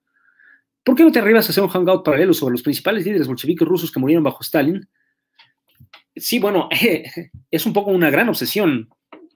¿Por 0.85 0.97
qué 0.97 1.03
no 1.03 1.13
te 1.13 1.19
arribas 1.19 1.47
a 1.47 1.51
hacer 1.51 1.63
un 1.63 1.69
hangout 1.69 2.05
paralelo 2.05 2.33
sobre 2.33 2.53
los 2.53 2.63
principales 2.63 3.05
líderes 3.05 3.27
bolcheviques 3.27 3.67
rusos 3.67 3.93
que 3.93 4.01
murieron 4.01 4.25
bajo 4.25 4.43
Stalin? 4.43 4.89
Sí, 6.17 6.39
bueno, 6.39 6.69
es 7.51 7.67
un 7.67 7.73
poco 7.73 7.91
una 7.91 8.11
gran 8.11 8.29
obsesión 8.29 8.89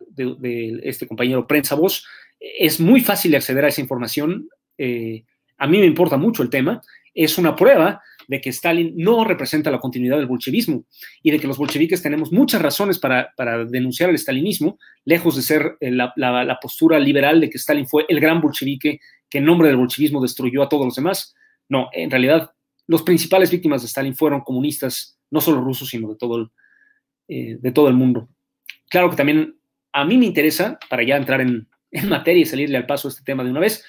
de, 0.08 0.80
este 0.84 1.06
compañero 1.06 1.46
Prensa 1.46 1.74
Voz. 1.74 2.06
Es 2.40 2.80
muy 2.80 3.00
fácil 3.00 3.34
acceder 3.34 3.64
a 3.64 3.68
esa 3.68 3.80
información. 3.80 4.48
Eh, 4.78 5.24
a 5.58 5.66
mí 5.66 5.78
me 5.78 5.86
importa 5.86 6.16
mucho 6.16 6.42
el 6.42 6.50
tema, 6.50 6.80
es 7.14 7.38
una 7.38 7.54
prueba 7.54 8.02
de 8.28 8.40
que 8.40 8.50
Stalin 8.50 8.94
no 8.96 9.24
representa 9.24 9.70
la 9.70 9.78
continuidad 9.78 10.16
del 10.16 10.26
bolchevismo 10.26 10.84
y 11.22 11.30
de 11.30 11.38
que 11.38 11.46
los 11.46 11.58
bolcheviques 11.58 12.02
tenemos 12.02 12.32
muchas 12.32 12.62
razones 12.62 12.98
para, 12.98 13.32
denunciar 13.68 14.10
el 14.10 14.18
stalinismo, 14.18 14.78
lejos 15.04 15.36
de 15.36 15.42
ser 15.42 15.76
eh, 15.80 15.90
la, 15.90 16.58
postura 16.60 16.98
liberal 16.98 17.40
de 17.40 17.50
que 17.50 17.58
Stalin 17.58 17.86
fue 17.86 18.06
el 18.08 18.20
gran 18.20 18.40
bolchevique 18.40 19.00
que 19.28 19.38
en 19.38 19.44
nombre 19.44 19.68
del 19.68 19.76
bolchevismo 19.76 20.20
destruyó 20.22 20.62
a 20.62 20.68
todos 20.68 20.86
los 20.86 20.96
demás. 20.96 21.34
No, 21.68 21.88
en 21.92 22.10
realidad 22.10 22.52
los 22.86 23.02
principales 23.02 23.50
víctimas 23.50 23.82
de 23.82 23.88
Stalin 23.88 24.14
fueron 24.14 24.42
comunistas, 24.42 25.18
no 25.30 25.40
solo 25.40 25.60
rusos, 25.60 25.88
sino 25.88 26.08
de 26.08 26.16
todo 26.16 26.36
el, 26.36 26.48
eh, 27.28 27.56
de 27.60 27.72
todo 27.72 27.88
el 27.88 27.94
mundo. 27.94 28.28
Claro 28.88 29.10
que 29.10 29.16
también 29.16 29.56
a 29.92 30.04
mí 30.04 30.18
me 30.18 30.26
interesa, 30.26 30.78
para 30.88 31.02
ya 31.02 31.16
entrar 31.16 31.40
en, 31.40 31.68
en 31.90 32.08
materia 32.08 32.42
y 32.42 32.46
salirle 32.46 32.76
al 32.76 32.86
paso 32.86 33.08
a 33.08 33.10
este 33.10 33.22
tema 33.24 33.44
de 33.44 33.50
una 33.50 33.60
vez, 33.60 33.84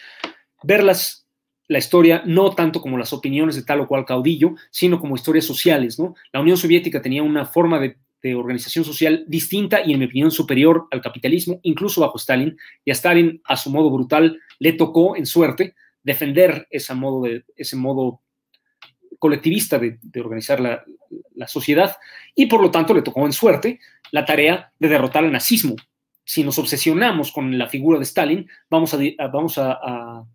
verlas 0.64 1.24
la 1.68 1.80
historia 1.80 2.24
no 2.26 2.51
tanto 2.51 2.82
como 2.82 2.97
las 2.97 3.13
opiniones 3.13 3.55
de 3.55 3.63
tal 3.63 3.82
o 3.82 3.88
cual 3.88 4.05
caudillo, 4.05 4.55
sino 4.70 4.99
como 4.99 5.16
historias 5.16 5.45
sociales. 5.45 5.99
¿no? 5.99 6.16
La 6.32 6.41
Unión 6.41 6.57
Soviética 6.57 7.01
tenía 7.01 7.24
una 7.24 7.45
forma 7.45 7.80
de, 7.80 7.97
organización 8.36 8.84
social 8.84 9.24
distinta 9.28 9.82
y, 9.86 9.93
en 9.93 9.99
mi 9.99 10.05
opinión, 10.05 10.32
superior 10.32 10.88
al 10.89 10.99
capitalismo, 10.99 11.59
incluso 11.61 12.01
bajo 12.01 12.18
Stalin, 12.18 12.57
y 12.84 12.89
a 12.89 12.93
Stalin, 12.93 13.39
a 13.45 13.55
su 13.55 13.70
modo 13.70 13.91
brutal, 13.91 14.39
le 14.57 14.74
tocó, 14.74 15.16
en 15.16 15.28
suerte, 15.28 15.76
defender 16.01 16.66
ese 16.72 16.95
modo, 16.95 17.22
de, 17.22 17.45
ese 17.55 17.76
modo 17.76 18.22
colectivista 19.20 19.78
de, 19.78 19.99
organizar 20.20 20.59
la, 20.59 20.84
sociedad, 21.47 21.97
y 22.34 22.47
por 22.47 22.63
lo 22.63 22.72
tanto 22.72 22.95
le 22.95 23.03
tocó, 23.03 23.28
en 23.28 23.32
suerte, 23.32 23.80
la 24.09 24.26
tarea 24.26 24.72
de 24.80 24.88
derrotar 24.88 25.24
al 25.24 25.32
nazismo. 25.32 25.76
Si 26.24 26.43
nos 26.43 26.57
obsesionamos 26.57 27.32
con 27.32 27.55
la 27.59 27.68
figura 27.68 27.99
de 27.99 28.05
Stalin, 28.05 28.49
vamos 28.72 28.95
a, 28.95 28.97
vamos 29.28 29.59
a 29.59 30.26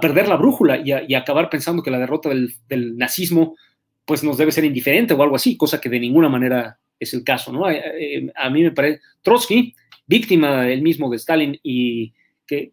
perder 0.00 0.28
la 0.28 0.36
brújula 0.36 0.78
y, 0.78 1.14
acabar 1.14 1.48
pensando 1.50 1.82
que 1.82 1.90
la 1.90 1.98
derrota 1.98 2.28
del, 2.28 2.96
nazismo 2.96 3.56
pues 4.04 4.22
nos 4.22 4.36
debe 4.36 4.52
ser 4.52 4.64
indiferente 4.64 5.14
o 5.14 5.22
algo 5.22 5.36
así, 5.36 5.56
cosa 5.56 5.80
que 5.80 5.88
de 5.88 6.00
ninguna 6.00 6.28
manera 6.28 6.78
es 6.98 7.14
el 7.14 7.24
caso, 7.24 7.52
¿no? 7.52 7.70
Eh, 7.70 7.82
eh, 7.98 8.32
a, 8.34 8.50
mí 8.50 8.62
me 8.62 8.72
parece, 8.72 9.00
Trotsky, 9.22 9.74
víctima 10.06 10.68
él 10.68 10.82
mismo 10.82 11.10
de 11.10 11.16
Stalin 11.16 11.58
y 11.62 12.12
que 12.46 12.72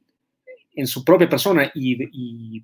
en 0.76 0.88
su 0.88 1.05
propia 1.05 1.30
persona 1.30 1.72
y, 1.74 2.03
y, 2.12 2.64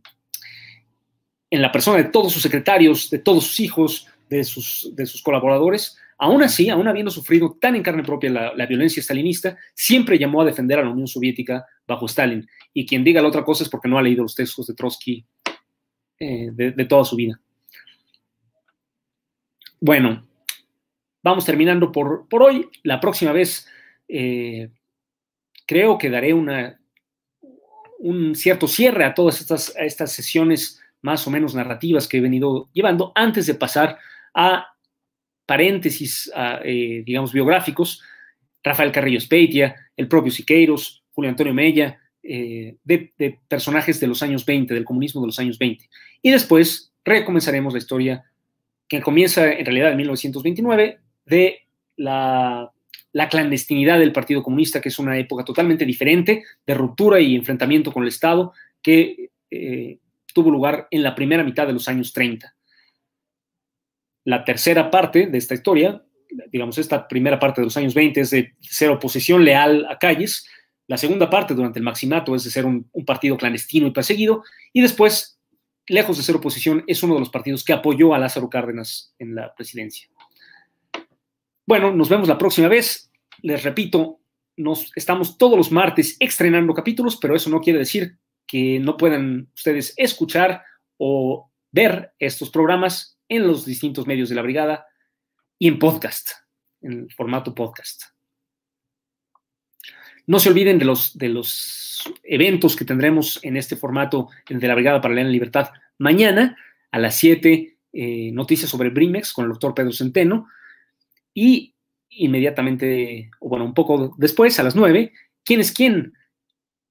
en 1.50 1.62
la 1.62 1.72
persona 1.72 1.98
de 1.98 2.06
todos 2.06 2.34
sus 2.34 2.42
secretarios, 2.42 3.10
de 3.10 3.20
todos 3.20 3.46
sus 3.46 3.60
hijos, 3.62 4.08
de 4.30 4.44
sus, 4.44 4.92
de 4.94 5.06
sus 5.06 5.22
colaboradores, 5.22 5.98
Aún 6.20 6.42
así, 6.42 6.70
aún 6.70 6.88
habiendo 6.88 7.12
sufrido 7.12 7.58
tan 7.62 7.76
en 7.76 7.84
carne 7.84 8.04
propia 8.04 8.54
la, 8.56 8.66
violencia 8.66 9.04
stalinista, 9.04 9.56
siempre 9.76 10.18
llamó 10.18 10.42
a 10.42 10.46
defender 10.46 10.80
a 10.80 10.84
la 10.84 10.90
Unión 10.90 11.08
Soviética 11.08 11.66
bajo 11.88 12.08
Stalin. 12.08 12.48
Y 12.74 12.88
quien 12.88 13.04
diga 13.04 13.22
la 13.22 13.28
otra 13.28 13.44
cosa 13.44 13.64
es 13.64 13.70
porque 13.70 13.88
no 13.88 14.00
ha 14.00 14.02
leído 14.02 14.24
los 14.24 14.34
textos 14.34 14.66
de 14.66 14.74
Trotsky 14.74 15.24
eh, 16.20 16.50
de, 16.52 16.86
toda 16.86 17.06
su 17.06 17.16
vida. 17.16 17.40
Bueno, 19.80 20.28
vamos 21.22 21.46
terminando 21.46 21.92
por, 21.92 22.26
hoy. 22.32 22.68
La 22.82 23.00
próxima 23.00 23.32
vez 23.32 23.68
eh, 24.08 24.72
creo 25.68 26.00
que 26.00 26.10
daré 26.10 26.34
un 26.34 26.76
cierto 28.34 28.68
cierre 28.68 29.04
a 29.04 29.14
todas 29.14 29.40
estas, 29.40 29.76
a 29.76 29.82
estas 29.82 30.12
sesiones 30.12 30.82
más 31.02 31.28
o 31.28 31.32
menos 31.32 31.54
narrativas 31.54 32.08
que 32.08 32.18
he 32.18 32.22
venido 32.22 32.70
llevando 32.74 33.12
antes 33.14 33.46
de 33.46 33.54
pasar 33.54 34.00
a 34.34 34.74
paréntesis, 35.48 36.32
eh, 36.64 37.02
digamos, 37.04 37.34
biográficos, 37.34 38.04
Rafael 38.64 38.92
Carrillo 38.92 39.20
Speitia, 39.20 39.76
el 39.96 40.08
propio 40.08 40.32
Siqueiros, 40.32 41.04
Julio 41.14 41.30
Antonio 41.30 41.54
Mella, 41.54 41.98
eh, 42.22 42.76
de, 42.84 43.40
personajes 43.48 44.00
de 44.00 44.08
los 44.08 44.22
años 44.22 44.46
20, 44.46 44.74
del 44.74 44.84
comunismo 44.84 45.22
de 45.22 45.28
los 45.28 45.40
años 45.40 45.58
20. 45.58 45.90
Y 46.22 46.30
después 46.30 46.92
recomenzaremos 47.06 47.74
la 47.74 47.80
historia 47.80 48.26
que 48.90 49.02
comienza 49.02 49.52
en 49.52 49.66
realidad 49.66 49.92
en 49.92 49.98
1929 49.98 51.00
de 51.26 51.60
la, 51.96 52.72
clandestinidad 53.32 54.00
del 54.00 54.12
Partido 54.12 54.44
Comunista, 54.44 54.82
que 54.82 54.90
es 54.90 55.00
una 55.00 55.18
época 55.18 55.46
totalmente 55.46 55.86
diferente 55.86 56.44
de 56.66 56.74
ruptura 56.74 57.20
y 57.22 57.36
enfrentamiento 57.36 57.92
con 57.94 58.04
el 58.04 58.10
Estado 58.10 58.54
que 58.82 59.30
eh, 59.50 59.98
tuvo 60.34 60.52
lugar 60.52 60.88
en 60.92 61.04
la 61.04 61.16
primera 61.16 61.44
mitad 61.44 61.66
de 61.66 61.74
los 61.74 61.88
años 61.88 62.12
30 62.12 62.54
la 64.28 64.44
tercera 64.44 64.92
parte 64.92 65.28
de 65.28 65.38
esta 65.38 65.54
historia, 65.54 66.04
digamos, 66.52 66.78
esta 66.78 67.08
primera 67.08 67.40
parte 67.40 67.62
de 67.62 67.66
los 67.66 67.78
años 67.78 67.94
20 67.94 68.20
es 68.20 68.30
de 68.32 68.56
ser 68.60 68.90
oposición 68.90 69.46
leal 69.46 69.88
a 69.90 69.98
Calles, 69.98 70.46
la 70.86 70.98
segunda 70.98 71.30
parte 71.30 71.54
durante 71.54 71.80
el 71.80 71.86
maximato 71.86 72.36
es 72.36 72.44
de 72.44 72.50
ser 72.50 72.66
un, 72.66 72.92
partido 73.06 73.38
clandestino 73.38 73.88
y 73.88 73.92
perseguido, 73.92 74.44
y 74.74 74.82
después, 74.82 75.40
lejos 75.88 76.18
de 76.18 76.24
ser 76.24 76.36
oposición, 76.36 76.84
es 76.88 77.02
uno 77.04 77.14
de 77.14 77.22
los 77.22 77.30
partidos 77.30 77.64
que 77.64 77.72
apoyó 77.72 78.14
a 78.14 78.20
Lázaro 78.20 78.50
Cárdenas 78.50 79.16
en 79.18 79.34
la 79.34 79.56
presidencia. 79.56 80.10
Bueno, 81.66 81.94
nos 81.94 82.10
vemos 82.10 82.28
la 82.28 82.38
próxima 82.38 82.68
vez. 82.68 83.10
Les 83.44 83.64
repito, 83.64 84.20
nos 84.58 84.92
estamos 84.98 85.38
todos 85.38 85.58
los 85.58 85.72
martes 85.72 86.18
estrenando 86.20 86.74
capítulos, 86.74 87.16
pero 87.16 87.34
eso 87.34 87.50
no 87.50 87.62
quiere 87.62 87.80
decir 87.80 88.18
que 88.46 88.78
no 88.80 88.98
puedan 88.98 89.48
ustedes 89.56 89.94
escuchar 89.96 90.64
o 90.98 91.50
ver 91.72 92.12
estos 92.20 92.50
programas 92.50 93.17
en 93.30 93.48
los 93.48 93.66
distintos 93.66 94.08
medios 94.08 94.30
de 94.30 94.36
la 94.36 94.42
brigada 94.42 94.86
y 95.60 95.68
en 95.68 95.80
podcast, 95.80 96.30
en 96.82 97.10
formato 97.10 97.54
podcast. 97.54 98.04
No 100.28 100.40
se 100.40 100.50
olviden 100.50 100.78
de 100.78 100.86
los, 100.86 101.18
de 101.18 101.30
los 101.30 102.14
eventos 102.24 102.76
que 102.76 102.84
tendremos 102.84 103.40
en 103.44 103.56
este 103.56 103.78
formato 103.78 104.28
de 104.50 104.68
la 104.68 104.76
Brigada 104.76 105.00
para 105.00 105.14
la 105.14 105.24
Libertad 105.24 105.70
mañana 105.98 106.58
a 106.92 107.00
las 107.00 107.16
7, 107.16 107.78
eh, 107.94 108.32
noticias 108.34 108.70
sobre 108.70 108.90
Brimex 108.90 109.32
con 109.32 109.46
el 109.46 109.52
doctor 109.52 109.74
Pedro 109.74 109.94
Centeno 109.94 110.48
y 111.34 111.74
inmediatamente, 112.10 113.32
o 113.40 113.48
bueno, 113.48 113.64
un 113.64 113.74
poco 113.74 114.16
después, 114.18 114.60
a 114.60 114.64
las 114.64 114.76
9, 114.76 115.14
¿quién 115.46 115.62
es 115.62 115.72
quién? 115.72 116.14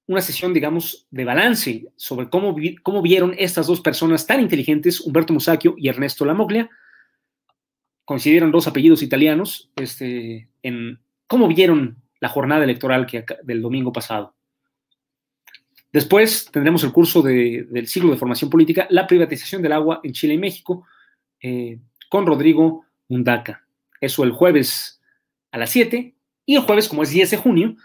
Una 0.07 0.21
sesión, 0.21 0.53
digamos, 0.53 1.05
de 1.11 1.25
balance 1.25 1.87
sobre 1.97 2.29
cómo, 2.29 2.55
cómo 2.81 3.01
vieron 3.01 3.35
estas 3.37 3.67
dos 3.67 3.81
personas 3.81 4.25
tan 4.25 4.39
inteligentes, 4.39 5.01
Humberto 5.01 5.33
Musacchio 5.33 5.75
y 5.77 5.89
Ernesto 5.89 6.25
Lamoglia, 6.25 6.69
coincidieron 8.05 8.51
dos 8.51 8.67
apellidos 8.67 9.03
italianos, 9.03 9.69
este, 9.75 10.49
en 10.63 10.99
cómo 11.27 11.47
vieron 11.49 12.01
la 12.21 12.29
jornada 12.29 12.63
electoral 12.63 13.05
que, 13.05 13.25
del 13.43 13.61
domingo 13.61 13.91
pasado. 13.91 14.33
Después 15.91 16.49
tendremos 16.51 16.83
el 16.83 16.93
curso 16.93 17.21
del 17.21 17.87
siglo 17.87 18.11
de 18.11 18.17
formación 18.17 18.49
política, 18.49 18.87
la 18.89 19.07
privatización 19.07 19.61
del 19.61 19.73
agua 19.73 19.99
en 20.03 20.13
Chile 20.13 20.35
y 20.35 20.37
México, 20.37 20.85
eh, 21.41 21.79
con 22.09 22.25
Rodrigo 22.25 22.85
Mundaca. 23.09 23.65
Eso 23.99 24.23
el 24.23 24.31
jueves 24.31 25.01
a 25.51 25.57
las 25.57 25.69
7 25.71 26.15
y 26.45 26.55
el 26.55 26.61
jueves, 26.61 26.87
como 26.87 27.03
es 27.03 27.09
10 27.09 27.31
de 27.31 27.37
junio, 27.37 27.75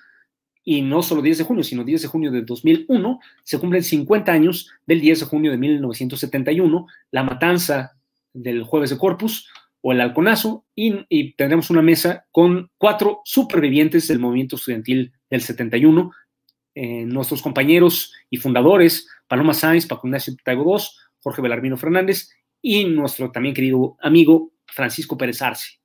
y 0.64 0.82
no 0.82 1.02
solo 1.02 1.22
10 1.22 1.38
de 1.38 1.44
junio, 1.44 1.64
sino 1.64 1.84
10 1.84 2.02
de 2.02 2.08
junio 2.08 2.30
de 2.30 2.42
2001, 2.42 3.20
se 3.42 3.58
cumplen 3.58 3.82
50 3.82 4.32
años 4.32 4.70
del 4.86 5.00
10 5.00 5.20
de 5.20 5.26
junio 5.26 5.50
de 5.50 5.58
1971, 5.58 6.86
la 7.10 7.22
matanza 7.24 7.96
del 8.32 8.62
jueves 8.62 8.90
de 8.90 8.98
Corpus 8.98 9.48
o 9.80 9.92
el 9.92 10.00
halconazo, 10.00 10.64
y, 10.76 11.32
tendremos 11.32 11.70
una 11.70 11.82
mesa 11.82 12.26
con 12.30 12.70
cuatro 12.78 13.20
supervivientes 13.24 14.06
del 14.06 14.20
movimiento 14.20 14.54
estudiantil 14.54 15.12
del 15.28 15.40
71, 15.40 16.12
eh, 16.74 17.04
nuestros 17.04 17.42
compañeros 17.42 18.12
y 18.30 18.36
fundadores, 18.36 19.08
Paloma 19.26 19.54
Sáenz, 19.54 19.86
Paco 19.86 20.06
Ignacio 20.06 20.34
Taibo 20.44 20.78
II, 20.78 20.84
Jorge 21.20 21.42
Belarmino 21.42 21.76
Fernández 21.76 22.30
y 22.60 22.84
nuestro 22.84 23.32
también 23.32 23.54
querido 23.54 23.96
amigo 24.00 24.52
Francisco 24.66 25.18
Pérez 25.18 25.42
Arce. 25.42 25.80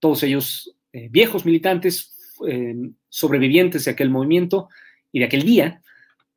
Todos 0.00 0.22
ellos 0.22 0.74
eh, 0.92 1.08
viejos 1.10 1.44
militantes, 1.44 2.17
eh, 2.46 2.74
sobrevivientes 3.08 3.84
de 3.84 3.90
aquel 3.90 4.10
movimiento 4.10 4.68
y 5.12 5.20
de 5.20 5.24
aquel 5.24 5.42
día. 5.42 5.82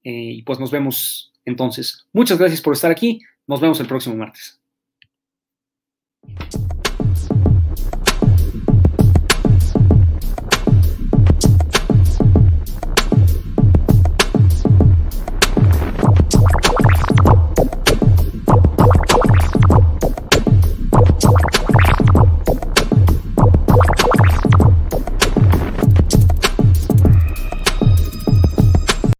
Eh, 0.04 0.34
y 0.38 0.41
pues 0.43 0.60
nos 0.60 0.72
vemos 0.72 1.34
entonces. 1.45 2.08
Muchas 2.14 2.38
gracias 2.38 2.62
por 2.62 2.74
estar 2.74 2.91
aquí. 2.91 3.22
Nos 3.47 3.60
vemos 3.60 3.80
el 3.80 3.88
próximo 3.88 4.16
martes. 4.16 4.60